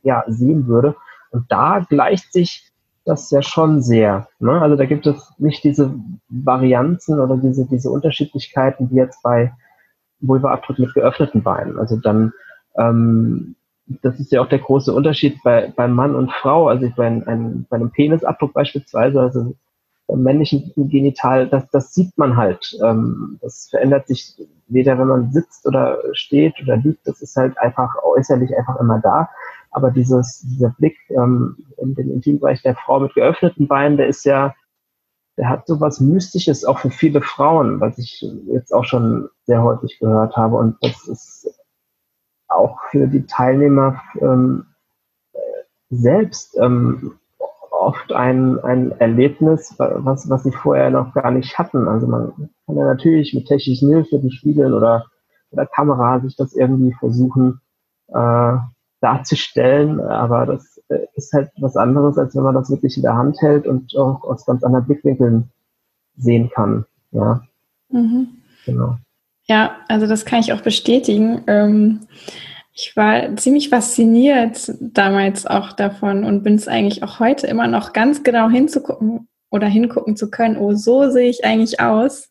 ja, 0.02 0.24
sehen 0.28 0.68
würde. 0.68 0.96
Und 1.32 1.52
da 1.52 1.80
gleicht 1.88 2.34
sich 2.34 2.73
das 3.06 3.32
ja 3.32 3.42
schon 3.42 3.82
sehr. 3.82 4.28
Ne? 4.40 4.62
Also 4.62 4.76
da 4.76 4.86
gibt 4.86 5.06
es 5.08 5.34
nicht 5.38 5.64
diese 5.64 5.94
Varianzen 6.30 7.20
oder 7.20 7.38
diese, 7.38 7.66
diese 7.66 7.90
Unterschiedlichkeiten, 7.90 8.90
wie 8.92 8.96
jetzt 8.96 9.22
bei 9.24 9.54
Vulva-Abdruck 10.22 10.80
mit 10.80 10.94
geöffneten 10.94 11.44
Beinen. 11.44 11.78
Also 11.78 11.98
dann 11.98 12.34
ähm, 12.78 13.56
das 14.02 14.20
ist 14.20 14.32
ja 14.32 14.42
auch 14.42 14.50
der 14.50 14.60
große 14.60 14.94
Unterschied 14.94 15.42
bei, 15.44 15.72
bei 15.76 15.88
Mann 15.88 16.16
und 16.16 16.32
Frau. 16.32 16.68
Also 16.68 16.90
bei, 16.96 17.08
einem, 17.08 17.66
bei 17.70 17.76
einem 17.76 17.92
Penisabdruck 17.92 18.54
beispielsweise, 18.54 19.20
also 19.20 19.56
beim 20.08 20.24
männlichen 20.24 20.72
Genital, 20.76 21.48
das, 21.48 21.70
das 21.70 21.94
sieht 21.94 22.18
man 22.18 22.38
halt. 22.38 22.78
Ähm, 22.84 23.40
das 23.42 23.68
verändert 23.70 24.08
sich 24.08 24.36
weder, 24.68 24.98
wenn 24.98 25.08
man 25.08 25.32
sitzt 25.32 25.66
oder 25.66 25.98
steht 26.14 26.56
oder 26.62 26.78
liegt. 26.78 27.08
Das 27.08 27.22
ist 27.22 27.36
halt 27.36 27.58
einfach 27.58 27.96
äußerlich 28.04 28.56
einfach 28.58 28.80
immer 28.80 29.00
da. 29.00 29.30
Aber 29.74 29.92
dieses, 29.92 30.42
dieser 30.42 30.70
Blick 30.78 30.98
ähm, 31.10 31.58
in 31.78 31.96
den 31.96 32.12
Intimbereich 32.12 32.62
der 32.62 32.76
Frau 32.76 33.00
mit 33.00 33.14
geöffneten 33.16 33.68
Beinen, 33.68 33.98
der 33.98 34.08
ist 34.08 34.24
ja, 34.24 34.54
der 35.38 35.50
hat 35.50 35.66
so 35.66 35.82
was 35.82 36.00
Mystisches 36.00 36.64
auch 36.64 36.78
für 36.78 36.92
viele 36.92 37.22
Frauen, 37.22 37.82
was 37.82 37.98
ich 37.98 38.24
jetzt 38.46 38.72
auch 38.72 38.86
schon 38.86 39.30
sehr 39.46 39.64
häufig 39.64 39.98
gehört 40.00 40.38
habe. 40.38 40.58
Und 40.58 40.78
das 40.82 41.08
ist 41.08 41.60
auch 42.48 42.78
für 42.92 43.08
die 43.08 43.26
Teilnehmer 43.26 44.00
ähm, 44.22 44.68
selbst 45.90 46.56
ähm, 46.62 47.16
oft 47.72 48.14
ein, 48.14 48.60
ein 48.60 48.92
Erlebnis, 49.00 49.76
was, 49.78 50.30
was 50.30 50.44
sie 50.44 50.52
vorher 50.52 50.92
noch 50.92 51.14
gar 51.14 51.32
nicht 51.32 51.58
hatten. 51.58 51.88
Also 51.88 52.08
man 52.08 52.32
kann 52.66 52.78
ja 52.78 52.86
natürlich 52.86 53.34
mit 53.34 53.48
technischen 53.48 53.90
Hilfe, 53.90 54.22
Spiegeln 54.30 54.74
oder, 54.74 55.08
oder 55.52 55.66
Kamera 55.66 56.20
sich 56.20 56.36
das 56.36 56.54
irgendwie 56.54 56.94
versuchen 56.94 57.60
äh, 58.10 58.58
darzustellen, 59.04 60.00
aber 60.00 60.46
das 60.46 60.82
äh, 60.90 61.00
ist 61.16 61.34
halt 61.34 61.50
was 61.60 61.76
anderes, 61.76 62.18
als 62.18 62.36
wenn 62.36 62.44
man 62.44 62.56
das 62.56 62.70
wirklich 62.70 62.96
in 62.96 63.04
der 63.04 63.16
Hand 63.16 63.42
hält 63.42 63.68
und 63.68 63.96
auch 63.98 64.24
aus 64.24 64.46
ganz 64.46 64.64
anderen 64.64 64.86
Blickwinkeln 64.86 65.50
sehen 66.18 66.50
kann. 66.54 66.86
Ja. 67.12 67.42
Mhm. 67.90 68.28
Genau. 68.66 68.98
Ja, 69.46 69.76
also 69.90 70.08
das 70.08 70.26
kann 70.26 70.40
ich 70.40 70.54
auch 70.54 70.62
bestätigen. 70.62 71.44
Ähm, 71.48 72.02
ich 72.74 72.96
war 72.96 73.36
ziemlich 73.36 73.70
fasziniert 73.70 74.72
damals 74.80 75.46
auch 75.46 75.74
davon 75.74 76.24
und 76.24 76.44
bin 76.44 76.56
es 76.56 76.68
eigentlich 76.68 77.04
auch 77.04 77.20
heute 77.20 77.46
immer 77.48 77.68
noch 77.68 77.94
ganz 77.94 78.24
genau 78.24 78.50
hinzugucken 78.50 79.28
oder 79.52 79.68
hingucken 79.68 80.16
zu 80.16 80.32
können, 80.32 80.58
oh, 80.58 80.74
so 80.74 81.10
sehe 81.12 81.30
ich 81.30 81.46
eigentlich 81.46 81.80
aus. 81.80 82.30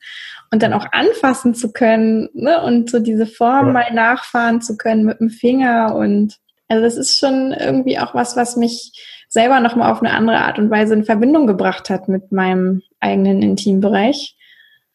Und 0.50 0.62
dann 0.62 0.74
auch 0.74 0.86
anfassen 0.92 1.54
zu 1.54 1.72
können 1.72 2.28
ne? 2.34 2.62
und 2.62 2.90
so 2.90 2.98
diese 2.98 3.24
Form 3.24 3.68
ja. 3.68 3.72
mal 3.72 3.94
nachfahren 3.94 4.60
zu 4.60 4.76
können 4.76 5.04
mit 5.04 5.18
dem 5.18 5.30
Finger. 5.30 5.94
Und 5.94 6.38
also 6.72 6.84
das 6.84 6.96
ist 6.96 7.18
schon 7.18 7.52
irgendwie 7.52 7.98
auch 7.98 8.14
was, 8.14 8.34
was 8.34 8.56
mich 8.56 8.92
selber 9.28 9.60
nochmal 9.60 9.92
auf 9.92 10.00
eine 10.00 10.14
andere 10.14 10.38
Art 10.38 10.58
und 10.58 10.70
Weise 10.70 10.94
in 10.94 11.04
Verbindung 11.04 11.46
gebracht 11.46 11.90
hat 11.90 12.08
mit 12.08 12.32
meinem 12.32 12.80
eigenen 12.98 13.42
Intimbereich. 13.42 14.36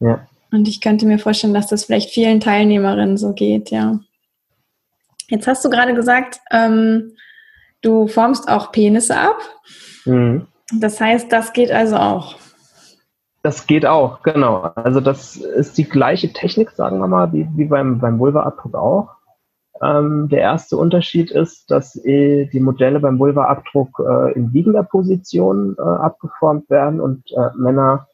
Ja. 0.00 0.26
Und 0.50 0.66
ich 0.66 0.80
könnte 0.80 1.06
mir 1.06 1.20
vorstellen, 1.20 1.54
dass 1.54 1.68
das 1.68 1.84
vielleicht 1.84 2.10
vielen 2.10 2.40
Teilnehmerinnen 2.40 3.16
so 3.16 3.32
geht, 3.32 3.70
ja. 3.70 4.00
Jetzt 5.28 5.46
hast 5.46 5.64
du 5.64 5.70
gerade 5.70 5.94
gesagt, 5.94 6.40
ähm, 6.50 7.12
du 7.82 8.08
formst 8.08 8.48
auch 8.48 8.72
Penisse 8.72 9.16
ab. 9.16 9.38
Mhm. 10.04 10.48
Das 10.80 11.00
heißt, 11.00 11.30
das 11.30 11.52
geht 11.52 11.70
also 11.70 11.96
auch. 11.96 12.34
Das 13.42 13.68
geht 13.68 13.86
auch, 13.86 14.22
genau. 14.24 14.62
Also 14.74 15.00
das 15.00 15.36
ist 15.36 15.78
die 15.78 15.84
gleiche 15.84 16.32
Technik, 16.32 16.70
sagen 16.72 16.98
wir 16.98 17.06
mal, 17.06 17.32
wie, 17.32 17.46
wie 17.54 17.66
beim, 17.66 18.00
beim 18.00 18.18
Vulva-Abdruck 18.18 18.74
auch. 18.74 19.17
Ähm, 19.82 20.28
der 20.28 20.40
erste 20.40 20.76
Unterschied 20.76 21.30
ist, 21.30 21.70
dass 21.70 21.94
äh, 22.04 22.46
die 22.46 22.60
Modelle 22.60 23.00
beim 23.00 23.18
Vulva-Abdruck 23.18 24.00
äh, 24.00 24.32
in 24.32 24.52
liegender 24.52 24.82
Position 24.82 25.76
äh, 25.78 25.82
abgeformt 25.82 26.68
werden 26.68 27.00
und 27.00 27.30
äh, 27.32 27.56
Männer 27.56 28.08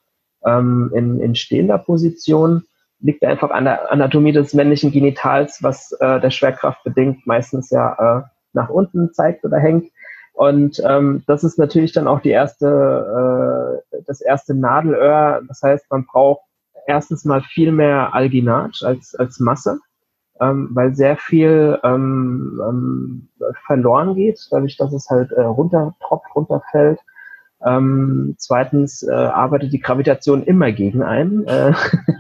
ähm, 0.44 0.90
in, 0.94 1.20
in 1.20 1.34
stehender 1.34 1.78
Position 1.78 2.64
liegt 3.00 3.24
einfach 3.24 3.50
an 3.50 3.64
der 3.64 3.90
Anatomie 3.90 4.32
des 4.32 4.52
männlichen 4.52 4.90
Genitals, 4.90 5.62
was 5.62 5.92
äh, 6.00 6.20
der 6.20 6.30
Schwerkraft 6.30 6.82
bedingt 6.84 7.26
meistens 7.26 7.70
ja 7.70 8.30
nach 8.52 8.70
unten 8.70 9.12
zeigt 9.12 9.44
oder 9.44 9.58
hängt. 9.58 9.90
Und 10.32 10.82
ähm, 10.86 11.22
das 11.26 11.44
ist 11.44 11.58
natürlich 11.58 11.92
dann 11.92 12.06
auch 12.08 12.20
die 12.20 12.30
erste, 12.30 13.82
das 14.06 14.20
erste 14.20 14.54
Nadelöhr. 14.54 15.42
Das 15.48 15.60
heißt, 15.62 15.90
man 15.90 16.06
braucht 16.06 16.40
erstens 16.86 17.24
mal 17.24 17.42
viel 17.42 17.72
mehr 17.72 18.14
Alginat 18.14 18.80
als, 18.82 19.14
als 19.14 19.38
Masse, 19.40 19.80
ähm, 20.40 20.70
weil 20.72 20.94
sehr 20.94 21.16
viel 21.16 21.78
ähm, 21.84 22.60
ähm, 22.66 23.28
verloren 23.66 24.14
geht, 24.14 24.40
dadurch, 24.50 24.76
dass 24.76 24.92
es 24.92 25.08
halt 25.10 25.30
äh, 25.32 25.42
runtertropft, 25.42 26.34
runterfällt. 26.34 27.00
Ähm, 27.64 28.34
zweitens 28.36 29.02
äh, 29.02 29.10
arbeitet 29.10 29.72
die 29.72 29.80
Gravitation 29.80 30.42
immer 30.42 30.70
gegen 30.72 31.02
einen. 31.02 31.46
Äh, 31.46 31.72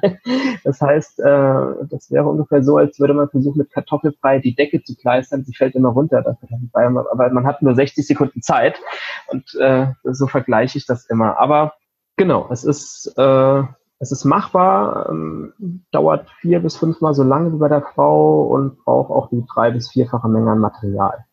das 0.64 0.80
heißt, 0.80 1.20
äh, 1.20 1.86
das 1.90 2.10
wäre 2.10 2.28
ungefähr 2.28 2.62
so, 2.62 2.78
als 2.78 2.98
würde 2.98 3.12
man 3.12 3.28
versuchen, 3.28 3.58
mit 3.58 3.70
Kartoffelbrei 3.70 4.38
die 4.38 4.54
Decke 4.54 4.82
zu 4.82 4.96
kleistern. 4.96 5.44
Sie 5.44 5.54
fällt 5.54 5.74
immer 5.74 5.90
runter, 5.90 6.24
aber 6.72 7.30
man 7.30 7.46
hat 7.46 7.60
nur 7.60 7.74
60 7.74 8.06
Sekunden 8.06 8.40
Zeit. 8.40 8.80
Und 9.26 9.54
äh, 9.60 9.88
so 10.04 10.26
vergleiche 10.26 10.78
ich 10.78 10.86
das 10.86 11.04
immer. 11.06 11.38
Aber 11.38 11.74
genau, 12.16 12.48
es 12.50 12.64
ist, 12.64 13.12
äh, 13.18 13.62
es 14.04 14.12
ist 14.12 14.24
machbar, 14.26 15.08
ähm, 15.08 15.54
dauert 15.90 16.28
vier 16.40 16.60
bis 16.60 16.76
fünfmal 16.76 17.14
so 17.14 17.22
lange 17.22 17.52
wie 17.54 17.58
bei 17.58 17.68
der 17.68 17.80
Frau 17.80 18.42
und 18.42 18.76
braucht 18.84 19.10
auch 19.10 19.30
die 19.30 19.44
drei 19.46 19.70
bis 19.70 19.90
vierfache 19.90 20.28
Menge 20.28 20.50
an 20.50 20.58
Material. 20.58 21.24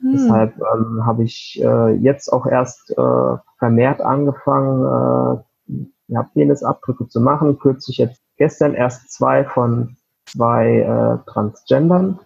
Hm. 0.00 0.12
Deshalb 0.12 0.54
ähm, 0.58 1.04
habe 1.04 1.24
ich 1.24 1.60
äh, 1.60 1.94
jetzt 1.96 2.32
auch 2.32 2.46
erst 2.46 2.92
äh, 2.96 3.36
vermehrt 3.58 4.00
angefangen, 4.00 4.84
äh, 4.84 5.82
ja, 6.06 6.22
Penisabdrücke 6.22 7.08
zu 7.08 7.20
machen. 7.20 7.58
Kürzlich 7.58 7.98
jetzt 7.98 8.22
gestern 8.36 8.74
erst 8.74 9.10
zwei 9.10 9.44
von 9.44 9.96
zwei 10.24 10.82
äh, 10.82 11.30
Transgendern, 11.30 12.20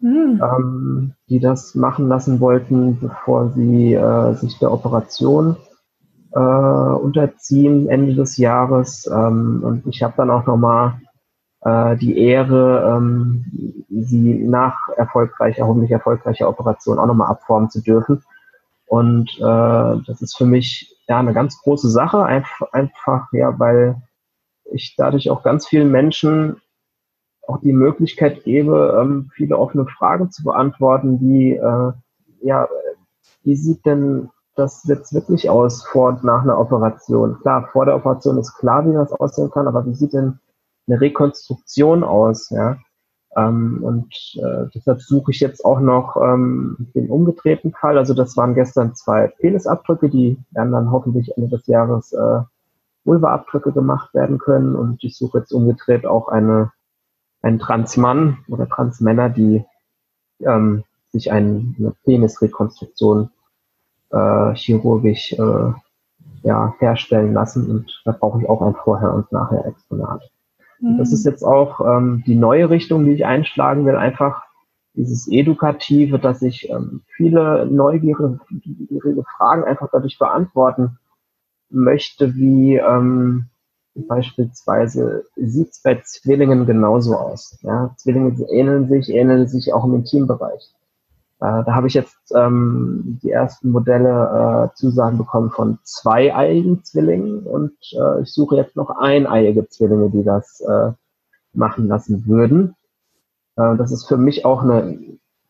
hm. 0.00 0.42
ähm, 0.42 1.14
die 1.30 1.40
das 1.40 1.74
machen 1.74 2.08
lassen 2.08 2.40
wollten, 2.40 3.00
bevor 3.00 3.52
sie 3.52 3.94
äh, 3.94 4.34
sich 4.34 4.58
der 4.58 4.70
Operation 4.70 5.56
äh, 6.36 6.38
unterziehen 6.38 7.88
Ende 7.88 8.14
des 8.14 8.36
Jahres. 8.36 9.06
Ähm, 9.06 9.62
und 9.64 9.86
ich 9.86 10.02
habe 10.02 10.14
dann 10.18 10.30
auch 10.30 10.46
nochmal 10.46 11.00
äh, 11.62 11.96
die 11.96 12.18
Ehre, 12.18 12.94
ähm, 12.94 13.86
sie 13.88 14.34
nach 14.46 14.88
erfolgreicher, 14.96 15.66
hoffentlich 15.66 15.90
erfolgreicher 15.90 16.48
Operation 16.48 16.98
auch 16.98 17.06
nochmal 17.06 17.30
abformen 17.30 17.70
zu 17.70 17.82
dürfen. 17.82 18.22
Und 18.86 19.30
äh, 19.38 20.02
das 20.06 20.20
ist 20.20 20.36
für 20.36 20.44
mich 20.44 20.94
ja 21.08 21.18
eine 21.18 21.32
ganz 21.32 21.60
große 21.62 21.88
Sache, 21.88 22.24
einfach, 22.24 22.72
einfach 22.72 23.32
ja, 23.32 23.58
weil 23.58 23.96
ich 24.70 24.94
dadurch 24.96 25.30
auch 25.30 25.42
ganz 25.42 25.66
vielen 25.66 25.90
Menschen 25.90 26.60
auch 27.48 27.60
die 27.60 27.72
Möglichkeit 27.72 28.44
gebe, 28.44 28.98
ähm, 29.00 29.30
viele 29.34 29.56
offene 29.56 29.86
Fragen 29.86 30.30
zu 30.30 30.44
beantworten, 30.44 31.20
wie 31.20 31.52
äh, 31.52 31.92
ja, 32.42 32.68
wie 33.42 33.56
sieht 33.56 33.86
denn 33.86 34.28
das 34.56 34.84
jetzt 34.84 35.14
wirklich 35.14 35.48
aus 35.50 35.84
vor 35.86 36.08
und 36.08 36.24
nach 36.24 36.42
einer 36.42 36.58
Operation? 36.58 37.38
Klar, 37.40 37.68
vor 37.72 37.84
der 37.84 37.96
Operation 37.96 38.38
ist 38.38 38.56
klar, 38.56 38.86
wie 38.86 38.94
das 38.94 39.12
aussehen 39.12 39.50
kann, 39.50 39.68
aber 39.68 39.86
wie 39.86 39.94
sieht 39.94 40.12
denn 40.12 40.38
eine 40.86 41.00
Rekonstruktion 41.00 42.04
aus, 42.04 42.50
ja. 42.50 42.78
Ähm, 43.36 43.80
und 43.82 44.14
äh, 44.36 44.66
deshalb 44.74 45.02
suche 45.02 45.30
ich 45.30 45.40
jetzt 45.40 45.64
auch 45.64 45.80
noch 45.80 46.16
ähm, 46.16 46.88
den 46.94 47.10
umgedrehten 47.10 47.72
Fall. 47.72 47.98
Also 47.98 48.14
das 48.14 48.36
waren 48.36 48.54
gestern 48.54 48.94
zwei 48.94 49.28
Penisabdrücke, 49.28 50.08
die 50.08 50.38
werden 50.52 50.72
dann 50.72 50.90
hoffentlich 50.90 51.36
Ende 51.36 51.48
des 51.48 51.66
Jahres 51.66 52.12
äh, 52.12 52.40
Vulva-Abdrücke 53.04 53.72
gemacht 53.72 54.14
werden 54.14 54.38
können. 54.38 54.74
Und 54.74 55.04
ich 55.04 55.18
suche 55.18 55.38
jetzt 55.38 55.52
umgedreht 55.52 56.06
auch 56.06 56.28
eine, 56.28 56.72
einen 57.42 57.58
Transmann 57.58 58.38
oder 58.48 58.68
Transmänner, 58.68 59.28
die 59.28 59.64
ähm, 60.40 60.84
sich 61.08 61.30
ein, 61.30 61.76
eine 61.78 61.94
Penisrekonstruktion 62.04 63.30
äh, 64.10 64.54
chirurgisch 64.54 65.32
äh, 65.32 65.72
ja, 66.42 66.74
herstellen 66.78 67.32
lassen. 67.32 67.70
Und 67.70 68.02
da 68.04 68.12
brauche 68.12 68.40
ich 68.40 68.48
auch 68.48 68.62
ein 68.62 68.74
Vorher- 68.74 69.14
und 69.14 69.30
Nachher-Exponat. 69.32 70.22
Mhm. 70.80 70.98
Das 70.98 71.12
ist 71.12 71.24
jetzt 71.24 71.42
auch 71.42 71.80
ähm, 71.80 72.22
die 72.26 72.36
neue 72.36 72.70
Richtung, 72.70 73.04
die 73.04 73.12
ich 73.12 73.26
einschlagen 73.26 73.84
will, 73.86 73.96
einfach 73.96 74.42
dieses 74.94 75.28
Edukative, 75.30 76.18
dass 76.18 76.42
ich 76.42 76.70
ähm, 76.70 77.02
viele 77.16 77.66
neugierige 77.66 78.38
Fragen 79.36 79.64
einfach 79.64 79.88
dadurch 79.92 80.18
beantworten 80.18 80.98
möchte, 81.68 82.34
wie 82.34 82.76
ähm, 82.76 83.46
beispielsweise 83.94 85.24
sieht 85.36 85.70
es 85.70 85.82
bei 85.82 86.00
Zwillingen 86.02 86.66
genauso 86.66 87.16
aus. 87.16 87.58
Ja? 87.62 87.94
Zwillinge 87.96 88.34
ähneln 88.50 88.88
sich, 88.88 89.10
ähneln 89.10 89.48
sich 89.48 89.72
auch 89.72 89.84
im 89.84 89.94
Intimbereich. 89.94 90.72
Äh, 91.40 91.64
da 91.64 91.74
habe 91.74 91.86
ich 91.86 91.94
jetzt 91.94 92.34
ähm, 92.34 93.18
die 93.22 93.30
ersten 93.30 93.70
Modelle 93.70 94.70
äh, 94.72 94.74
Zusagen 94.74 95.18
bekommen 95.18 95.50
von 95.50 95.78
zweieiigen 95.82 96.82
Zwillingen 96.82 97.40
und 97.40 97.72
äh, 97.92 98.22
ich 98.22 98.32
suche 98.32 98.56
jetzt 98.56 98.74
noch 98.74 98.90
eineiige 98.90 99.68
Zwillinge, 99.68 100.10
die 100.10 100.24
das 100.24 100.60
äh, 100.60 100.92
machen 101.52 101.88
lassen 101.88 102.26
würden. 102.26 102.74
Äh, 103.56 103.76
das 103.76 103.92
ist 103.92 104.06
für 104.06 104.16
mich 104.16 104.46
auch 104.46 104.62
eine, 104.62 104.98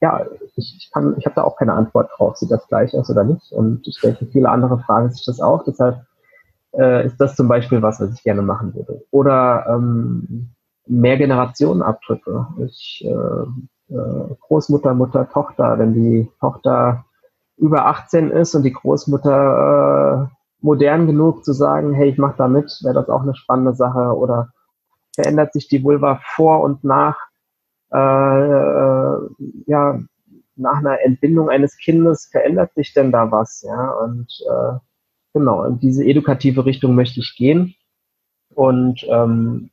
ja, 0.01 0.27
ich, 0.57 0.77
ich 0.77 0.91
kann, 0.93 1.15
ich 1.19 1.27
habe 1.27 1.37
da 1.37 1.45
auch 1.45 1.57
keine 1.57 1.75
Antwort 1.75 2.11
drauf, 2.17 2.37
sieht 2.37 2.51
das 2.51 2.67
gleich 2.67 2.95
aus 2.97 3.09
oder 3.09 3.23
nicht. 3.25 3.53
Und 3.53 3.87
ich 3.87 4.01
denke, 4.01 4.27
viele 4.27 4.49
andere 4.49 4.79
fragen 4.81 5.11
sich 5.11 5.25
das 5.25 5.41
auch. 5.41 5.65
Deshalb 5.65 6.05
äh, 6.73 7.07
ist 7.07 7.21
das 7.21 7.37
zum 7.37 7.49
Beispiel 7.49 7.83
was, 7.83 8.01
was 8.01 8.13
ich 8.13 8.23
gerne 8.25 8.43
machen 8.43 8.75
würde. 8.75 9.05
Oder 9.11 9.67
ähm, 9.69 10.51
mehr 10.87 11.17
Generationenabdrücke. 11.17 12.47
Ich 12.65 13.05
äh, 13.07 13.47
Großmutter, 13.89 14.95
Mutter, 14.95 15.29
Tochter. 15.29 15.79
Wenn 15.79 15.95
die 15.95 16.31
Tochter 16.41 17.05
über 17.57 17.87
18 17.87 18.31
ist 18.31 18.55
und 18.55 18.63
die 18.63 18.73
Großmutter 18.73 20.29
äh, 20.31 20.35
modern 20.61 21.07
genug 21.07 21.45
zu 21.45 21.53
sagen, 21.53 21.95
hey, 21.95 22.11
ich 22.11 22.19
mache 22.19 22.37
da 22.37 22.49
mit, 22.49 22.81
wäre 22.83 22.95
das 22.95 23.09
auch 23.09 23.23
eine 23.23 23.35
spannende 23.35 23.75
Sache. 23.75 24.17
Oder 24.17 24.53
verändert 25.15 25.53
sich 25.53 25.69
die 25.69 25.83
Vulva 25.83 26.21
vor 26.35 26.63
und 26.63 26.85
nach, 26.85 27.17
äh, 27.93 27.99
äh, 27.99 29.29
ja, 29.67 30.01
nach 30.57 30.79
einer 30.79 31.01
Entbindung 31.03 31.51
eines 31.51 31.77
Kindes, 31.77 32.29
verändert 32.31 32.73
sich 32.75 32.93
denn 32.95 33.13
da 33.13 33.31
was? 33.31 33.63
Ja, 33.63 33.91
und 33.93 34.27
äh, 34.49 34.79
genau, 35.35 35.65
in 35.65 35.79
diese 35.79 36.05
edukative 36.05 36.65
Richtung 36.65 36.95
möchte 36.95 37.21
ich 37.21 37.35
gehen. 37.37 37.75
Und 38.55 39.05
ähm, 39.09 39.71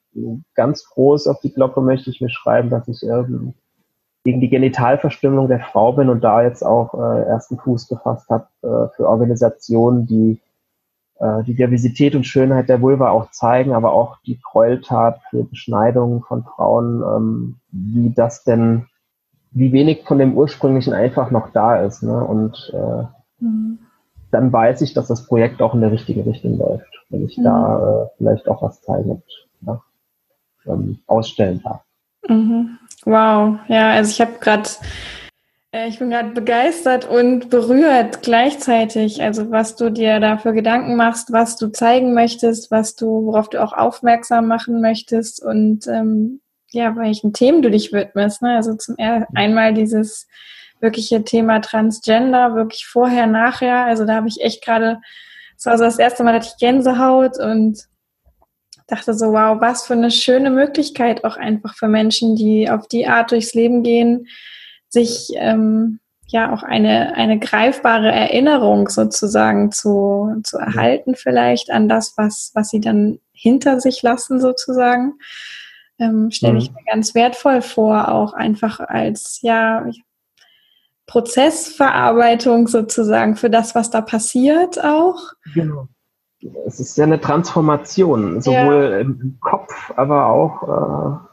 ganz 0.56 0.86
groß 0.86 1.28
auf 1.28 1.39
die 1.39 1.54
Glocke 1.54 1.82
möchte 1.82 2.10
ich 2.10 2.21
mir 2.21 2.30
schreiben, 2.30 2.69
dass 2.69 2.88
ich 2.88 3.02
ähm, 3.04 3.54
gegen 4.24 4.40
die 4.40 4.50
Genitalverstümmelung 4.50 5.48
der 5.48 5.60
Frau 5.60 5.94
bin 5.94 6.10
und 6.10 6.24
da 6.24 6.44
jetzt 6.44 6.64
auch 6.64 6.94
äh, 6.94 7.24
ersten 7.24 7.58
Fuß 7.58 7.88
gefasst 7.88 8.30
habe 8.30 8.48
äh, 8.62 8.96
für 8.96 9.08
Organisationen, 9.08 10.08
die 10.08 10.40
äh, 11.20 11.44
die 11.44 11.56
Diversität 11.56 12.16
und 12.16 12.26
Schönheit 12.26 12.70
der 12.70 12.82
Vulva 12.82 13.10
auch 13.10 13.32
zeigen, 13.32 13.74
aber 13.74 13.94
auch 13.94 14.18
die 14.26 14.40
Gräueltat 14.42 15.22
für 15.30 15.44
Beschneidungen 15.44 16.22
von 16.22 16.44
Frauen, 16.44 17.02
ähm, 17.02 17.56
wie 17.72 18.10
das 18.10 18.44
denn, 18.44 18.88
wie 19.52 19.72
wenig 19.72 20.06
von 20.06 20.18
dem 20.18 20.36
ursprünglichen 20.36 20.94
einfach 20.94 21.32
noch 21.32 21.52
da 21.52 21.78
ist. 21.78 22.04
Ne? 22.04 22.24
Und 22.24 22.74
äh, 22.74 23.44
mhm. 23.44 23.80
dann 24.32 24.52
weiß 24.52 24.82
ich, 24.82 24.94
dass 24.94 25.08
das 25.08 25.28
Projekt 25.28 25.62
auch 25.62 25.74
in 25.74 25.82
der 25.82 25.92
richtige 25.92 26.26
Richtung 26.26 26.58
läuft, 26.58 27.06
wenn 27.10 27.26
ich 27.26 27.38
mhm. 27.38 27.44
da 27.44 28.04
äh, 28.04 28.08
vielleicht 28.18 28.50
auch 28.50 28.62
was 28.62 28.82
zeigen 28.82 29.12
und 29.12 29.24
ja, 29.62 29.82
ähm, 30.66 31.00
ausstellen 31.08 31.62
darf. 31.64 31.83
Mhm. 32.28 32.78
Wow, 33.06 33.60
ja, 33.68 33.92
also 33.92 34.12
ich 34.12 34.22
habe 34.22 34.40
gerade 34.40 34.70
äh, 35.74 35.88
ich 35.88 36.00
bin 36.00 36.10
gerade 36.10 36.30
begeistert 36.30 37.10
und 37.10 37.50
berührt 37.50 38.22
gleichzeitig. 38.22 39.22
Also 39.22 39.52
was 39.52 39.76
du 39.76 39.90
dir 39.90 40.20
da 40.20 40.38
für 40.38 40.54
Gedanken 40.54 40.96
machst, 40.96 41.34
was 41.34 41.58
du 41.58 41.70
zeigen 41.70 42.14
möchtest, 42.14 42.72
was 42.72 42.96
du, 42.96 43.26
worauf 43.26 43.50
du 43.50 43.62
auch 43.62 43.74
aufmerksam 43.74 44.48
machen 44.48 44.80
möchtest 44.80 45.44
und 45.44 45.88
ähm, 45.88 46.42
ja, 46.72 46.96
welchen 46.96 47.34
Themen 47.34 47.62
du 47.62 47.70
dich 47.70 47.92
widmest. 47.92 48.42
Ne? 48.42 48.56
Also 48.56 48.76
zum 48.76 48.96
einmal 48.98 49.74
dieses 49.74 50.28
wirkliche 50.80 51.24
Thema 51.24 51.60
Transgender, 51.60 52.56
wirklich 52.56 52.86
vorher, 52.86 53.28
nachher. 53.28 53.86
Also 53.86 54.06
da 54.06 54.16
habe 54.16 54.28
ich 54.28 54.42
echt 54.42 54.64
gerade, 54.64 55.00
das 55.56 55.66
war 55.66 55.78
so 55.78 55.84
das 55.84 56.00
erste 56.00 56.24
Mal, 56.24 56.34
dass 56.34 56.54
ich 56.54 56.58
Gänsehaut 56.58 57.40
und 57.40 57.88
dachte 58.88 59.13
so, 59.13 59.28
wow, 59.32 59.60
was 59.60 59.86
für 59.86 59.93
eine 59.93 60.12
schöne 60.12 60.50
Möglichkeit 60.50 61.24
auch 61.24 61.38
einfach 61.38 61.76
für 61.76 61.88
Menschen, 61.88 62.36
die 62.36 62.69
auf 62.69 62.88
die 62.88 63.08
Art 63.08 63.32
durchs 63.32 63.54
Leben 63.54 63.84
gehen, 63.84 64.28
sich 64.89 65.30
ähm, 65.36 66.00
ja 66.28 66.54
auch 66.54 66.63
eine, 66.63 67.15
eine 67.15 67.39
greifbare 67.39 68.12
Erinnerung 68.12 68.89
sozusagen 68.89 69.72
zu, 69.72 70.41
zu 70.43 70.58
erhalten, 70.58 71.15
vielleicht 71.15 71.72
an 71.72 71.88
das, 71.88 72.13
was, 72.17 72.52
was 72.54 72.69
sie 72.69 72.82
dann 72.82 73.19
hinter 73.32 73.80
sich 73.80 74.02
lassen, 74.02 74.41
sozusagen. 74.41 75.13
Ähm, 76.00 76.32
Stelle 76.32 76.58
ich 76.58 76.69
mhm. 76.69 76.76
mir 76.76 76.91
ganz 76.91 77.15
wertvoll 77.15 77.62
vor, 77.62 78.10
auch 78.10 78.34
einfach 78.34 78.80
als 78.80 79.39
ja 79.41 79.86
Prozessverarbeitung 81.06 82.67
sozusagen 82.67 83.36
für 83.36 83.50
das, 83.50 83.76
was 83.76 83.89
da 83.89 84.02
passiert 84.02 84.84
auch. 84.84 85.34
Genau. 85.54 85.88
Es 86.66 86.80
ist 86.80 86.98
ja 86.98 87.06
eine 87.06 87.22
Transformation, 87.22 88.42
sowohl 88.42 88.90
ja. 88.92 89.00
im 89.00 89.38
Kopf, 89.42 89.92
aber 89.96 90.28
auch 90.28 91.30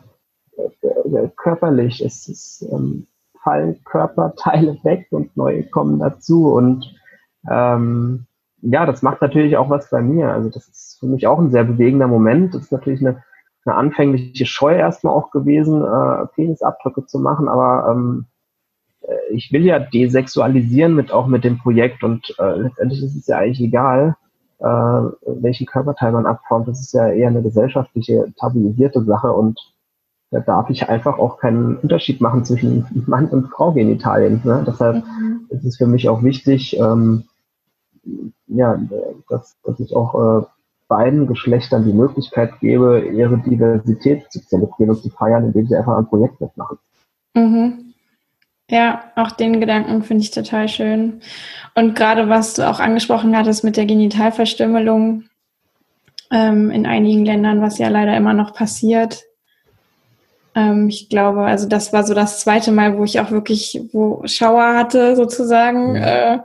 äh, 1.14 1.29
körperlich. 1.37 2.05
Es 2.05 2.29
ist 2.29 2.66
ähm, 2.70 3.07
fallen 3.42 3.83
Körperteile 3.85 4.79
weg 4.85 5.07
und 5.11 5.37
neue 5.37 5.64
kommen 5.64 5.99
dazu. 5.99 6.53
Und 6.53 6.94
ähm, 7.51 8.27
ja, 8.62 8.87
das 8.87 9.03
macht 9.03 9.23
natürlich 9.23 9.57
auch 9.57 9.70
was 9.70 9.90
bei 9.90 10.03
mir. 10.03 10.33
Also 10.33 10.51
das 10.51 10.68
ist 10.68 10.99
für 11.01 11.07
mich 11.07 11.27
auch 11.27 11.38
ein 11.38 11.51
sehr 11.51 11.64
bewegender 11.64 12.07
Moment. 12.07 12.55
Das 12.55 12.62
ist 12.62 12.73
natürlich 12.73 13.01
eine, 13.01 13.23
eine 13.64 13.75
anfängliche 13.75 14.46
Scheu 14.46 14.75
erstmal 14.75 15.14
auch 15.14 15.31
gewesen, 15.31 15.83
äh, 15.83 16.27
Penisabdrücke 16.35 17.07
zu 17.07 17.18
machen, 17.18 17.49
aber 17.49 17.90
ähm, 17.90 18.27
äh, 19.03 19.14
ich 19.31 19.53
will 19.53 19.64
ja 19.64 19.79
desexualisieren 19.79 20.94
mit 20.94 21.12
auch 21.12 21.27
mit 21.27 21.44
dem 21.44 21.59
Projekt 21.59 22.05
und 22.05 22.35
äh, 22.38 22.57
letztendlich 22.57 23.03
ist 23.03 23.16
es 23.16 23.27
ja 23.27 23.38
eigentlich 23.38 23.61
egal, 23.61 24.16
äh, 24.61 24.64
welchen 25.42 25.66
Körperteil 25.66 26.12
man 26.12 26.27
abformt. 26.27 26.68
Das 26.68 26.81
ist 26.81 26.92
ja 26.92 27.09
eher 27.09 27.29
eine 27.29 27.42
gesellschaftliche, 27.42 28.33
tabuisierte 28.38 29.03
Sache 29.05 29.33
und 29.33 29.59
da 30.31 30.40
darf 30.40 30.70
ich 30.70 30.88
einfach 30.88 31.18
auch 31.18 31.38
keinen 31.38 31.77
Unterschied 31.79 32.20
machen 32.20 32.44
zwischen 32.44 32.87
Mann 33.07 33.27
und 33.27 33.49
Frau 33.49 33.73
Genitalien. 33.73 34.40
Ne? 34.44 34.62
Deshalb 34.66 35.05
mhm. 35.05 35.46
ist 35.49 35.64
es 35.64 35.77
für 35.77 35.87
mich 35.87 36.09
auch 36.09 36.23
wichtig, 36.23 36.79
ähm, 36.79 37.25
ja, 38.46 38.81
dass, 39.29 39.57
dass 39.64 39.81
ich 39.81 39.96
auch 39.96 40.42
äh, 40.42 40.46
beiden 40.88 41.27
Geschlechtern 41.27 41.85
die 41.85 41.92
Möglichkeit 41.92 42.59
gebe, 42.61 43.01
ihre 43.01 43.38
Diversität 43.38 44.31
zu 44.31 44.44
zelebrieren 44.44 44.90
und 44.90 45.03
zu 45.03 45.11
feiern, 45.11 45.44
indem 45.44 45.66
sie 45.66 45.77
einfach 45.77 45.96
ein 45.96 46.07
Projekt 46.07 46.40
mitmachen. 46.40 46.79
Mhm. 47.35 47.89
Ja, 48.70 49.11
auch 49.16 49.33
den 49.33 49.61
Gedanken 49.61 50.02
finde 50.02 50.22
ich 50.22 50.30
total 50.30 50.68
schön. 50.68 51.20
Und 51.74 51.96
gerade 51.96 52.28
was 52.28 52.54
du 52.54 52.68
auch 52.68 52.78
angesprochen 52.78 53.37
hattest 53.37 53.64
mit 53.64 53.76
der 53.76 53.85
Genitalverstümmelung 53.85 55.24
ähm, 56.30 56.70
in 56.70 56.87
einigen 56.87 57.24
Ländern, 57.24 57.61
was 57.61 57.78
ja 57.78 57.88
leider 57.88 58.16
immer 58.16 58.33
noch 58.33 58.54
passiert, 58.54 59.24
ähm, 60.54 60.88
ich 60.88 61.09
glaube, 61.09 61.42
also 61.42 61.68
das 61.68 61.92
war 61.92 62.04
so 62.04 62.14
das 62.14 62.40
zweite 62.40 62.70
Mal, 62.70 62.96
wo 62.96 63.04
ich 63.04 63.18
auch 63.18 63.33
wirklich, 63.33 63.80
wo 63.92 64.22
Schauer 64.26 64.76
hatte 64.76 65.16
sozusagen. 65.16 65.96
Ja. 65.96 66.35
Äh, 66.35 66.38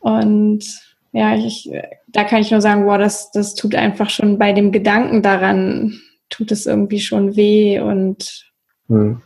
und 0.00 0.64
ja, 1.12 1.36
ich, 1.36 1.70
da 2.08 2.24
kann 2.24 2.40
ich 2.40 2.50
nur 2.50 2.60
sagen, 2.60 2.84
boah, 2.84 2.98
das, 2.98 3.30
das 3.30 3.54
tut 3.54 3.74
einfach 3.74 4.10
schon 4.10 4.38
bei 4.38 4.52
dem 4.52 4.72
Gedanken 4.72 5.22
daran, 5.22 6.00
tut 6.30 6.50
es 6.50 6.66
irgendwie 6.66 7.00
schon 7.00 7.36
weh 7.36 7.80
und 7.80 8.44
mhm. 8.88 9.22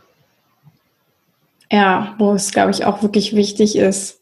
Ja, 1.71 2.13
wo 2.19 2.33
es, 2.33 2.51
glaube 2.51 2.69
ich, 2.69 2.85
auch 2.85 3.01
wirklich 3.01 3.35
wichtig 3.35 3.75
ist, 3.75 4.21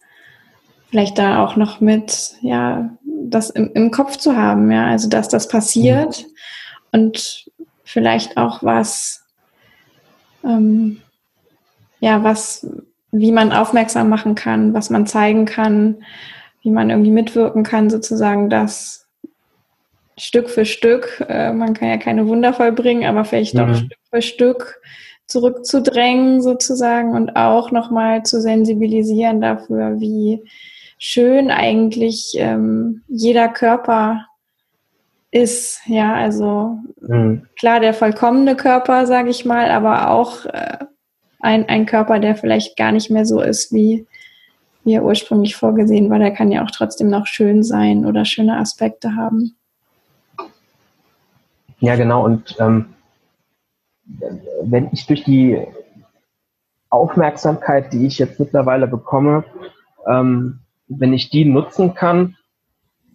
vielleicht 0.89 1.17
da 1.17 1.43
auch 1.43 1.57
noch 1.57 1.81
mit, 1.81 2.35
ja, 2.41 2.97
das 3.03 3.49
im, 3.49 3.71
im 3.73 3.91
Kopf 3.91 4.15
zu 4.15 4.37
haben, 4.37 4.71
ja, 4.71 4.87
also 4.87 5.09
dass 5.09 5.27
das 5.27 5.49
passiert 5.49 6.21
mhm. 6.21 6.29
und 6.91 7.45
vielleicht 7.83 8.37
auch 8.37 8.63
was 8.63 9.25
ähm, 10.43 11.01
ja, 11.99 12.23
was, 12.23 12.67
wie 13.11 13.31
man 13.31 13.51
aufmerksam 13.51 14.09
machen 14.09 14.35
kann, 14.35 14.73
was 14.73 14.89
man 14.89 15.05
zeigen 15.05 15.45
kann, 15.45 16.03
wie 16.61 16.71
man 16.71 16.89
irgendwie 16.89 17.11
mitwirken 17.11 17.63
kann, 17.63 17.89
sozusagen, 17.89 18.49
dass 18.49 19.07
Stück 20.17 20.49
für 20.49 20.65
Stück, 20.65 21.25
äh, 21.29 21.53
man 21.53 21.73
kann 21.73 21.89
ja 21.89 21.97
keine 21.97 22.27
Wunder 22.27 22.53
vollbringen, 22.53 23.05
aber 23.05 23.25
vielleicht 23.25 23.53
mhm. 23.55 23.59
doch 23.59 23.75
Stück 23.75 23.99
für 24.09 24.21
Stück 24.21 24.81
zurückzudrängen 25.29 26.41
sozusagen 26.41 27.15
und 27.15 27.35
auch 27.35 27.71
nochmal 27.71 28.23
zu 28.23 28.41
sensibilisieren 28.41 29.39
dafür, 29.41 29.99
wie 29.99 30.43
schön 30.97 31.51
eigentlich 31.51 32.33
ähm, 32.37 33.03
jeder 33.07 33.47
Körper 33.47 34.25
ist. 35.31 35.81
Ja, 35.85 36.15
also 36.15 36.79
mhm. 36.99 37.45
klar, 37.57 37.79
der 37.79 37.93
vollkommene 37.93 38.55
Körper, 38.55 39.05
sage 39.05 39.29
ich 39.29 39.45
mal, 39.45 39.69
aber 39.69 40.09
auch 40.09 40.45
äh, 40.47 40.79
ein, 41.39 41.69
ein 41.69 41.85
Körper, 41.85 42.19
der 42.19 42.35
vielleicht 42.35 42.75
gar 42.75 42.91
nicht 42.91 43.11
mehr 43.11 43.25
so 43.25 43.39
ist, 43.39 43.71
wie, 43.71 44.07
wie 44.83 44.93
er 44.93 45.05
ursprünglich 45.05 45.55
vorgesehen 45.55 46.09
war. 46.09 46.17
Der 46.17 46.31
kann 46.31 46.51
ja 46.51 46.63
auch 46.63 46.71
trotzdem 46.71 47.09
noch 47.09 47.27
schön 47.27 47.63
sein 47.63 48.05
oder 48.05 48.25
schöne 48.25 48.57
Aspekte 48.57 49.15
haben. 49.15 49.55
Ja, 51.79 51.95
genau. 51.95 52.25
Und 52.25 52.57
ähm, 52.59 52.87
wenn 54.63 54.89
ich 54.91 55.05
durch 55.07 55.23
die 55.23 55.65
Aufmerksamkeit, 56.89 57.93
die 57.93 58.05
ich 58.05 58.17
jetzt 58.19 58.39
mittlerweile 58.39 58.87
bekomme, 58.87 59.43
ähm, 60.07 60.59
wenn 60.87 61.13
ich 61.13 61.29
die 61.29 61.45
nutzen 61.45 61.93
kann 61.93 62.35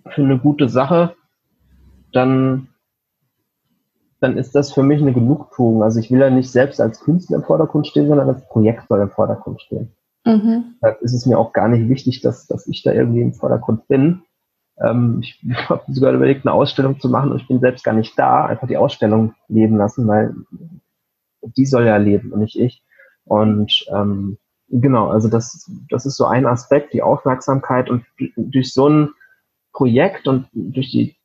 für 0.08 0.22
eine 0.22 0.38
gute 0.38 0.68
Sache, 0.68 1.16
dann, 2.12 2.68
dann 4.20 4.38
ist 4.38 4.54
das 4.54 4.72
für 4.72 4.82
mich 4.82 5.02
eine 5.02 5.12
Genugtuung. 5.12 5.82
Also 5.82 5.98
ich 5.98 6.10
will 6.10 6.20
ja 6.20 6.30
nicht 6.30 6.50
selbst 6.50 6.80
als 6.80 7.00
Künstler 7.00 7.38
im 7.38 7.44
Vordergrund 7.44 7.86
stehen, 7.86 8.06
sondern 8.06 8.28
das 8.28 8.46
Projekt 8.48 8.86
soll 8.88 9.00
im 9.00 9.10
Vordergrund 9.10 9.60
stehen. 9.60 9.92
Mhm. 10.24 10.76
Deshalb 10.80 11.02
ist 11.02 11.14
es 11.14 11.26
mir 11.26 11.38
auch 11.38 11.52
gar 11.52 11.68
nicht 11.68 11.88
wichtig, 11.88 12.20
dass, 12.20 12.46
dass 12.46 12.66
ich 12.68 12.82
da 12.82 12.92
irgendwie 12.92 13.22
im 13.22 13.34
Vordergrund 13.34 13.88
bin. 13.88 14.22
Ähm, 14.78 15.20
ich 15.22 15.40
habe 15.68 15.82
sogar 15.88 16.12
überlegt, 16.12 16.46
eine 16.46 16.54
Ausstellung 16.54 17.00
zu 17.00 17.08
machen 17.08 17.30
und 17.30 17.40
ich 17.40 17.48
bin 17.48 17.60
selbst 17.60 17.84
gar 17.84 17.94
nicht 17.94 18.18
da, 18.18 18.46
einfach 18.46 18.68
die 18.68 18.76
Ausstellung 18.76 19.34
leben 19.48 19.76
lassen, 19.76 20.06
weil 20.06 20.34
die 21.42 21.66
soll 21.66 21.86
ja 21.86 21.96
leben 21.96 22.32
und 22.32 22.40
nicht 22.40 22.58
ich. 22.58 22.82
Und 23.24 23.86
ähm, 23.94 24.38
genau, 24.68 25.08
also 25.08 25.28
das, 25.28 25.70
das 25.90 26.06
ist 26.06 26.16
so 26.16 26.26
ein 26.26 26.46
Aspekt, 26.46 26.92
die 26.92 27.02
Aufmerksamkeit 27.02 27.90
und 27.90 28.04
durch 28.36 28.72
so 28.72 28.88
ein 28.88 29.10
Projekt 29.72 30.28
und 30.28 30.46
durch 30.52 30.90
die 30.90 31.16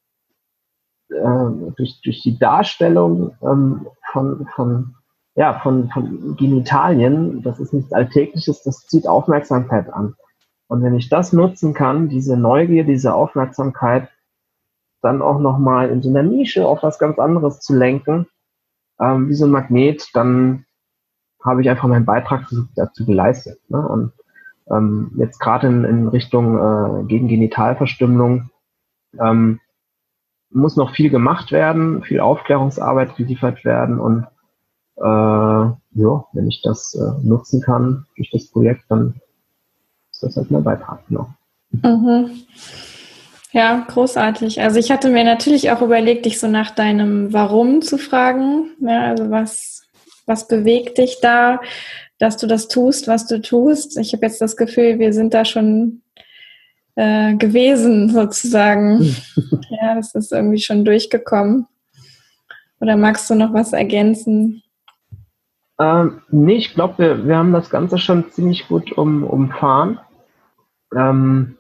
äh, 1.10 1.72
durch, 1.76 2.02
durch 2.04 2.22
die 2.22 2.38
Darstellung 2.38 3.36
ähm, 3.42 3.88
von, 4.12 4.48
von 4.56 4.96
ja, 5.36 5.60
von, 5.60 5.90
von 5.90 6.36
Genitalien, 6.36 7.42
das 7.44 7.60
ist 7.60 7.74
nichts 7.74 7.94
Alltägliches, 7.94 8.62
das 8.64 8.88
zieht 8.88 9.08
Aufmerksamkeit 9.08 9.92
an. 9.94 10.16
Und 10.70 10.84
wenn 10.84 10.96
ich 10.96 11.10
das 11.10 11.34
nutzen 11.34 11.74
kann, 11.74 12.10
diese 12.10 12.38
Neugier, 12.38 12.84
diese 12.84 13.14
Aufmerksamkeit, 13.14 14.08
dann 15.02 15.22
auch 15.22 15.40
nochmal 15.40 15.90
in 15.90 16.02
so 16.02 16.10
einer 16.10 16.24
Nische 16.24 16.68
auf 16.68 16.84
was 16.84 17.00
ganz 17.00 17.18
anderes 17.18 17.60
zu 17.60 17.76
lenken, 17.76 18.28
ähm, 19.00 19.30
wie 19.30 19.34
so 19.34 19.46
ein 19.46 19.52
Magnet, 19.52 20.10
dann 20.14 20.66
habe 21.44 21.62
ich 21.62 21.70
einfach 21.70 21.88
meinen 21.88 22.06
Beitrag 22.06 22.48
dazu 22.76 23.06
geleistet. 23.06 23.60
Ne? 23.70 23.86
Und 23.88 24.12
ähm, 24.70 25.12
jetzt 25.18 25.40
gerade 25.40 25.68
in, 25.68 25.86
in 25.86 26.08
Richtung 26.08 26.58
äh, 26.58 27.04
gegen 27.06 27.28
Genitalverstümmelung 27.28 28.52
ähm, 29.20 29.60
muss 30.52 30.76
noch 30.76 30.94
viel 30.94 31.10
gemacht 31.10 31.52
werden, 31.52 32.04
viel 32.04 32.20
Aufklärungsarbeit 32.20 33.16
geliefert 33.16 33.66
werden 33.66 34.00
und 34.00 34.28
äh, 34.98 35.04
ja, 35.06 36.26
wenn 36.34 36.48
ich 36.48 36.62
das 36.62 36.94
äh, 36.94 37.26
nutzen 37.26 37.62
kann 37.62 38.06
durch 38.16 38.30
das 38.32 38.52
Projekt, 38.52 38.84
dann 38.90 39.22
ist 40.24 40.36
das 40.36 40.44
halt 40.44 40.52
mein 40.52 40.64
Beitrag. 40.64 41.00
Genau. 41.08 41.30
Mhm. 41.72 42.32
Ja, 43.52 43.86
großartig. 43.88 44.62
Also 44.62 44.80
ich 44.80 44.92
hatte 44.92 45.10
mir 45.10 45.24
natürlich 45.24 45.72
auch 45.72 45.82
überlegt, 45.82 46.26
dich 46.26 46.40
so 46.40 46.48
nach 46.48 46.72
deinem 46.72 47.34
Warum 47.34 47.82
zu 47.82 47.98
fragen. 47.98 48.72
Ja, 48.82 49.08
also 49.08 49.32
was, 49.32 49.84
was 50.26 50.48
bewegt 50.48 50.98
dich 50.98 51.20
da, 51.22 51.60
dass 52.20 52.38
du 52.38 52.48
das 52.48 52.68
tust, 52.68 53.08
was 53.08 53.26
du 53.28 53.42
tust? 53.42 53.98
Ich 53.98 54.14
habe 54.14 54.26
jetzt 54.26 54.42
das 54.42 54.56
Gefühl, 54.56 55.00
wir 55.00 55.14
sind 55.14 55.34
da 55.34 55.46
schon 55.46 56.02
äh, 56.96 57.36
gewesen 57.36 58.10
sozusagen. 58.10 59.04
ja, 59.82 59.96
das 59.96 60.14
ist 60.14 60.32
irgendwie 60.32 60.60
schon 60.60 60.86
durchgekommen. 60.86 61.66
Oder 62.82 62.98
magst 62.98 63.30
du 63.30 63.36
noch 63.36 63.54
was 63.54 63.74
ergänzen? 63.74 64.64
Ähm, 65.80 66.22
nee, 66.30 66.56
ich 66.56 66.74
glaube, 66.74 66.98
wir, 66.98 67.28
wir 67.28 67.38
haben 67.38 67.54
das 67.54 67.70
Ganze 67.70 67.98
schon 67.98 68.30
ziemlich 68.32 68.68
gut 68.68 68.92
um, 68.92 69.24
umfahren. 69.24 70.00
Ähm, 70.96 71.58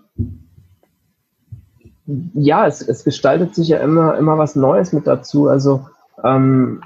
ja, 2.33 2.65
es, 2.65 2.81
es 2.81 3.03
gestaltet 3.03 3.53
sich 3.55 3.67
ja 3.67 3.79
immer, 3.79 4.17
immer 4.17 4.37
was 4.37 4.55
Neues 4.55 4.93
mit 4.93 5.05
dazu. 5.05 5.47
Also 5.47 5.87
ähm, 6.23 6.81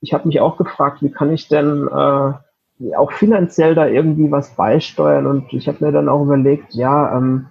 ich 0.00 0.12
habe 0.12 0.26
mich 0.28 0.40
auch 0.40 0.56
gefragt, 0.56 1.02
wie 1.02 1.10
kann 1.10 1.32
ich 1.32 1.48
denn 1.48 1.88
äh, 1.88 2.94
auch 2.96 3.12
finanziell 3.12 3.74
da 3.74 3.86
irgendwie 3.86 4.30
was 4.30 4.54
beisteuern? 4.56 5.26
Und 5.26 5.52
ich 5.52 5.68
habe 5.68 5.84
mir 5.84 5.92
dann 5.92 6.08
auch 6.08 6.22
überlegt, 6.22 6.74
ja, 6.74 7.16
ähm, 7.16 7.46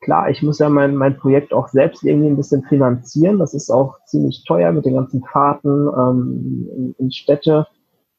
klar, 0.00 0.30
ich 0.30 0.42
muss 0.42 0.58
ja 0.58 0.68
mein, 0.68 0.96
mein 0.96 1.16
Projekt 1.16 1.52
auch 1.52 1.68
selbst 1.68 2.04
irgendwie 2.04 2.28
ein 2.28 2.36
bisschen 2.36 2.62
finanzieren. 2.64 3.38
Das 3.38 3.54
ist 3.54 3.70
auch 3.70 3.98
ziemlich 4.06 4.44
teuer 4.46 4.72
mit 4.72 4.86
den 4.86 4.94
ganzen 4.94 5.22
Fahrten 5.24 5.88
ähm, 5.88 6.68
in, 6.76 6.94
in 6.98 7.12
Städte. 7.12 7.66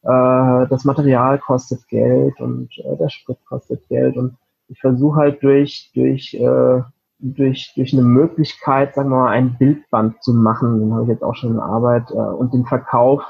Äh, 0.03 0.67
das 0.67 0.85
Material 0.85 1.39
kostet 1.39 1.87
Geld 1.87 2.39
und 2.39 2.69
äh, 2.79 2.97
der 2.97 3.09
Sprit 3.09 3.37
kostet 3.45 3.87
Geld. 3.87 4.17
Und 4.17 4.35
ich 4.67 4.79
versuche 4.79 5.19
halt 5.19 5.43
durch, 5.43 5.91
durch 5.93 6.33
äh, 6.33 6.81
durch, 7.21 7.73
durch 7.75 7.93
eine 7.93 8.01
Möglichkeit, 8.01 8.95
sagen 8.95 9.09
wir 9.09 9.17
mal, 9.17 9.31
ein 9.31 9.55
Bildband 9.57 10.21
zu 10.23 10.33
machen, 10.33 10.79
den 10.79 10.93
habe 10.93 11.03
ich 11.03 11.09
jetzt 11.09 11.23
auch 11.23 11.35
schon 11.35 11.51
in 11.51 11.59
Arbeit, 11.59 12.09
äh, 12.11 12.15
und 12.15 12.53
den 12.53 12.65
Verkauf 12.65 13.21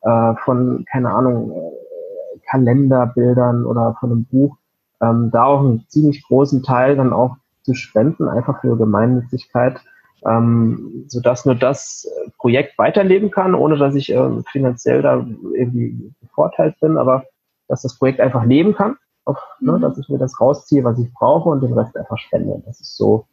äh, 0.00 0.34
von, 0.44 0.84
keine 0.90 1.10
Ahnung, 1.10 1.52
äh, 1.52 2.38
Kalenderbildern 2.50 3.66
oder 3.66 3.96
von 4.00 4.10
einem 4.10 4.24
Buch, 4.24 4.56
ähm, 5.02 5.30
da 5.30 5.44
auch 5.44 5.60
einen 5.60 5.84
ziemlich 5.88 6.24
großen 6.26 6.62
Teil 6.62 6.96
dann 6.96 7.12
auch 7.12 7.36
zu 7.62 7.74
spenden, 7.74 8.28
einfach 8.28 8.60
für 8.60 8.76
Gemeinnützigkeit, 8.76 9.80
ähm, 10.24 11.04
sodass 11.08 11.44
nur 11.44 11.54
das 11.54 12.10
Projekt 12.38 12.78
weiterleben 12.78 13.30
kann, 13.30 13.54
ohne 13.54 13.76
dass 13.76 13.94
ich 13.94 14.12
äh, 14.12 14.30
finanziell 14.50 15.02
da 15.02 15.26
irgendwie 15.54 16.12
bevorteilt 16.20 16.78
bin, 16.80 16.96
aber 16.96 17.24
dass 17.68 17.82
das 17.82 17.98
Projekt 17.98 18.20
einfach 18.20 18.44
leben 18.44 18.74
kann 18.74 18.96
auf, 19.26 19.38
ne, 19.60 19.72
mhm. 19.72 19.82
dass 19.82 19.98
ich 19.98 20.08
mir 20.08 20.18
das 20.18 20.40
rausziehe, 20.40 20.84
was 20.84 20.98
ich 20.98 21.12
brauche 21.12 21.50
und 21.50 21.60
den 21.60 21.72
Rest 21.74 21.96
einfach 21.96 22.18
spende. 22.18 22.62
Das 22.64 22.80
ist 22.80 22.96
so 22.96 23.26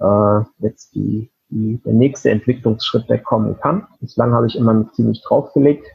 äh, 0.00 0.40
jetzt 0.58 0.94
die, 0.94 1.30
die, 1.48 1.80
der 1.84 1.94
nächste 1.94 2.30
Entwicklungsschritt, 2.30 3.08
der 3.08 3.18
kommen 3.20 3.58
kann. 3.58 3.86
Bislang 4.00 4.32
habe 4.32 4.46
ich 4.46 4.56
immer 4.56 4.90
ziemlich 4.92 5.22
draufgelegt, 5.22 5.86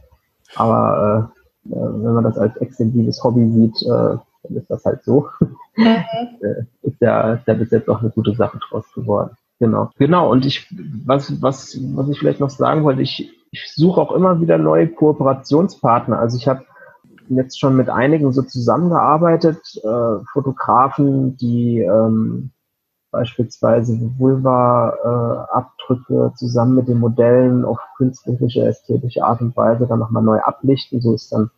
aber 0.55 1.31
äh, 1.67 1.69
äh, 1.69 1.75
wenn 1.75 2.13
man 2.13 2.23
das 2.23 2.37
als 2.37 2.55
extensives 2.57 3.23
Hobby 3.23 3.49
sieht, 3.51 3.81
äh, 3.83 4.17
dann 4.43 4.55
ist 4.55 4.69
das 4.69 4.83
halt 4.85 5.03
so. 5.03 5.29
Mhm. 5.39 5.55
Äh, 6.41 6.65
ist 6.83 7.01
ja, 7.01 7.33
ist 7.33 7.47
ja 7.47 7.53
bis 7.55 7.71
jetzt 7.71 7.89
auch 7.89 8.01
eine 8.01 8.11
gute 8.11 8.35
Sache 8.35 8.59
draus 8.69 8.85
geworden. 8.93 9.35
Genau. 9.63 9.91
Genau. 9.97 10.29
Und 10.29 10.45
ich, 10.45 10.67
was, 11.05 11.41
was, 11.41 11.79
was 11.95 12.09
ich 12.09 12.19
vielleicht 12.19 12.41
noch 12.41 12.49
sagen 12.49 12.83
wollte, 12.83 13.01
ich, 13.01 13.31
ich 13.51 13.71
suche 13.73 14.01
auch 14.01 14.11
immer 14.11 14.41
wieder 14.41 14.57
neue 14.57 14.89
Kooperationspartner. 14.89 16.19
Also 16.19 16.37
ich 16.37 16.49
habe 16.49 16.65
jetzt 17.29 17.57
schon 17.57 17.77
mit 17.77 17.89
einigen 17.89 18.33
so 18.33 18.41
zusammengearbeitet, 18.41 19.59
äh, 19.81 20.17
Fotografen, 20.33 21.37
die 21.37 21.79
ähm, 21.79 22.51
beispielsweise 23.09 23.97
Vulva-Abdrücke 24.17 26.31
äh, 26.33 26.35
zusammen 26.35 26.75
mit 26.75 26.89
den 26.89 26.99
Modellen 26.99 27.63
auf 27.63 27.79
künstlerische, 27.95 28.65
ästhetische 28.65 29.23
Art 29.23 29.39
und 29.39 29.55
Weise 29.55 29.87
dann 29.87 29.99
nochmal 29.99 30.23
neu 30.23 30.41
ablichten. 30.41 30.99
So 30.99 31.13
ist 31.13 31.31
dann, 31.31 31.51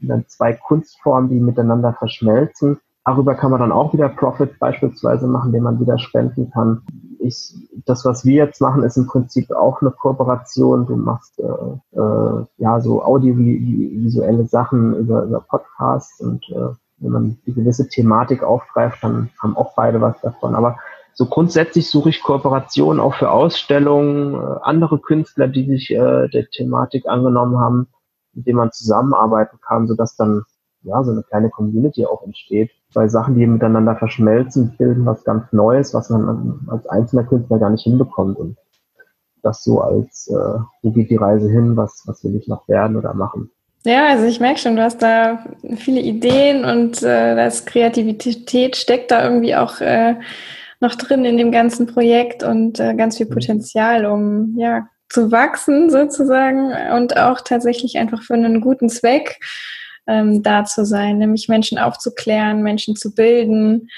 dann 0.00 0.24
zwei 0.26 0.54
Kunstformen, 0.54 1.30
die 1.30 1.38
miteinander 1.38 1.92
verschmelzen. 1.92 2.80
Darüber 3.04 3.34
kann 3.34 3.50
man 3.50 3.60
dann 3.60 3.72
auch 3.72 3.92
wieder 3.92 4.08
Profit 4.08 4.58
beispielsweise 4.58 5.26
machen, 5.26 5.52
den 5.52 5.62
man 5.62 5.78
wieder 5.78 5.98
spenden 5.98 6.50
kann. 6.50 6.82
Ich, 7.18 7.54
das, 7.84 8.04
was 8.04 8.24
wir 8.24 8.46
jetzt 8.46 8.60
machen, 8.62 8.82
ist 8.82 8.96
im 8.96 9.06
Prinzip 9.06 9.50
auch 9.50 9.82
eine 9.82 9.90
Kooperation. 9.90 10.86
Du 10.86 10.96
machst 10.96 11.38
äh, 11.38 11.98
äh, 11.98 12.44
ja 12.56 12.80
so 12.80 13.02
audiovisuelle 13.02 14.46
Sachen 14.46 14.94
über, 14.94 15.24
über 15.24 15.40
Podcasts 15.40 16.20
und 16.20 16.44
äh, 16.50 16.74
wenn 16.98 17.12
man 17.12 17.38
die 17.46 17.52
gewisse 17.52 17.88
Thematik 17.88 18.42
aufgreift, 18.42 19.02
dann 19.02 19.28
haben 19.38 19.56
auch 19.56 19.74
beide 19.74 20.00
was 20.00 20.18
davon. 20.22 20.54
Aber 20.54 20.78
so 21.12 21.26
grundsätzlich 21.26 21.90
suche 21.90 22.08
ich 22.08 22.22
Kooperationen 22.22 23.00
auch 23.00 23.14
für 23.14 23.30
Ausstellungen, 23.30 24.34
äh, 24.34 24.58
andere 24.62 24.98
Künstler, 24.98 25.48
die 25.48 25.66
sich 25.66 25.90
äh, 25.90 26.28
der 26.28 26.48
Thematik 26.50 27.06
angenommen 27.06 27.58
haben, 27.58 27.88
mit 28.32 28.46
denen 28.46 28.58
man 28.58 28.72
zusammenarbeiten 28.72 29.58
kann, 29.60 29.86
sodass 29.86 30.16
dann 30.16 30.44
ja 30.84 31.02
so 31.02 31.12
eine 31.12 31.22
kleine 31.22 31.50
Community 31.50 32.06
auch 32.06 32.22
entsteht. 32.22 32.70
Weil 32.92 33.10
Sachen, 33.10 33.34
die 33.34 33.46
miteinander 33.46 33.96
verschmelzen, 33.96 34.76
bilden 34.78 35.04
was 35.04 35.24
ganz 35.24 35.52
Neues, 35.52 35.94
was 35.94 36.10
man 36.10 36.60
als 36.68 36.86
einzelner 36.86 37.24
Künstler 37.24 37.58
gar 37.58 37.70
nicht 37.70 37.82
hinbekommt. 37.82 38.38
Und 38.38 38.56
das 39.42 39.64
so 39.64 39.80
als, 39.80 40.28
äh, 40.28 40.58
wo 40.82 40.90
geht 40.92 41.10
die 41.10 41.16
Reise 41.16 41.50
hin, 41.50 41.76
was, 41.76 42.04
was 42.06 42.22
will 42.24 42.36
ich 42.36 42.48
noch 42.48 42.68
werden 42.68 42.96
oder 42.96 43.14
machen. 43.14 43.50
Ja, 43.84 44.06
also 44.08 44.24
ich 44.24 44.40
merke 44.40 44.58
schon, 44.58 44.76
du 44.76 44.82
hast 44.82 45.02
da 45.02 45.44
viele 45.76 46.00
Ideen 46.00 46.64
und 46.64 47.02
äh, 47.02 47.36
das 47.36 47.66
Kreativität 47.66 48.76
steckt 48.76 49.10
da 49.10 49.22
irgendwie 49.24 49.54
auch 49.54 49.80
äh, 49.80 50.14
noch 50.80 50.94
drin 50.94 51.26
in 51.26 51.36
dem 51.36 51.52
ganzen 51.52 51.86
Projekt 51.86 52.42
und 52.42 52.80
äh, 52.80 52.94
ganz 52.94 53.18
viel 53.18 53.26
mhm. 53.26 53.34
Potenzial, 53.34 54.06
um 54.06 54.56
ja 54.56 54.88
zu 55.10 55.30
wachsen 55.30 55.90
sozusagen 55.90 56.72
und 56.96 57.16
auch 57.18 57.42
tatsächlich 57.42 57.98
einfach 57.98 58.22
für 58.22 58.34
einen 58.34 58.60
guten 58.62 58.88
Zweck 58.88 59.38
ähm, 60.06 60.42
da 60.42 60.64
zu 60.64 60.84
sein, 60.84 61.18
nämlich 61.18 61.48
Menschen 61.48 61.78
aufzuklären, 61.78 62.62
Menschen 62.62 62.96
zu 62.96 63.14
bilden 63.14 63.88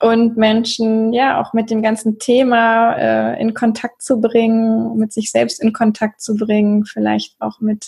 und 0.00 0.36
Menschen 0.36 1.12
ja 1.12 1.40
auch 1.40 1.52
mit 1.52 1.70
dem 1.70 1.82
ganzen 1.82 2.18
Thema 2.18 2.92
äh, 2.94 3.40
in 3.40 3.54
Kontakt 3.54 4.02
zu 4.02 4.20
bringen, 4.20 4.96
mit 4.96 5.12
sich 5.12 5.30
selbst 5.30 5.62
in 5.62 5.72
Kontakt 5.72 6.20
zu 6.20 6.36
bringen, 6.36 6.84
vielleicht 6.84 7.40
auch 7.40 7.60
mit 7.60 7.86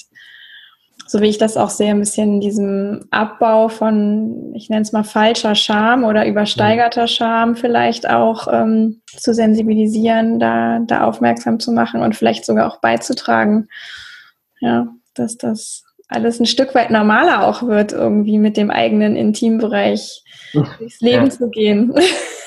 so 1.11 1.20
wie 1.20 1.26
ich 1.26 1.38
das 1.38 1.57
auch 1.57 1.70
sehe, 1.70 1.90
ein 1.90 1.98
bisschen 1.98 2.40
diesem 2.40 3.09
Abbau 3.11 3.68
von, 3.68 4.53
ich 4.55 4.70
nenne 4.70 4.83
es 4.83 4.92
mal 4.92 5.03
falscher 5.03 5.57
Scham 5.57 6.05
oder 6.05 6.24
übersteigerter 6.24 7.09
Scham 7.09 7.57
vielleicht 7.57 8.09
auch 8.09 8.46
ähm, 8.48 9.03
zu 9.07 9.35
sensibilisieren, 9.35 10.38
da, 10.38 10.79
da 10.79 11.03
aufmerksam 11.03 11.59
zu 11.59 11.72
machen 11.72 12.00
und 12.00 12.14
vielleicht 12.14 12.44
sogar 12.44 12.72
auch 12.72 12.81
beizutragen, 12.81 13.66
ja, 14.61 14.87
dass 15.14 15.37
das 15.37 15.83
alles 16.11 16.40
ein 16.40 16.46
Stück 16.46 16.75
weit 16.75 16.90
normaler 16.90 17.46
auch 17.46 17.62
wird, 17.62 17.92
irgendwie 17.92 18.38
mit 18.38 18.57
dem 18.57 18.70
eigenen 18.70 19.16
Intimbereich 19.16 20.23
durchs 20.79 21.01
Leben 21.01 21.25
ja. 21.25 21.31
zu 21.31 21.49
gehen. 21.49 21.94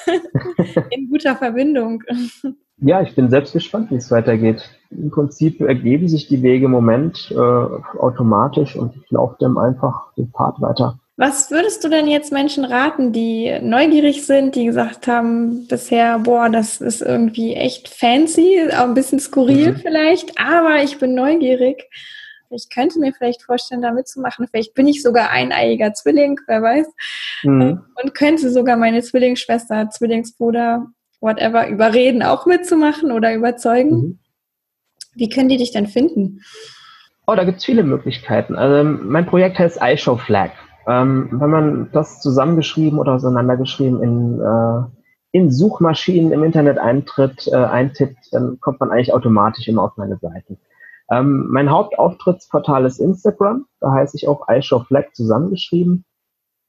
in 0.91 1.09
guter 1.09 1.35
Verbindung. 1.35 2.03
Ja, 2.77 3.01
ich 3.01 3.15
bin 3.15 3.29
selbst 3.29 3.53
gespannt, 3.53 3.91
wie 3.91 3.95
es 3.95 4.11
weitergeht. 4.11 4.69
Im 4.91 5.09
Prinzip 5.09 5.61
ergeben 5.61 6.09
sich 6.09 6.27
die 6.27 6.43
Wege 6.43 6.65
im 6.65 6.71
Moment 6.71 7.31
äh, 7.31 7.35
automatisch 7.35 8.75
und 8.75 8.95
ich 8.95 9.09
laufe 9.09 9.37
dem 9.39 9.57
einfach 9.57 10.13
den 10.17 10.27
Pfad 10.27 10.59
weiter. 10.59 10.99
Was 11.15 11.51
würdest 11.51 11.83
du 11.83 11.89
denn 11.89 12.07
jetzt 12.07 12.33
Menschen 12.33 12.65
raten, 12.65 13.13
die 13.13 13.59
neugierig 13.61 14.25
sind, 14.25 14.55
die 14.55 14.65
gesagt 14.65 15.07
haben 15.07 15.67
bisher, 15.67 16.19
boah, 16.19 16.49
das 16.49 16.81
ist 16.81 17.01
irgendwie 17.01 17.53
echt 17.53 17.87
fancy, 17.87 18.59
auch 18.75 18.85
ein 18.85 18.95
bisschen 18.95 19.19
skurril 19.19 19.73
mhm. 19.73 19.75
vielleicht, 19.77 20.39
aber 20.39 20.83
ich 20.83 20.97
bin 20.97 21.13
neugierig. 21.13 21.87
Ich 22.53 22.69
könnte 22.69 22.99
mir 22.99 23.13
vielleicht 23.13 23.43
vorstellen, 23.43 23.81
da 23.81 23.91
mitzumachen. 23.91 24.47
Vielleicht 24.47 24.73
bin 24.73 24.87
ich 24.87 25.01
sogar 25.01 25.29
eineiiger 25.31 25.93
Zwilling, 25.93 26.39
wer 26.47 26.61
weiß. 26.61 26.87
Mhm. 27.43 27.81
Und 28.01 28.13
könnte 28.13 28.51
sogar 28.51 28.77
meine 28.77 29.01
Zwillingsschwester, 29.01 29.89
Zwillingsbruder 29.89 30.87
whatever, 31.19 31.67
überreden, 31.67 32.21
auch 32.21 32.45
mitzumachen 32.45 33.11
oder 33.11 33.33
überzeugen. 33.33 33.89
Mhm. 33.89 34.19
Wie 35.15 35.29
können 35.29 35.49
die 35.49 35.57
dich 35.57 35.71
denn 35.71 35.87
finden? 35.87 36.41
Oh, 37.25 37.35
da 37.35 37.45
gibt's 37.45 37.65
viele 37.65 37.83
Möglichkeiten. 37.83 38.55
Also 38.55 38.83
mein 38.83 39.25
Projekt 39.25 39.57
heißt 39.57 39.79
iShow 39.81 40.17
Flag. 40.17 40.51
Ähm, 40.87 41.29
wenn 41.31 41.49
man 41.49 41.89
das 41.93 42.21
zusammengeschrieben 42.21 42.99
oder 42.99 43.13
auseinandergeschrieben 43.13 44.03
in, 44.03 44.41
äh, 44.41 45.37
in 45.37 45.49
Suchmaschinen 45.49 46.33
im 46.33 46.43
Internet 46.43 46.77
eintritt, 46.77 47.47
äh, 47.47 47.55
eintippt, 47.55 48.33
dann 48.33 48.59
kommt 48.59 48.81
man 48.81 48.91
eigentlich 48.91 49.13
automatisch 49.13 49.67
immer 49.69 49.83
auf 49.83 49.95
meine 49.95 50.17
Seiten. 50.17 50.57
Ähm, 51.13 51.47
mein 51.49 51.69
Hauptauftrittsportal 51.69 52.85
ist 52.85 52.99
Instagram, 52.99 53.65
da 53.79 53.91
heiße 53.91 54.17
ich 54.17 54.27
auch 54.27 54.47
iShow 54.49 54.79
Flag 54.79 55.13
zusammengeschrieben. 55.13 56.05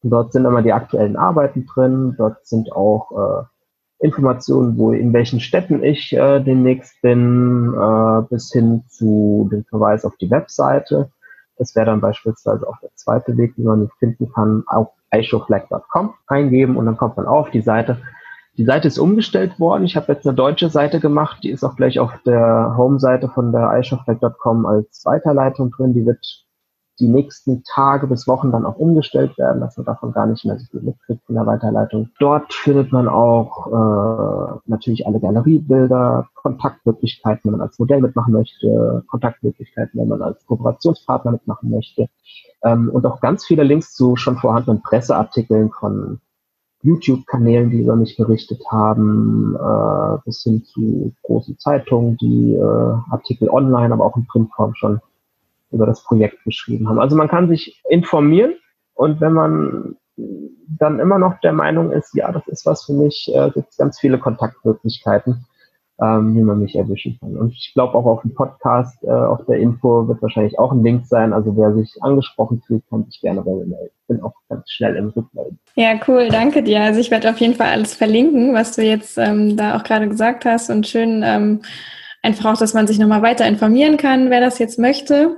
Dort 0.03 0.33
sind 0.33 0.45
immer 0.45 0.61
die 0.61 0.73
aktuellen 0.75 1.17
Arbeiten 1.17 1.67
drin, 1.67 2.15
dort 2.19 2.47
sind 2.47 2.71
auch 2.73 3.11
äh, 3.13 4.05
Informationen, 4.05 4.77
wo 4.77 4.93
in 4.93 5.15
welchen 5.15 5.41
Städten 5.41 5.83
ich 5.83 6.13
äh, 6.13 6.41
demnächst 6.41 7.01
bin, 7.01 7.73
äh, 7.73 8.23
bis 8.29 8.53
hin 8.53 8.85
zu 8.89 9.49
dem 9.51 9.65
Verweis 9.65 10.05
auf 10.05 10.15
die 10.17 10.31
Webseite. 10.31 11.11
Das 11.57 11.75
wäre 11.75 11.87
dann 11.87 12.03
beispielsweise 12.03 12.69
auch 12.69 12.79
der 12.83 12.91
zweite 12.97 13.39
Weg, 13.39 13.55
wie 13.57 13.63
man 13.63 13.81
mich 13.81 13.93
finden 13.99 14.31
kann, 14.31 14.65
auf 14.67 14.89
ishowflag.com 15.11 16.13
eingeben 16.27 16.77
und 16.77 16.85
dann 16.85 16.99
kommt 16.99 17.17
man 17.17 17.27
auf 17.27 17.51
die 17.51 17.63
Seite. 17.63 17.99
Die 18.57 18.65
Seite 18.65 18.89
ist 18.89 18.99
umgestellt 18.99 19.59
worden. 19.59 19.85
Ich 19.85 19.97
habe 19.97 20.13
jetzt 20.13 20.27
eine 20.27 20.37
deutsche 20.37 20.71
Seite 20.71 21.01
gemacht, 21.01 21.43
die 21.43 21.51
ist 21.51 21.65
auch 21.65 21.75
gleich 21.75 21.99
auf 21.99 22.13
der 22.25 22.75
Home-Seite 22.77 23.29
von 23.29 23.51
der 23.51 23.77
ishowflag.com 23.79 24.65
als 24.67 25.05
Weiterleitung 25.05 25.73
drin. 25.73 25.93
Die 25.93 26.07
wird 26.07 26.45
die 27.01 27.09
nächsten 27.09 27.65
Tage 27.65 28.07
bis 28.07 28.29
Wochen 28.29 28.53
dann 28.53 28.65
auch 28.65 28.77
umgestellt 28.77 29.37
werden, 29.39 29.61
dass 29.61 29.77
man 29.77 29.87
davon 29.87 30.13
gar 30.13 30.27
nicht 30.27 30.45
mehr 30.45 30.59
so 30.59 30.67
viel 30.71 30.83
mitkriegt 30.83 31.29
in 31.29 31.35
der 31.35 31.47
Weiterleitung. 31.47 32.11
Dort 32.21 32.53
findet 32.53 32.93
man 32.93 33.09
auch 33.09 33.67
äh, 33.67 34.61
natürlich 34.67 35.05
alle 35.07 35.19
Galeriebilder, 35.19 36.29
Kontaktmöglichkeiten, 36.35 37.41
wenn 37.45 37.59
man 37.59 37.67
als 37.67 37.79
Modell 37.81 38.01
mitmachen 38.01 38.33
möchte, 38.33 39.03
Kontaktmöglichkeiten, 39.09 40.01
wenn 40.01 40.09
man 40.09 40.23
als 40.23 40.47
Kooperationspartner 40.47 41.33
mitmachen 41.33 41.71
möchte 41.71 42.09
ähm, 42.63 42.91
und 42.91 43.05
auch 43.07 43.21
ganz 43.21 43.45
viele 43.45 43.65
Links 43.65 43.95
zu 43.95 44.15
schon 44.15 44.37
vorhandenen 44.37 44.83
Presseartikeln 44.83 45.71
von 45.73 46.21
YouTube-Kanälen, 46.85 47.71
die 47.71 47.81
über 47.83 47.97
mich 47.97 48.17
berichtet 48.17 48.63
haben, 48.71 49.57
äh, 49.57 50.19
bis 50.25 50.43
hin 50.43 50.65
zu 50.65 51.13
großen 51.23 51.59
Zeitungen, 51.59 52.17
die 52.19 52.55
äh, 52.55 52.95
Artikel 53.11 53.49
online, 53.49 53.93
aber 53.93 54.05
auch 54.05 54.17
in 54.17 54.27
Printform 54.27 54.75
schon 54.75 55.01
über 55.73 55.87
das 55.87 56.05
Projekt 56.05 56.45
geschrieben 56.45 56.89
haben. 56.89 57.01
Also 57.01 57.17
man 57.17 57.29
kann 57.29 57.49
sich 57.49 57.83
informieren 57.89 58.55
und 58.93 59.21
wenn 59.21 59.33
man 59.33 59.97
dann 60.17 61.01
immer 61.01 61.19
noch 61.19 61.41
der 61.41 61.53
Meinung 61.53 61.91
ist, 61.91 62.15
ja, 62.15 62.31
das 62.31 62.47
ist 62.47 62.67
was 62.67 62.85
für 62.85 62.93
mich, 62.93 63.31
äh, 63.35 63.51
gibt 63.51 63.71
es 63.71 63.77
ganz 63.77 63.99
viele 63.99 64.19
Kontaktmöglichkeiten, 64.19 65.47
ähm, 66.01 66.35
wie 66.35 66.43
man 66.43 66.61
mich 66.61 66.75
erwischen 66.75 67.17
kann. 67.21 67.37
Und 67.37 67.53
ich 67.53 67.73
glaube 67.75 67.95
auch 67.95 68.07
auf 68.07 68.23
dem 68.23 68.35
Podcast, 68.35 69.03
äh, 69.05 69.11
auf 69.11 69.45
der 69.47 69.59
Info 69.59 70.09
wird 70.09 70.21
wahrscheinlich 70.23 70.59
auch 70.59 70.73
ein 70.73 70.83
Link 70.83 71.07
sein. 71.07 71.33
Also 71.33 71.57
wer 71.57 71.73
sich 71.75 71.93
angesprochen 72.01 72.63
fühlt, 72.67 72.83
kann 72.91 73.05
sich 73.05 73.21
gerne 73.21 73.43
bei 73.43 73.53
mir 73.53 73.67
melden. 73.67 73.91
Ich 74.01 74.07
bin 74.09 74.23
auch 74.23 74.35
ganz 74.49 74.71
schnell 74.71 74.97
im 74.97 75.11
Rückmelden. 75.11 75.59
Ja, 75.77 75.95
cool, 76.09 76.29
danke 76.31 76.63
dir. 76.63 76.81
Also 76.81 77.01
ich 77.01 77.11
werde 77.11 77.31
auf 77.31 77.39
jeden 77.39 77.55
Fall 77.55 77.69
alles 77.69 77.95
verlinken, 77.95 78.55
was 78.55 78.75
du 78.75 78.83
jetzt 78.83 79.19
ähm, 79.19 79.57
da 79.57 79.77
auch 79.77 79.85
gerade 79.85 80.09
gesagt 80.09 80.45
hast 80.45 80.69
und 80.69 80.87
schön 80.87 81.23
ähm, 81.25 81.63
einfach 82.23 82.53
auch, 82.53 82.59
dass 82.59 82.75
man 82.75 82.87
sich 82.87 82.99
nochmal 82.99 83.23
weiter 83.23 83.47
informieren 83.47 83.97
kann, 83.97 84.31
wer 84.31 84.41
das 84.41 84.59
jetzt 84.59 84.79
möchte. 84.79 85.37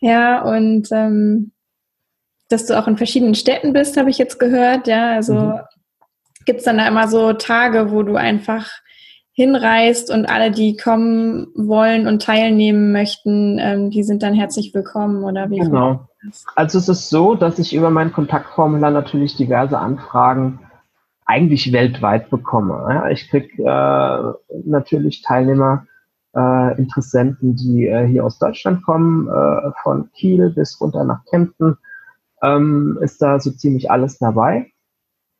Ja, 0.00 0.42
und 0.42 0.88
ähm, 0.90 1.52
dass 2.48 2.66
du 2.66 2.78
auch 2.78 2.88
in 2.88 2.96
verschiedenen 2.96 3.34
Städten 3.34 3.72
bist, 3.72 3.96
habe 3.96 4.10
ich 4.10 4.18
jetzt 4.18 4.38
gehört. 4.38 4.88
Ja, 4.88 5.12
also 5.12 5.34
mhm. 5.34 5.60
gibt 6.44 6.60
es 6.60 6.64
dann 6.64 6.78
da 6.78 6.88
immer 6.88 7.08
so 7.08 7.32
Tage, 7.32 7.92
wo 7.92 8.02
du 8.02 8.16
einfach 8.16 8.70
hinreist 9.36 10.10
und 10.10 10.24
alle, 10.24 10.50
die 10.50 10.78
kommen 10.78 11.48
wollen 11.54 12.08
und 12.08 12.22
teilnehmen 12.22 12.90
möchten, 12.90 13.58
ähm, 13.60 13.90
die 13.90 14.02
sind 14.02 14.22
dann 14.22 14.32
herzlich 14.32 14.72
willkommen 14.72 15.24
oder 15.24 15.50
wie? 15.50 15.58
Genau. 15.58 16.08
Also 16.54 16.78
es 16.78 16.88
ist 16.88 17.10
so, 17.10 17.34
dass 17.34 17.58
ich 17.58 17.74
über 17.74 17.90
mein 17.90 18.14
Kontaktformular 18.14 18.90
natürlich 18.90 19.36
diverse 19.36 19.78
Anfragen 19.78 20.60
eigentlich 21.26 21.70
weltweit 21.70 22.30
bekomme. 22.30 22.86
Ja, 22.88 23.10
ich 23.10 23.28
krieg 23.28 23.52
äh, 23.58 24.32
natürlich 24.64 25.20
Teilnehmer 25.20 25.86
äh, 26.34 26.78
Interessenten, 26.78 27.56
die 27.56 27.88
äh, 27.88 28.06
hier 28.06 28.24
aus 28.24 28.38
Deutschland 28.38 28.84
kommen, 28.84 29.28
äh, 29.28 29.70
von 29.82 30.10
Kiel 30.12 30.48
bis 30.48 30.80
runter 30.80 31.04
nach 31.04 31.26
Kempten, 31.26 31.76
ähm, 32.42 32.98
ist 33.02 33.20
da 33.20 33.38
so 33.38 33.50
ziemlich 33.50 33.90
alles 33.90 34.16
dabei. 34.16 34.72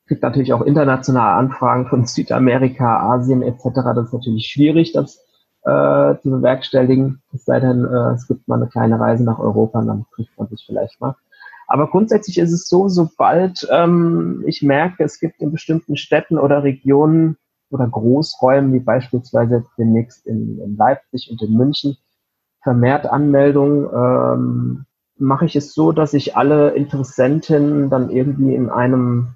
Kriegt 0.07 0.23
natürlich 0.23 0.53
auch 0.53 0.63
internationale 0.63 1.37
Anfragen 1.37 1.87
von 1.87 2.07
Südamerika, 2.07 3.15
Asien 3.15 3.43
etc. 3.43 3.65
Das 3.75 4.07
ist 4.07 4.13
natürlich 4.13 4.47
schwierig, 4.47 4.93
das 4.93 5.25
äh, 5.65 6.15
zu 6.23 6.31
bewerkstelligen. 6.31 7.23
Es 7.35 7.45
sei 7.45 7.61
denn, 7.61 7.85
äh, 7.85 8.15
es 8.15 8.29
gibt 8.29 8.47
mal 8.47 8.57
eine 8.57 8.69
kleine 8.69 9.01
Reise 9.01 9.25
nach 9.25 9.39
Europa 9.39 9.81
und 9.81 9.89
dann 9.89 10.07
trifft 10.15 10.39
man 10.39 10.49
sich 10.49 10.65
vielleicht 10.65 11.01
mal. 11.01 11.17
Aber 11.67 11.89
grundsätzlich 11.91 12.39
ist 12.39 12.53
es 12.53 12.69
so, 12.69 12.89
sobald 12.89 13.67
ähm, 13.71 14.45
ich 14.47 14.63
merke, 14.63 15.03
es 15.03 15.19
gibt 15.19 15.41
in 15.41 15.51
bestimmten 15.51 15.97
Städten 15.97 16.39
oder 16.39 16.63
Regionen 16.63 17.37
oder 17.71 17.89
Großräumen, 17.89 18.73
wie 18.73 18.81
beispielsweise 18.81 19.65
demnächst 19.77 20.27
in, 20.27 20.61
in 20.61 20.77
Leipzig 20.77 21.29
und 21.31 21.43
in 21.43 21.57
München, 21.57 21.97
vermehrt 22.63 23.07
Anmeldungen, 23.07 23.89
ähm, 23.93 24.87
mache 25.19 25.47
ich 25.47 25.57
es 25.57 25.75
so, 25.75 25.93
dass 25.93 26.15
ich 26.15 26.37
alle 26.37 26.71
Interessenten 26.71 27.91
dann 27.91 28.11
irgendwie 28.11 28.55
in 28.55 28.71
einem, 28.71 29.35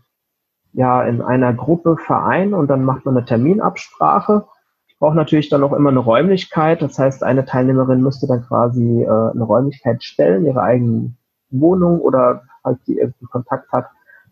ja, 0.73 1.03
in 1.03 1.21
einer 1.21 1.53
Gruppe 1.53 1.97
verein 1.97 2.55
und 2.55 2.69
dann 2.69 2.85
macht 2.85 3.05
man 3.05 3.17
eine 3.17 3.27
Terminabsprache. 3.27 4.47
Ich 4.87 4.99
brauche 4.99 5.17
natürlich 5.17 5.49
dann 5.49 5.63
auch 5.63 5.73
immer 5.73 5.91
eine 5.91 6.01
Räumlichkeit. 6.01 6.83
Das 6.83 6.99
heißt, 6.99 7.25
eine 7.25 7.45
Teilnehmerin 7.45 8.03
müsste 8.03 8.27
dann 8.27 8.43
quasi 8.43 9.03
äh, 9.03 9.07
eine 9.07 9.45
Räumlichkeit 9.45 10.05
stellen, 10.05 10.47
ihre 10.47 10.63
eigene 10.63 11.13
Wohnung 11.51 12.01
oder 12.01 12.43
falls 12.63 12.85
sie 12.85 12.99
irgendwie 12.99 13.27
Kontakt 13.27 13.73
hat, 13.73 13.87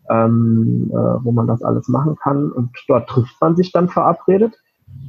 ähm, 0.09 0.89
äh, 0.91 0.95
wo 0.95 1.31
man 1.31 1.47
das 1.47 1.63
alles 1.63 1.87
machen 1.87 2.15
kann. 2.15 2.51
Und 2.51 2.71
dort 2.87 3.09
trifft 3.09 3.39
man 3.41 3.55
sich 3.55 3.71
dann 3.71 3.89
verabredet 3.89 4.53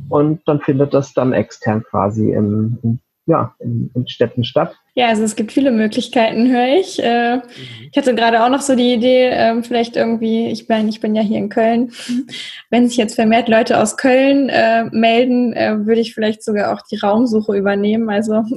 und 0.09 0.41
dann 0.47 0.61
findet 0.61 0.95
das 0.95 1.13
dann 1.15 1.33
extern 1.33 1.85
quasi 1.85 2.33
in, 2.33 2.79
in 2.83 3.01
ja, 3.27 3.55
in, 3.61 3.91
in, 3.95 4.09
Städten 4.09 4.45
statt. 4.45 4.75
Ja, 4.95 5.09
also 5.09 5.23
es 5.23 5.37
gibt 5.37 5.53
viele 5.53 5.71
Möglichkeiten, 5.71 6.51
höre 6.51 6.79
ich. 6.81 7.03
Äh, 7.03 7.37
mhm. 7.37 7.43
Ich 7.91 7.97
hatte 7.97 8.15
gerade 8.15 8.45
auch 8.45 8.49
noch 8.49 8.61
so 8.61 8.75
die 8.75 8.95
Idee, 8.95 9.29
äh, 9.29 9.63
vielleicht 9.63 9.97
irgendwie, 9.97 10.49
ich 10.49 10.67
bin, 10.67 10.89
ich 10.89 11.01
bin 11.01 11.15
ja 11.15 11.23
hier 11.23 11.39
in 11.39 11.49
Köln, 11.49 11.93
wenn 12.71 12.89
sich 12.89 12.97
jetzt 12.97 13.15
vermehrt 13.15 13.49
Leute 13.49 13.81
aus 13.81 13.97
Köln 13.97 14.49
äh, 14.49 14.85
melden, 14.91 15.53
äh, 15.53 15.87
würde 15.87 16.01
ich 16.01 16.15
vielleicht 16.15 16.43
sogar 16.43 16.75
auch 16.75 16.83
die 16.91 16.97
Raumsuche 16.97 17.57
übernehmen. 17.57 18.11
Also 18.11 18.45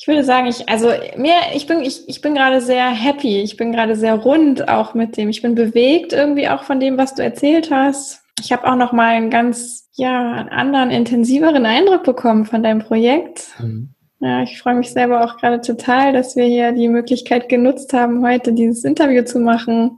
Ich 0.00 0.06
würde 0.06 0.22
sagen, 0.22 0.46
ich, 0.46 0.68
also 0.68 0.92
mir, 1.16 1.34
ich 1.54 1.66
bin, 1.66 1.82
ich, 1.82 2.08
ich 2.08 2.20
bin 2.20 2.34
gerade 2.34 2.60
sehr 2.60 2.88
happy. 2.88 3.40
Ich 3.40 3.56
bin 3.56 3.72
gerade 3.72 3.96
sehr 3.96 4.14
rund 4.14 4.68
auch 4.68 4.94
mit 4.94 5.16
dem. 5.16 5.28
Ich 5.28 5.42
bin 5.42 5.56
bewegt 5.56 6.12
irgendwie 6.12 6.48
auch 6.48 6.62
von 6.62 6.78
dem, 6.78 6.96
was 6.96 7.16
du 7.16 7.22
erzählt 7.24 7.72
hast. 7.72 8.22
Ich 8.40 8.52
habe 8.52 8.70
auch 8.70 8.76
noch 8.76 8.92
mal 8.92 9.08
einen 9.08 9.30
ganz, 9.30 9.88
ja, 9.94 10.32
einen 10.32 10.48
anderen, 10.48 10.90
intensiveren 10.90 11.66
Eindruck 11.66 12.04
bekommen 12.04 12.46
von 12.46 12.62
deinem 12.62 12.80
Projekt. 12.80 13.48
Mhm. 13.58 13.94
Ja, 14.20 14.42
ich 14.42 14.60
freue 14.60 14.74
mich 14.74 14.90
selber 14.90 15.24
auch 15.24 15.36
gerade 15.36 15.60
total, 15.60 16.12
dass 16.12 16.34
wir 16.34 16.44
hier 16.44 16.72
die 16.72 16.88
Möglichkeit 16.88 17.48
genutzt 17.48 17.92
haben, 17.92 18.26
heute 18.26 18.52
dieses 18.52 18.84
Interview 18.84 19.22
zu 19.22 19.38
machen. 19.38 19.96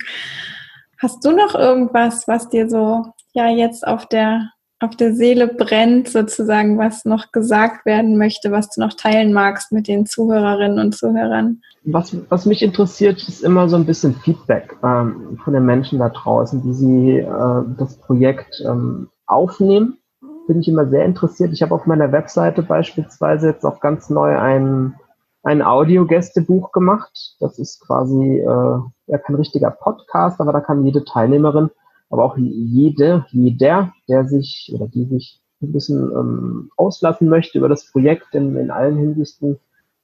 Hast 0.99 1.24
du 1.24 1.30
noch 1.30 1.55
irgendwas, 1.55 2.28
was 2.28 2.51
dir 2.51 2.68
so, 2.68 3.07
ja, 3.32 3.49
jetzt 3.49 3.86
auf 3.86 4.07
der 4.07 4.51
auf 4.80 4.97
der 4.97 5.14
Seele 5.14 5.47
brennt, 5.47 6.09
sozusagen, 6.09 6.78
was 6.78 7.05
noch 7.05 7.32
gesagt 7.32 7.84
werden 7.84 8.16
möchte, 8.16 8.51
was 8.51 8.70
du 8.70 8.80
noch 8.80 8.95
teilen 8.95 9.32
magst 9.32 9.72
mit 9.72 9.88
den 9.88 10.07
Zuhörerinnen 10.07 10.78
und 10.78 10.97
Zuhörern? 10.97 11.62
Was, 11.84 12.14
was 12.28 12.46
mich 12.46 12.62
interessiert, 12.62 13.26
ist 13.26 13.42
immer 13.42 13.68
so 13.68 13.76
ein 13.76 13.86
bisschen 13.86 14.14
Feedback 14.14 14.76
ähm, 14.82 15.38
von 15.42 15.54
den 15.54 15.64
Menschen 15.64 15.98
da 15.98 16.10
draußen, 16.10 16.62
wie 16.64 16.74
sie 16.74 17.18
äh, 17.18 17.62
das 17.78 17.96
Projekt 17.96 18.62
ähm, 18.66 19.08
aufnehmen. 19.26 19.98
Bin 20.46 20.60
ich 20.60 20.68
immer 20.68 20.86
sehr 20.88 21.04
interessiert. 21.04 21.52
Ich 21.52 21.62
habe 21.62 21.74
auf 21.74 21.86
meiner 21.86 22.12
Webseite 22.12 22.62
beispielsweise 22.62 23.48
jetzt 23.48 23.64
auch 23.64 23.80
ganz 23.80 24.10
neu 24.10 24.38
ein, 24.38 24.94
ein 25.42 25.62
Audio-Gästebuch 25.62 26.72
gemacht. 26.72 27.36
Das 27.40 27.58
ist 27.58 27.80
quasi 27.80 28.40
äh, 28.40 28.78
ja 29.06 29.18
kein 29.18 29.36
richtiger 29.36 29.70
Podcast, 29.70 30.40
aber 30.40 30.52
da 30.52 30.60
kann 30.60 30.84
jede 30.84 31.04
Teilnehmerin 31.04 31.70
aber 32.10 32.24
auch 32.24 32.36
jede, 32.36 33.24
jeder, 33.30 33.92
der 34.08 34.24
sich 34.26 34.70
oder 34.74 34.88
die 34.88 35.04
sich 35.04 35.40
ein 35.62 35.72
bisschen 35.72 36.10
ähm, 36.10 36.70
auslassen 36.76 37.28
möchte 37.28 37.58
über 37.58 37.68
das 37.68 37.90
Projekt 37.90 38.34
in, 38.34 38.56
in 38.56 38.70
allen 38.70 38.96
Hinsichten, 38.96 39.60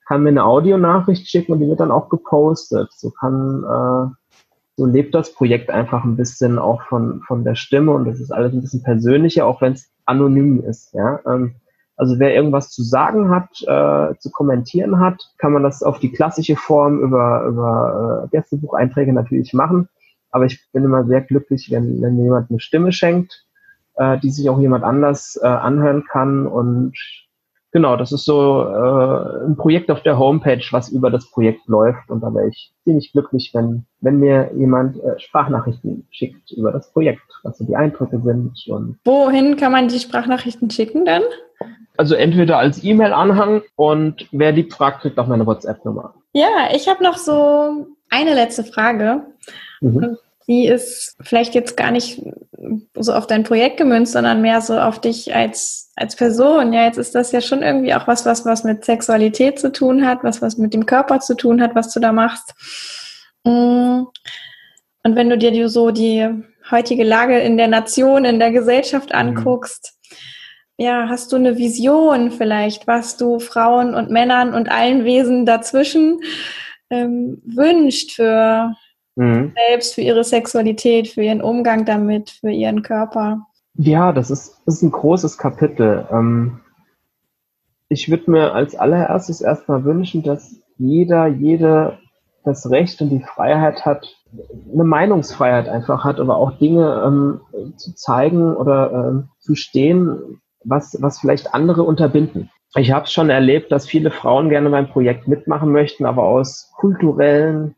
kann 0.07 0.22
mir 0.22 0.30
eine 0.30 0.44
Audionachricht 0.44 1.28
schicken 1.28 1.52
und 1.52 1.61
die 1.61 1.68
wird 1.68 1.80
dann 1.80 1.90
auch 1.90 2.09
gepostet. 2.09 2.90
So 2.92 3.11
kann, 3.11 3.64
äh, 3.64 4.34
so 4.76 4.86
lebt 4.86 5.14
das 5.14 5.34
Projekt 5.34 5.70
einfach 5.70 6.04
ein 6.04 6.16
bisschen 6.16 6.59
auch 6.59 6.82
von, 6.82 7.22
von 7.26 7.44
der 7.44 7.57
Stimme 7.57 7.92
und 7.92 8.07
das 8.07 8.20
ist 8.20 8.30
alles 8.30 8.52
ein 8.52 8.61
bisschen 8.61 8.82
persönlicher, 8.82 9.46
auch 9.46 9.61
wenn 9.61 9.72
es 9.72 9.90
anonym 10.04 10.62
ist. 10.64 10.94
Ja? 10.94 11.20
Ähm, 11.26 11.57
also 11.96 12.18
wer 12.18 12.34
irgendwas 12.34 12.70
zu 12.70 12.82
sagen 12.82 13.30
hat, 13.30 13.62
äh, 13.62 14.16
zu 14.18 14.30
kommentieren 14.30 15.00
hat, 15.00 15.20
kann 15.38 15.52
man 15.52 15.62
das 15.62 15.82
auf 15.82 15.98
die 15.98 16.12
klassische 16.12 16.57
Form 16.57 17.00
über, 17.00 17.44
über 17.46 18.24
äh, 18.24 18.28
Gästebucheinträge 18.28 19.12
natürlich 19.12 19.54
machen. 19.54 19.88
Aber 20.30 20.44
ich 20.44 20.61
bin 20.72 20.84
immer 20.84 21.04
sehr 21.07 21.22
glücklich, 21.22 21.70
wenn, 21.70 22.02
wenn 22.02 22.18
jemand 22.18 22.50
eine 22.50 22.61
Stimme 22.61 22.92
schenkt, 22.92 23.46
äh, 23.94 24.18
die 24.18 24.30
sich 24.30 24.50
auch 24.50 24.61
jemand 24.61 24.84
anders 24.84 25.40
äh, 25.42 25.46
anhören 25.46 26.04
kann. 26.04 26.46
Und 26.46 26.92
genau, 27.76 27.94
das 27.94 28.10
ist 28.10 28.24
so 28.24 28.62
äh, 28.62 29.44
ein 29.44 29.54
Projekt 29.54 29.90
auf 29.90 30.02
der 30.02 30.18
Homepage, 30.18 30.64
was 30.70 30.88
über 30.88 31.10
das 31.10 31.30
Projekt 31.30 31.68
läuft. 31.68 32.08
Und 32.08 32.22
da 32.22 32.32
wäre 32.32 32.48
ich 32.48 32.72
ziemlich 32.84 33.12
glücklich, 33.12 33.50
wenn, 33.52 33.84
wenn 34.00 34.18
mir 34.18 34.50
jemand 34.56 34.96
äh, 34.96 35.20
Sprachnachrichten 35.20 36.06
schickt 36.10 36.52
über 36.52 36.72
das 36.72 36.90
Projekt, 36.90 37.20
was 37.42 37.58
so 37.58 37.66
die 37.66 37.76
Eindrücke 37.76 38.18
sind. 38.24 38.54
Und 38.68 38.98
Wohin 39.04 39.56
kann 39.56 39.72
man 39.72 39.88
die 39.88 39.98
Sprachnachrichten 39.98 40.70
schicken 40.70 41.04
dann? 41.04 41.20
Also 41.98 42.14
entweder 42.14 42.56
als 42.56 42.82
E-Mail-Anhang 42.82 43.60
und 43.76 44.26
wer 44.32 44.52
die 44.52 44.64
fragt, 44.64 45.02
kriegt 45.02 45.18
auch 45.18 45.26
meine 45.26 45.44
WhatsApp-Nummer. 45.44 46.14
Ja, 46.32 46.70
ich 46.74 46.88
habe 46.88 47.04
noch 47.04 47.18
so 47.18 47.88
eine 48.08 48.32
letzte 48.32 48.64
Frage. 48.64 49.20
Mhm. 49.82 50.16
Die 50.49 50.66
ist 50.66 51.16
vielleicht 51.20 51.55
jetzt 51.55 51.76
gar 51.76 51.90
nicht 51.90 52.22
so 52.94 53.12
auf 53.12 53.26
dein 53.26 53.44
Projekt 53.44 53.78
gemünzt, 53.78 54.12
sondern 54.12 54.42
mehr 54.42 54.61
so 54.61 54.78
auf 54.78 55.01
dich 55.01 55.34
als, 55.34 55.90
als 55.97 56.16
Person. 56.16 56.72
Ja, 56.72 56.84
jetzt 56.84 56.99
ist 56.99 57.14
das 57.14 57.32
ja 57.32 57.40
schon 57.40 57.62
irgendwie 57.62 57.94
auch 57.94 58.07
was, 58.07 58.24
was, 58.26 58.44
was 58.44 58.64
mit 58.64 58.84
Sexualität 58.84 59.59
zu 59.59 59.72
tun 59.72 60.07
hat, 60.07 60.22
was, 60.22 60.42
was 60.42 60.57
mit 60.57 60.74
dem 60.74 60.86
Körper 60.86 61.20
zu 61.20 61.34
tun 61.34 61.61
hat, 61.61 61.74
was 61.74 61.92
du 61.92 62.01
da 62.01 62.12
machst. 62.12 62.55
Mm. 63.44 64.05
Und 65.03 65.14
wenn 65.14 65.30
du 65.30 65.38
dir 65.38 65.68
so 65.68 65.92
die 65.92 66.28
heutige 66.70 67.05
Lage 67.05 67.38
in 67.38 67.57
der 67.57 67.68
Nation, 67.68 68.24
in 68.24 68.40
der 68.40 68.51
Gesellschaft 68.51 69.11
mhm. 69.11 69.18
anguckst, 69.18 69.94
ja, 70.78 71.09
hast 71.09 71.32
du 71.32 71.36
eine 71.36 71.57
Vision 71.57 72.30
vielleicht, 72.30 72.86
was 72.86 73.16
du 73.16 73.38
Frauen 73.38 73.94
und 73.94 74.11
Männern 74.11 74.53
und 74.53 74.70
allen 74.70 75.05
Wesen 75.05 75.47
dazwischen 75.47 76.20
ähm, 76.90 77.40
wünscht 77.44 78.12
für 78.12 78.74
mhm. 79.16 79.52
selbst, 79.68 79.94
für 79.94 80.02
ihre 80.02 80.24
Sexualität, 80.24 81.08
für 81.08 81.22
ihren 81.22 81.42
Umgang 81.42 81.84
damit, 81.84 82.30
für 82.30 82.50
ihren 82.50 82.82
Körper? 82.82 83.46
Ja, 83.74 84.12
das 84.12 84.30
ist, 84.30 84.56
ist 84.66 84.82
ein 84.82 84.90
großes 84.90 85.36
Kapitel. 85.36 86.06
Ähm, 86.10 86.60
ich 87.88 88.10
würde 88.10 88.30
mir 88.30 88.54
als 88.54 88.74
allererstes 88.74 89.40
erstmal 89.40 89.84
wünschen, 89.84 90.22
dass 90.22 90.56
jeder, 90.78 91.26
jede 91.26 91.98
das 92.44 92.70
Recht 92.70 93.02
und 93.02 93.10
die 93.10 93.22
Freiheit 93.22 93.84
hat, 93.84 94.06
eine 94.72 94.84
Meinungsfreiheit 94.84 95.68
einfach 95.68 96.04
hat, 96.04 96.20
aber 96.20 96.36
auch 96.36 96.58
Dinge 96.58 97.02
ähm, 97.04 97.40
zu 97.76 97.94
zeigen 97.94 98.54
oder 98.54 98.92
ähm, 98.92 99.28
zu 99.40 99.54
stehen, 99.56 100.40
was, 100.64 100.96
was 101.00 101.18
vielleicht 101.18 101.54
andere 101.54 101.82
unterbinden. 101.82 102.50
Ich 102.76 102.92
habe 102.92 103.06
schon 103.06 103.30
erlebt, 103.30 103.72
dass 103.72 103.86
viele 103.86 104.10
Frauen 104.10 104.48
gerne 104.48 104.70
beim 104.70 104.88
Projekt 104.88 105.28
mitmachen 105.28 105.72
möchten, 105.72 106.04
aber 106.04 106.24
aus 106.24 106.72
kulturellen, 106.76 107.74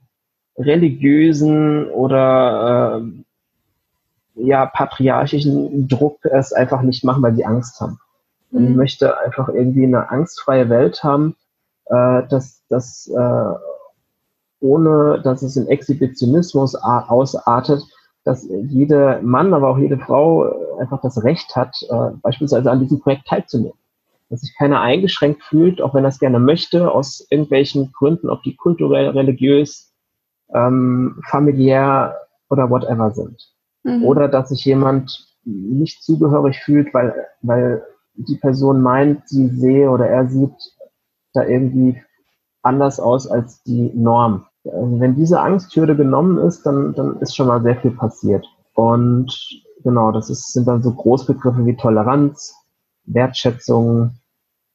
religiösen 0.59 1.89
oder 1.91 3.01
äh, 3.01 4.43
ja 4.47 4.67
patriarchischen 4.67 5.89
Druck 5.89 6.25
es 6.25 6.53
einfach 6.53 6.83
nicht 6.83 7.05
machen, 7.05 7.23
weil 7.23 7.35
sie 7.35 7.45
Angst 7.45 7.81
haben. 7.81 7.99
Und 8.51 8.65
ich 8.65 8.71
mhm. 8.71 8.77
möchte 8.77 9.19
einfach 9.19 9.49
irgendwie 9.49 9.85
eine 9.85 10.11
angstfreie 10.11 10.69
Welt 10.69 11.03
haben, 11.03 11.37
äh, 11.87 12.23
dass, 12.29 12.63
dass 12.69 13.09
äh, 13.09 13.55
ohne 14.61 15.21
dass 15.23 15.43
es 15.43 15.57
in 15.57 15.69
Exhibitionismus 15.69 16.75
ausartet, 16.75 17.83
dass 18.25 18.49
jeder 18.49 19.23
Mann, 19.23 19.55
aber 19.55 19.69
auch 19.69 19.79
jede 19.79 19.99
Frau 19.99 20.77
einfach 20.79 21.01
das 21.01 21.23
Recht 21.23 21.55
hat, 21.55 21.77
äh, 21.89 22.11
beispielsweise 22.21 22.71
an 22.71 22.81
diesem 22.81 23.01
Projekt 23.01 23.27
teilzunehmen. 23.27 23.79
Dass 24.29 24.41
sich 24.41 24.55
keiner 24.59 24.81
eingeschränkt 24.81 25.43
fühlt, 25.45 25.81
auch 25.81 25.95
wenn 25.95 26.05
er 26.05 26.11
es 26.11 26.19
gerne 26.19 26.39
möchte, 26.39 26.93
aus 26.93 27.27
irgendwelchen 27.31 27.93
Gründen, 27.93 28.29
ob 28.29 28.43
die 28.43 28.57
kulturell, 28.57 29.09
religiös, 29.11 29.88
ähm, 30.53 31.21
familiär 31.29 32.17
oder 32.51 32.71
whatever 32.71 33.11
sind. 33.13 33.53
Mhm. 33.85 34.05
Oder 34.05 34.29
dass 34.29 34.51
sich 34.51 34.65
jemand 34.65 35.27
nicht 35.45 36.03
zugehörig 36.03 36.59
fühlt, 36.61 36.93
weil, 36.93 37.15
weil 37.43 37.83
die 38.15 38.37
Person 38.37 38.83
meint, 38.83 39.29
sie 39.29 39.49
sehe 39.49 39.91
oder 39.91 40.09
er 40.09 40.29
sieht 40.29 40.55
da 41.33 41.45
irgendwie 41.45 42.03
anders 42.63 43.01
aus 43.01 43.27
als 43.27 43.63
die 43.63 43.91
Norm. 43.95 44.47
Also 44.65 45.01
wenn 45.01 45.15
diese 45.15 45.41
Angsthürde 45.41 45.97
genommen 45.97 46.39
ist, 46.39 46.65
dann, 46.67 46.95
dann 46.95 47.19
ist 47.21 47.35
schon 47.35 47.47
mal 47.47 47.63
sehr 47.63 47.77
viel 47.77 47.93
passiert. 47.93 48.47
Und 48.75 49.33
genau, 49.83 50.13
das 50.13 50.31
ist, 50.31 50.53
sind 50.53 50.67
dann 50.67 50.83
so 50.83 50.93
Großbegriffe 50.93 51.65
wie 51.65 51.77
Toleranz, 51.77 52.55
Wertschätzung, 53.05 54.19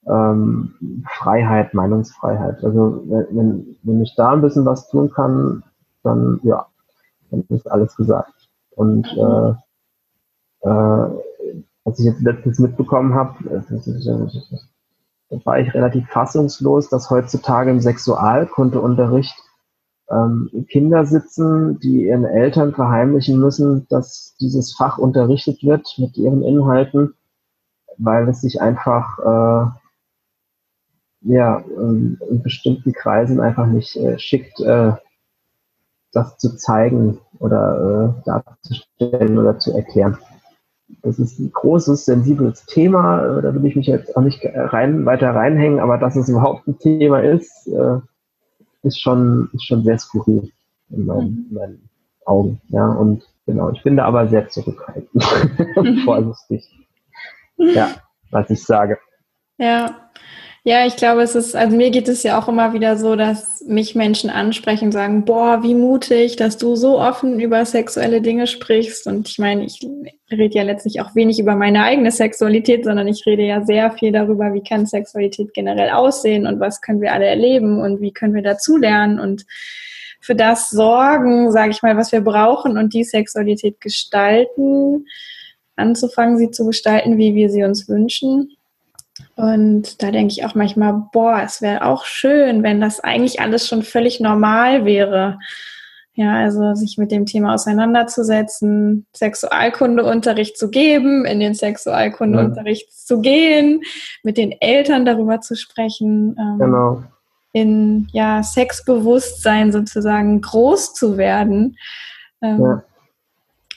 ähm, 0.07 1.03
Freiheit, 1.07 1.73
Meinungsfreiheit. 1.73 2.63
Also 2.63 3.03
wenn, 3.07 3.77
wenn 3.83 4.01
ich 4.01 4.15
da 4.15 4.31
ein 4.31 4.41
bisschen 4.41 4.65
was 4.65 4.89
tun 4.89 5.11
kann, 5.11 5.63
dann 6.03 6.39
ja, 6.43 6.65
dann 7.31 7.45
ist 7.49 7.69
alles 7.71 7.95
gesagt. 7.95 8.33
Und 8.75 9.07
äh, 9.17 10.67
äh, 10.67 11.09
was 11.85 11.99
ich 11.99 12.05
jetzt 12.05 12.21
letztens 12.21 12.59
mitbekommen 12.59 13.13
habe, 13.13 13.63
war 15.43 15.59
ich 15.59 15.73
relativ 15.73 16.07
fassungslos, 16.09 16.89
dass 16.89 17.09
heutzutage 17.09 17.71
im 17.71 17.79
Sexualkundeunterricht 17.79 19.35
ähm, 20.09 20.65
Kinder 20.69 21.05
sitzen, 21.05 21.79
die 21.79 22.07
ihren 22.07 22.25
Eltern 22.25 22.73
verheimlichen 22.73 23.39
müssen, 23.39 23.87
dass 23.89 24.35
dieses 24.39 24.75
Fach 24.75 24.97
unterrichtet 24.97 25.63
wird 25.63 25.87
mit 25.97 26.17
ihren 26.17 26.43
Inhalten, 26.43 27.15
weil 27.97 28.27
es 28.29 28.41
sich 28.41 28.61
einfach 28.61 29.19
äh, 29.19 29.82
ja, 31.23 31.59
in, 31.59 32.19
in 32.29 32.43
bestimmten 32.43 32.93
Kreisen 32.93 33.39
einfach 33.39 33.67
nicht 33.67 33.95
äh, 33.95 34.17
schickt, 34.19 34.59
äh, 34.59 34.93
das 36.11 36.37
zu 36.37 36.55
zeigen 36.55 37.19
oder 37.39 38.15
äh, 38.19 38.25
darzustellen 38.25 39.37
oder 39.37 39.57
zu 39.59 39.73
erklären. 39.73 40.17
Das 41.01 41.17
ist 41.17 41.39
ein 41.39 41.51
großes, 41.51 42.05
sensibles 42.05 42.65
Thema, 42.65 43.39
äh, 43.39 43.41
da 43.41 43.53
will 43.53 43.65
ich 43.65 43.75
mich 43.75 43.87
jetzt 43.87 44.15
auch 44.15 44.21
nicht 44.21 44.41
rein, 44.43 45.05
weiter 45.05 45.31
reinhängen, 45.31 45.79
aber 45.79 45.97
dass 45.97 46.15
es 46.15 46.29
überhaupt 46.29 46.67
ein 46.67 46.77
Thema 46.77 47.19
ist, 47.21 47.67
äh, 47.67 47.99
ist 48.83 49.01
schon, 49.01 49.49
ist 49.53 49.65
schon 49.65 49.83
sehr 49.83 49.97
skurril 49.97 50.51
in 50.89 51.05
meinen, 51.05 51.47
in 51.49 51.53
meinen 51.53 51.89
Augen. 52.25 52.61
Ja, 52.69 52.87
und 52.87 53.23
genau, 53.45 53.71
ich 53.71 53.81
bin 53.81 53.97
da 53.97 54.05
aber 54.05 54.27
sehr 54.27 54.47
zurückhaltend 54.49 55.09
und 55.75 55.99
vorsichtig. 56.01 56.69
Ja, 57.57 57.89
was 58.31 58.49
ich 58.49 58.63
sage. 58.63 58.97
Ja. 59.57 60.09
Ja, 60.65 60.85
ich 60.85 60.95
glaube, 60.95 61.23
es 61.23 61.35
ist, 61.35 61.57
also 61.57 61.75
mir 61.75 61.91
geht 61.91 62.07
es 62.07 62.23
ja 62.23 62.39
auch 62.39 62.47
immer 62.47 62.71
wieder 62.71 62.95
so, 62.95 63.17
dass 63.17 63.61
mich 63.67 63.95
Menschen 63.95 64.29
ansprechen 64.29 64.85
und 64.85 64.91
sagen, 64.93 65.25
boah, 65.25 65.61
wie 65.61 65.75
mutig, 65.75 66.37
dass 66.37 66.57
du 66.57 66.77
so 66.77 67.01
offen 67.01 67.41
über 67.41 67.65
sexuelle 67.65 68.21
Dinge 68.21 68.47
sprichst. 68.47 69.05
Und 69.05 69.27
ich 69.27 69.39
meine, 69.39 69.65
ich 69.65 69.85
rede 70.31 70.55
ja 70.55 70.63
letztlich 70.63 71.01
auch 71.01 71.15
wenig 71.15 71.37
über 71.39 71.57
meine 71.57 71.83
eigene 71.83 72.11
Sexualität, 72.11 72.85
sondern 72.85 73.09
ich 73.09 73.25
rede 73.25 73.43
ja 73.43 73.65
sehr 73.65 73.91
viel 73.91 74.13
darüber, 74.13 74.53
wie 74.53 74.63
kann 74.63 74.85
Sexualität 74.85 75.53
generell 75.53 75.89
aussehen 75.89 76.47
und 76.47 76.61
was 76.61 76.79
können 76.79 77.01
wir 77.01 77.11
alle 77.11 77.25
erleben 77.25 77.81
und 77.81 77.99
wie 77.99 78.13
können 78.13 78.33
wir 78.33 78.43
dazulernen 78.43 79.19
und 79.19 79.45
für 80.21 80.35
das 80.35 80.69
sorgen, 80.69 81.51
sage 81.51 81.71
ich 81.71 81.81
mal, 81.81 81.97
was 81.97 82.13
wir 82.13 82.21
brauchen 82.21 82.77
und 82.77 82.93
die 82.93 83.03
Sexualität 83.03 83.81
gestalten, 83.81 85.07
anzufangen, 85.75 86.37
sie 86.37 86.51
zu 86.51 86.65
gestalten, 86.65 87.17
wie 87.17 87.35
wir 87.35 87.49
sie 87.49 87.65
uns 87.65 87.89
wünschen. 87.89 88.55
Und 89.35 90.03
da 90.03 90.11
denke 90.11 90.31
ich 90.31 90.45
auch 90.45 90.53
manchmal, 90.53 91.07
boah, 91.11 91.41
es 91.43 91.61
wäre 91.61 91.85
auch 91.85 92.05
schön, 92.05 92.61
wenn 92.61 92.79
das 92.79 92.99
eigentlich 92.99 93.41
alles 93.41 93.67
schon 93.67 93.81
völlig 93.81 94.19
normal 94.19 94.85
wäre. 94.85 95.39
Ja, 96.15 96.35
also 96.35 96.75
sich 96.75 96.99
mit 96.99 97.11
dem 97.11 97.25
Thema 97.25 97.55
auseinanderzusetzen, 97.55 99.07
Sexualkundeunterricht 99.15 100.55
zu 100.55 100.69
geben, 100.69 101.25
in 101.25 101.39
den 101.39 101.55
Sexualkundeunterricht 101.55 102.87
ja. 102.87 102.95
zu 102.95 103.21
gehen, 103.21 103.81
mit 104.21 104.37
den 104.37 104.51
Eltern 104.51 105.05
darüber 105.05 105.41
zu 105.41 105.55
sprechen, 105.55 106.37
ähm, 106.39 106.59
genau. 106.59 107.03
in 107.51 108.07
ja 108.11 108.43
Sexbewusstsein 108.43 109.71
sozusagen 109.71 110.41
groß 110.41 110.93
zu 110.93 111.17
werden. 111.17 111.77
Ähm, 112.43 112.61
ja. 112.61 112.83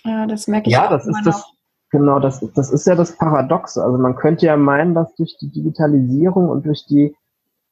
ja. 0.05 0.27
das 0.27 0.47
merke 0.47 0.69
ich 0.69 0.75
ja, 0.75 0.85
auch. 0.85 0.91
Das 0.91 1.07
ist 1.07 1.23
das. 1.25 1.56
Genau, 1.97 2.19
das, 2.19 2.41
das 2.53 2.71
ist 2.71 2.87
ja 2.87 2.95
das 2.95 3.17
Paradoxe. 3.17 3.83
Also 3.83 3.97
man 3.97 4.17
könnte 4.17 4.45
ja 4.45 4.59
meinen, 4.59 4.95
dass 4.95 5.15
durch 5.15 5.39
die 5.39 5.51
Digitalisierung 5.51 6.51
und 6.51 6.67
durch 6.67 6.85
die, 6.85 7.17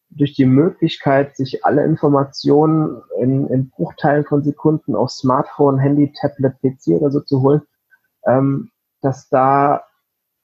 durch 0.08 0.32
die 0.32 0.46
Möglichkeit, 0.46 1.36
sich 1.36 1.66
alle 1.66 1.84
Informationen 1.84 3.02
in, 3.20 3.46
in 3.48 3.68
Bruchteilen 3.68 4.24
von 4.24 4.42
Sekunden 4.42 4.96
auf 4.96 5.10
Smartphone, 5.10 5.78
Handy, 5.78 6.10
Tablet, 6.18 6.54
PC 6.62 6.98
oder 6.98 7.10
so 7.10 7.20
zu 7.20 7.42
holen, 7.42 7.60
ähm, 8.24 8.70
dass 9.02 9.28
da 9.28 9.82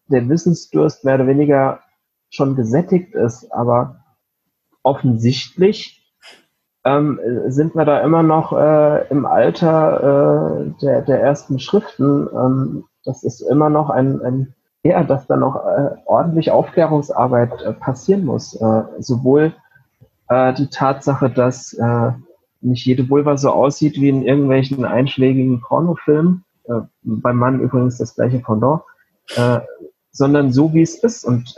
der 0.08 0.28
Wissensdurst 0.28 1.06
mehr 1.06 1.14
oder 1.14 1.26
weniger 1.26 1.80
schon 2.28 2.56
gesättigt 2.56 3.14
ist. 3.14 3.50
Aber 3.50 4.04
offensichtlich 4.82 6.14
ähm, 6.84 7.18
sind 7.46 7.74
wir 7.74 7.86
da 7.86 8.00
immer 8.00 8.22
noch 8.22 8.52
äh, 8.52 9.08
im 9.08 9.24
Alter 9.24 10.66
äh, 10.66 10.70
der, 10.82 11.00
der 11.00 11.22
ersten 11.22 11.58
Schriften. 11.58 12.28
Ähm, 12.30 12.84
das 13.04 13.22
ist 13.22 13.40
immer 13.40 13.70
noch 13.70 13.90
ein, 13.90 14.20
ein 14.22 14.54
ja, 14.82 15.02
dass 15.04 15.26
da 15.26 15.36
noch 15.36 15.56
äh, 15.56 15.90
ordentlich 16.06 16.50
Aufklärungsarbeit 16.50 17.62
äh, 17.62 17.72
passieren 17.72 18.24
muss. 18.24 18.54
Äh, 18.54 18.82
sowohl 18.98 19.52
äh, 20.28 20.54
die 20.54 20.68
Tatsache, 20.68 21.28
dass 21.28 21.74
äh, 21.74 22.12
nicht 22.62 22.86
jede 22.86 23.08
Vulva 23.08 23.36
so 23.36 23.50
aussieht 23.50 23.96
wie 24.00 24.08
in 24.08 24.22
irgendwelchen 24.22 24.84
einschlägigen 24.84 25.60
Pornofilmen, 25.60 26.44
äh, 26.64 26.80
beim 27.02 27.36
Mann 27.36 27.60
übrigens 27.60 27.98
das 27.98 28.14
gleiche 28.14 28.38
Pendant, 28.38 28.82
sondern 30.10 30.52
so 30.52 30.74
wie 30.74 30.82
es 30.82 30.96
ist. 31.04 31.24
Und 31.24 31.54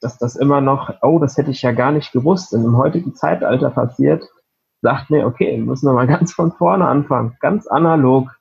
dass 0.00 0.16
das 0.16 0.34
immer 0.34 0.62
noch, 0.62 0.94
oh, 1.02 1.18
das 1.18 1.36
hätte 1.36 1.50
ich 1.50 1.60
ja 1.60 1.72
gar 1.72 1.92
nicht 1.92 2.10
gewusst, 2.10 2.54
in 2.54 2.62
dem 2.62 2.78
heutigen 2.78 3.14
Zeitalter 3.14 3.68
passiert, 3.68 4.24
sagt 4.80 5.10
mir, 5.10 5.26
okay, 5.26 5.56
müssen 5.58 5.86
wir 5.86 5.92
mal 5.92 6.06
ganz 6.18 6.32
von 6.32 6.52
vorne 6.52 6.86
anfangen, 6.86 7.36
ganz 7.40 7.66
analog. 7.66 8.34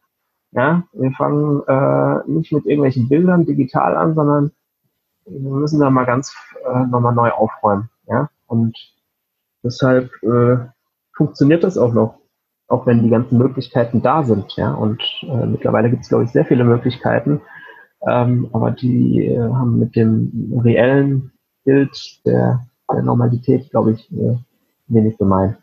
Ja, 0.54 0.84
wir 0.92 1.12
fangen 1.12 1.64
äh, 1.68 2.30
nicht 2.30 2.52
mit 2.52 2.66
irgendwelchen 2.66 3.08
Bildern 3.08 3.46
digital 3.46 3.96
an, 3.96 4.16
sondern 4.16 4.52
wir 5.26 5.52
müssen 5.52 5.80
da 5.80 5.90
mal 5.90 6.06
ganz 6.06 6.36
äh, 6.66 6.86
nochmal 6.88 7.14
neu 7.14 7.32
aufräumen. 7.32 7.90
Ja, 8.08 8.30
und 8.48 8.78
deshalb 9.64 10.12
äh, 10.24 10.58
funktioniert 11.16 11.64
das 11.64 11.78
auch 11.78 11.94
noch, 11.94 12.16
auch 12.68 12.86
wenn 12.86 13.04
die 13.04 13.10
ganzen 13.10 13.38
Möglichkeiten 13.38 14.02
da 14.02 14.24
sind. 14.24 14.56
Ja, 14.58 14.74
und 14.74 15.02
äh, 15.22 15.46
mittlerweile 15.46 15.90
gibt 15.90 16.04
es, 16.04 16.10
glaube 16.10 16.26
ich, 16.26 16.32
sehr 16.32 16.46
viele 16.46 16.66
Möglichkeiten, 16.66 17.42
ähm, 18.06 18.50
aber 18.52 18.72
die 18.72 19.28
äh, 19.28 19.40
haben 19.40 19.80
mit 19.80 19.96
dem 19.96 20.60
reellen 20.64 21.32
Bild 21.64 22.26
der, 22.26 22.68
der 22.92 23.04
Normalität, 23.04 23.70
glaube 23.70 23.92
ich, 23.94 24.12
äh, 24.12 24.38
wenig 24.88 25.18
gemein. 25.18 25.58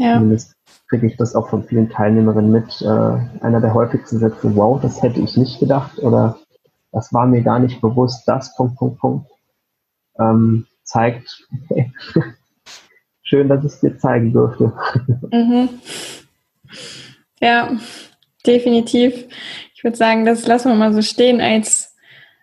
Ja. 0.00 0.14
Zumindest 0.14 0.56
kriege 0.88 1.06
ich 1.06 1.16
das 1.18 1.34
auch 1.34 1.50
von 1.50 1.62
vielen 1.62 1.90
Teilnehmerinnen 1.90 2.50
mit. 2.50 2.80
Äh, 2.80 3.44
einer 3.44 3.60
der 3.60 3.74
häufigsten 3.74 4.18
Sätze, 4.18 4.56
wow, 4.56 4.80
das 4.80 5.02
hätte 5.02 5.20
ich 5.20 5.36
nicht 5.36 5.60
gedacht 5.60 5.98
oder 5.98 6.38
das 6.90 7.12
war 7.12 7.26
mir 7.26 7.42
gar 7.42 7.58
nicht 7.58 7.82
bewusst, 7.82 8.26
das, 8.26 8.56
Punkt, 8.56 8.76
Punkt, 8.76 8.98
Punkt, 8.98 9.30
ähm, 10.18 10.66
zeigt, 10.84 11.46
okay. 11.70 11.92
schön, 13.22 13.48
dass 13.48 13.62
ich 13.62 13.72
es 13.72 13.80
dir 13.80 13.98
zeigen 13.98 14.32
durfte. 14.32 14.72
Mhm. 15.32 15.68
Ja, 17.40 17.70
definitiv. 18.46 19.26
Ich 19.74 19.84
würde 19.84 19.96
sagen, 19.96 20.24
das 20.24 20.46
lassen 20.46 20.70
wir 20.70 20.76
mal 20.76 20.92
so 20.92 21.02
stehen 21.02 21.40
als 21.40 21.94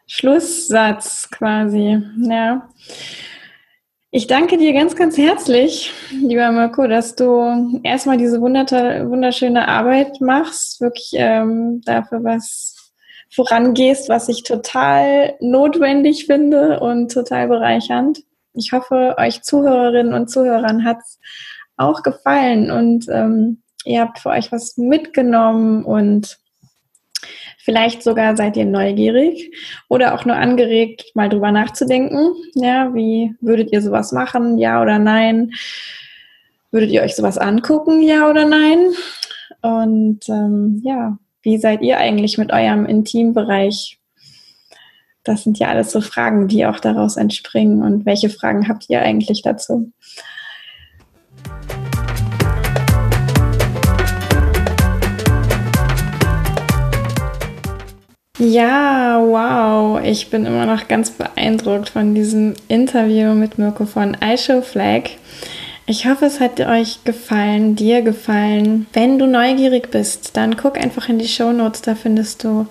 Schlusssatz 0.06 1.30
quasi. 1.30 2.02
Ja. 2.18 2.70
Ich 4.10 4.26
danke 4.26 4.58
dir 4.58 4.72
ganz, 4.72 4.96
ganz 4.96 5.18
herzlich, 5.18 5.92
lieber 6.12 6.50
Mirko, 6.54 6.88
dass 6.88 7.16
du 7.16 7.82
erstmal 7.84 8.16
diese 8.16 8.40
wunderschöne 8.40 9.68
Arbeit 9.68 10.22
machst, 10.22 10.80
wirklich 10.80 11.10
ähm, 11.16 11.82
dafür 11.84 12.24
was 12.24 12.94
vorangehst, 13.30 14.08
was 14.08 14.30
ich 14.30 14.44
total 14.44 15.36
notwendig 15.42 16.26
finde 16.26 16.80
und 16.80 17.12
total 17.12 17.50
bereichernd. 17.50 18.20
Ich 18.54 18.72
hoffe, 18.72 19.16
euch 19.18 19.42
Zuhörerinnen 19.44 20.14
und 20.14 20.30
Zuhörern 20.30 20.86
hat 20.86 21.00
es 21.00 21.20
auch 21.76 22.02
gefallen 22.02 22.72
und 22.72 23.08
ähm, 23.10 23.62
ihr 23.84 24.00
habt 24.00 24.20
für 24.20 24.30
euch 24.30 24.54
was 24.54 24.78
mitgenommen 24.78 25.84
und 25.84 26.40
Vielleicht 27.68 28.02
sogar 28.02 28.38
seid 28.38 28.56
ihr 28.56 28.64
neugierig 28.64 29.52
oder 29.90 30.16
auch 30.16 30.24
nur 30.24 30.38
angeregt, 30.38 31.12
mal 31.16 31.28
drüber 31.28 31.52
nachzudenken. 31.52 32.34
Ja, 32.56 32.96
wie 32.96 33.36
würdet 33.42 33.74
ihr 33.74 33.82
sowas 33.82 34.14
machen? 34.14 34.58
Ja 34.58 34.82
oder 34.82 35.00
nein? 35.00 35.52
Würdet 36.72 36.92
ihr 36.92 37.02
euch 37.02 37.14
sowas 37.14 37.38
angucken? 37.38 38.02
Ja 38.02 38.30
oder 38.30 38.46
nein? 38.46 38.94
Und 39.62 40.30
ähm, 40.30 40.82
ja, 40.86 41.18
wie 41.42 41.58
seid 41.58 41.82
ihr 41.82 41.98
eigentlich 41.98 42.38
mit 42.38 42.54
eurem 42.54 42.86
Intimbereich? 42.86 44.00
Das 45.26 45.44
sind 45.44 45.60
ja 45.60 45.68
alles 45.68 45.92
so 45.92 46.00
Fragen, 46.00 46.48
die 46.48 46.66
auch 46.66 46.80
daraus 46.80 47.18
entspringen. 47.18 47.84
Und 47.84 48.06
welche 48.06 48.30
Fragen 48.30 48.70
habt 48.70 48.86
ihr 48.88 49.02
eigentlich 49.02 49.42
dazu? 49.42 49.92
Ja, 58.40 59.20
wow. 59.20 60.00
Ich 60.04 60.30
bin 60.30 60.46
immer 60.46 60.68
noch 60.68 60.88
ganz 60.88 61.10
beeindruckt 61.10 61.90
von 61.90 62.14
diesem 62.14 62.54
Interview 62.68 63.34
mit 63.34 63.58
Mirko 63.58 63.86
von 63.86 64.16
iShowFlag. 64.22 65.10
Ich 65.88 66.06
hoffe, 66.06 66.26
es 66.26 66.40
hat 66.40 66.60
euch 66.60 67.04
gefallen, 67.04 67.76
dir 67.76 68.04
gefallen. 68.04 68.86
Wenn 68.94 69.18
du 69.18 69.26
neugierig 69.26 69.90
bist, 69.90 70.38
dann 70.38 70.56
guck 70.56 70.78
einfach 70.78 71.10
in 71.10 71.18
die 71.18 71.28
Show 71.28 71.52
Notes, 71.52 71.82
da 71.82 71.96
findest 71.96 72.44
du 72.44 72.68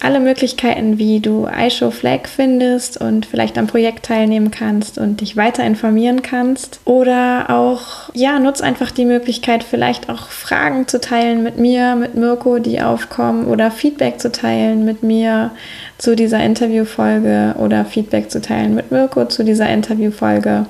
alle 0.00 0.20
Möglichkeiten, 0.20 0.98
wie 0.98 1.20
du 1.20 1.48
iShow 1.48 1.90
Flag 1.90 2.28
findest 2.28 3.00
und 3.00 3.24
vielleicht 3.26 3.56
am 3.56 3.66
Projekt 3.66 4.06
teilnehmen 4.06 4.50
kannst 4.50 4.98
und 4.98 5.20
dich 5.20 5.36
weiter 5.36 5.64
informieren 5.64 6.22
kannst. 6.22 6.80
Oder 6.84 7.46
auch, 7.48 8.10
ja, 8.12 8.38
nutz 8.38 8.60
einfach 8.60 8.90
die 8.90 9.06
Möglichkeit, 9.06 9.64
vielleicht 9.64 10.10
auch 10.10 10.28
Fragen 10.28 10.86
zu 10.86 11.00
teilen 11.00 11.42
mit 11.42 11.58
mir, 11.58 11.96
mit 11.96 12.14
Mirko, 12.14 12.58
die 12.58 12.82
aufkommen 12.82 13.46
oder 13.46 13.70
Feedback 13.70 14.20
zu 14.20 14.30
teilen 14.30 14.84
mit 14.84 15.02
mir 15.02 15.52
zu 15.98 16.14
dieser 16.14 16.42
Interviewfolge 16.44 17.54
oder 17.58 17.84
Feedback 17.84 18.30
zu 18.30 18.42
teilen 18.42 18.74
mit 18.74 18.90
Mirko 18.90 19.26
zu 19.26 19.44
dieser 19.44 19.68
Interviewfolge. 19.68 20.66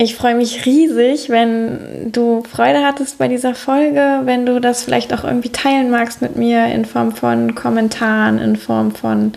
Ich 0.00 0.14
freue 0.14 0.36
mich 0.36 0.64
riesig, 0.64 1.28
wenn 1.28 2.12
du 2.12 2.44
Freude 2.44 2.86
hattest 2.86 3.18
bei 3.18 3.26
dieser 3.26 3.56
Folge, 3.56 4.20
wenn 4.24 4.46
du 4.46 4.60
das 4.60 4.84
vielleicht 4.84 5.12
auch 5.12 5.24
irgendwie 5.24 5.50
teilen 5.50 5.90
magst 5.90 6.22
mit 6.22 6.36
mir 6.36 6.66
in 6.66 6.84
Form 6.84 7.10
von 7.10 7.56
Kommentaren, 7.56 8.38
in 8.38 8.54
Form 8.54 8.92
von 8.92 9.32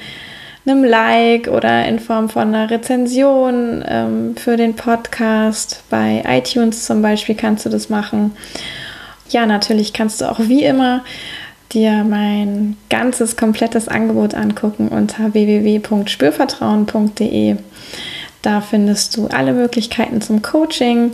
einem 0.64 0.84
Like 0.84 1.47
oder 1.47 1.88
in 1.88 1.97
Form 1.97 2.30
von 2.30 2.53
einer 2.53 2.70
Rezension 2.70 3.84
ähm, 3.88 4.36
für 4.36 4.55
den 4.55 4.76
Podcast. 4.76 5.84
Bei 5.89 6.24
iTunes 6.28 6.86
zum 6.86 7.01
Beispiel 7.01 7.34
kannst 7.34 7.66
du 7.66 7.70
das 7.70 7.89
machen. 7.89 8.34
Ja, 9.30 9.47
natürlich 9.47 9.93
kannst 9.93 10.22
du 10.22 10.30
auch 10.30 10.41
wie 10.41 10.64
immer 10.64 11.03
dir 11.72 12.03
mein 12.03 12.78
ganzes 12.91 13.36
komplettes 13.36 13.88
Angebot 13.88 14.36
angucken 14.36 14.89
unter 14.89 15.34
www.spürvertrauen.de. 15.34 17.55
Da 18.41 18.61
findest 18.61 19.15
du 19.17 19.27
alle 19.27 19.53
Möglichkeiten 19.53 20.21
zum 20.21 20.41
Coaching 20.41 21.11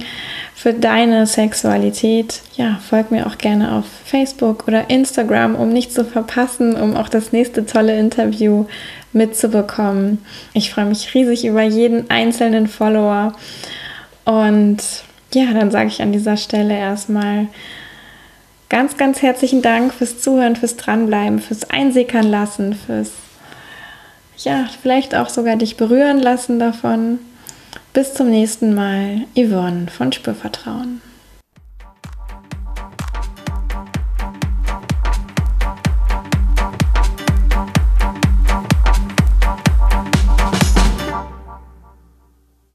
für 0.55 0.73
deine 0.73 1.27
Sexualität. 1.27 2.41
Ja, 2.55 2.79
folg 2.89 3.11
mir 3.11 3.27
auch 3.27 3.37
gerne 3.37 3.73
auf 3.73 3.85
Facebook 4.05 4.67
oder 4.67 4.89
Instagram, 4.89 5.55
um 5.55 5.69
nichts 5.69 5.93
zu 5.93 6.05
verpassen, 6.05 6.75
um 6.75 6.95
auch 6.95 7.09
das 7.09 7.33
nächste 7.33 7.65
tolle 7.65 7.99
Interview 7.99 8.65
mitzubekommen. 9.11 10.19
Ich 10.53 10.71
freue 10.71 10.85
mich 10.85 11.13
riesig 11.13 11.45
über 11.45 11.63
jeden 11.63 12.09
einzelnen 12.09 12.67
Follower. 12.67 13.33
Und 14.23 14.77
ja, 15.33 15.53
dann 15.53 15.71
sage 15.71 15.87
ich 15.89 16.01
an 16.01 16.13
dieser 16.13 16.37
Stelle 16.37 16.77
erstmal 16.77 17.47
ganz, 18.69 18.97
ganz 18.97 19.21
herzlichen 19.21 19.61
Dank 19.61 19.93
fürs 19.93 20.19
Zuhören, 20.19 20.55
fürs 20.55 20.77
Dranbleiben, 20.77 21.39
fürs 21.39 21.69
Einsickern 21.69 22.25
lassen, 22.25 22.73
fürs 22.73 23.11
ja, 24.43 24.67
vielleicht 24.81 25.15
auch 25.15 25.29
sogar 25.29 25.55
dich 25.55 25.77
berühren 25.77 26.19
lassen 26.19 26.59
davon. 26.59 27.19
Bis 27.93 28.13
zum 28.13 28.29
nächsten 28.29 28.75
Mal, 28.75 29.25
Yvonne 29.35 29.87
von 29.87 30.11
Spürvertrauen. 30.11 31.01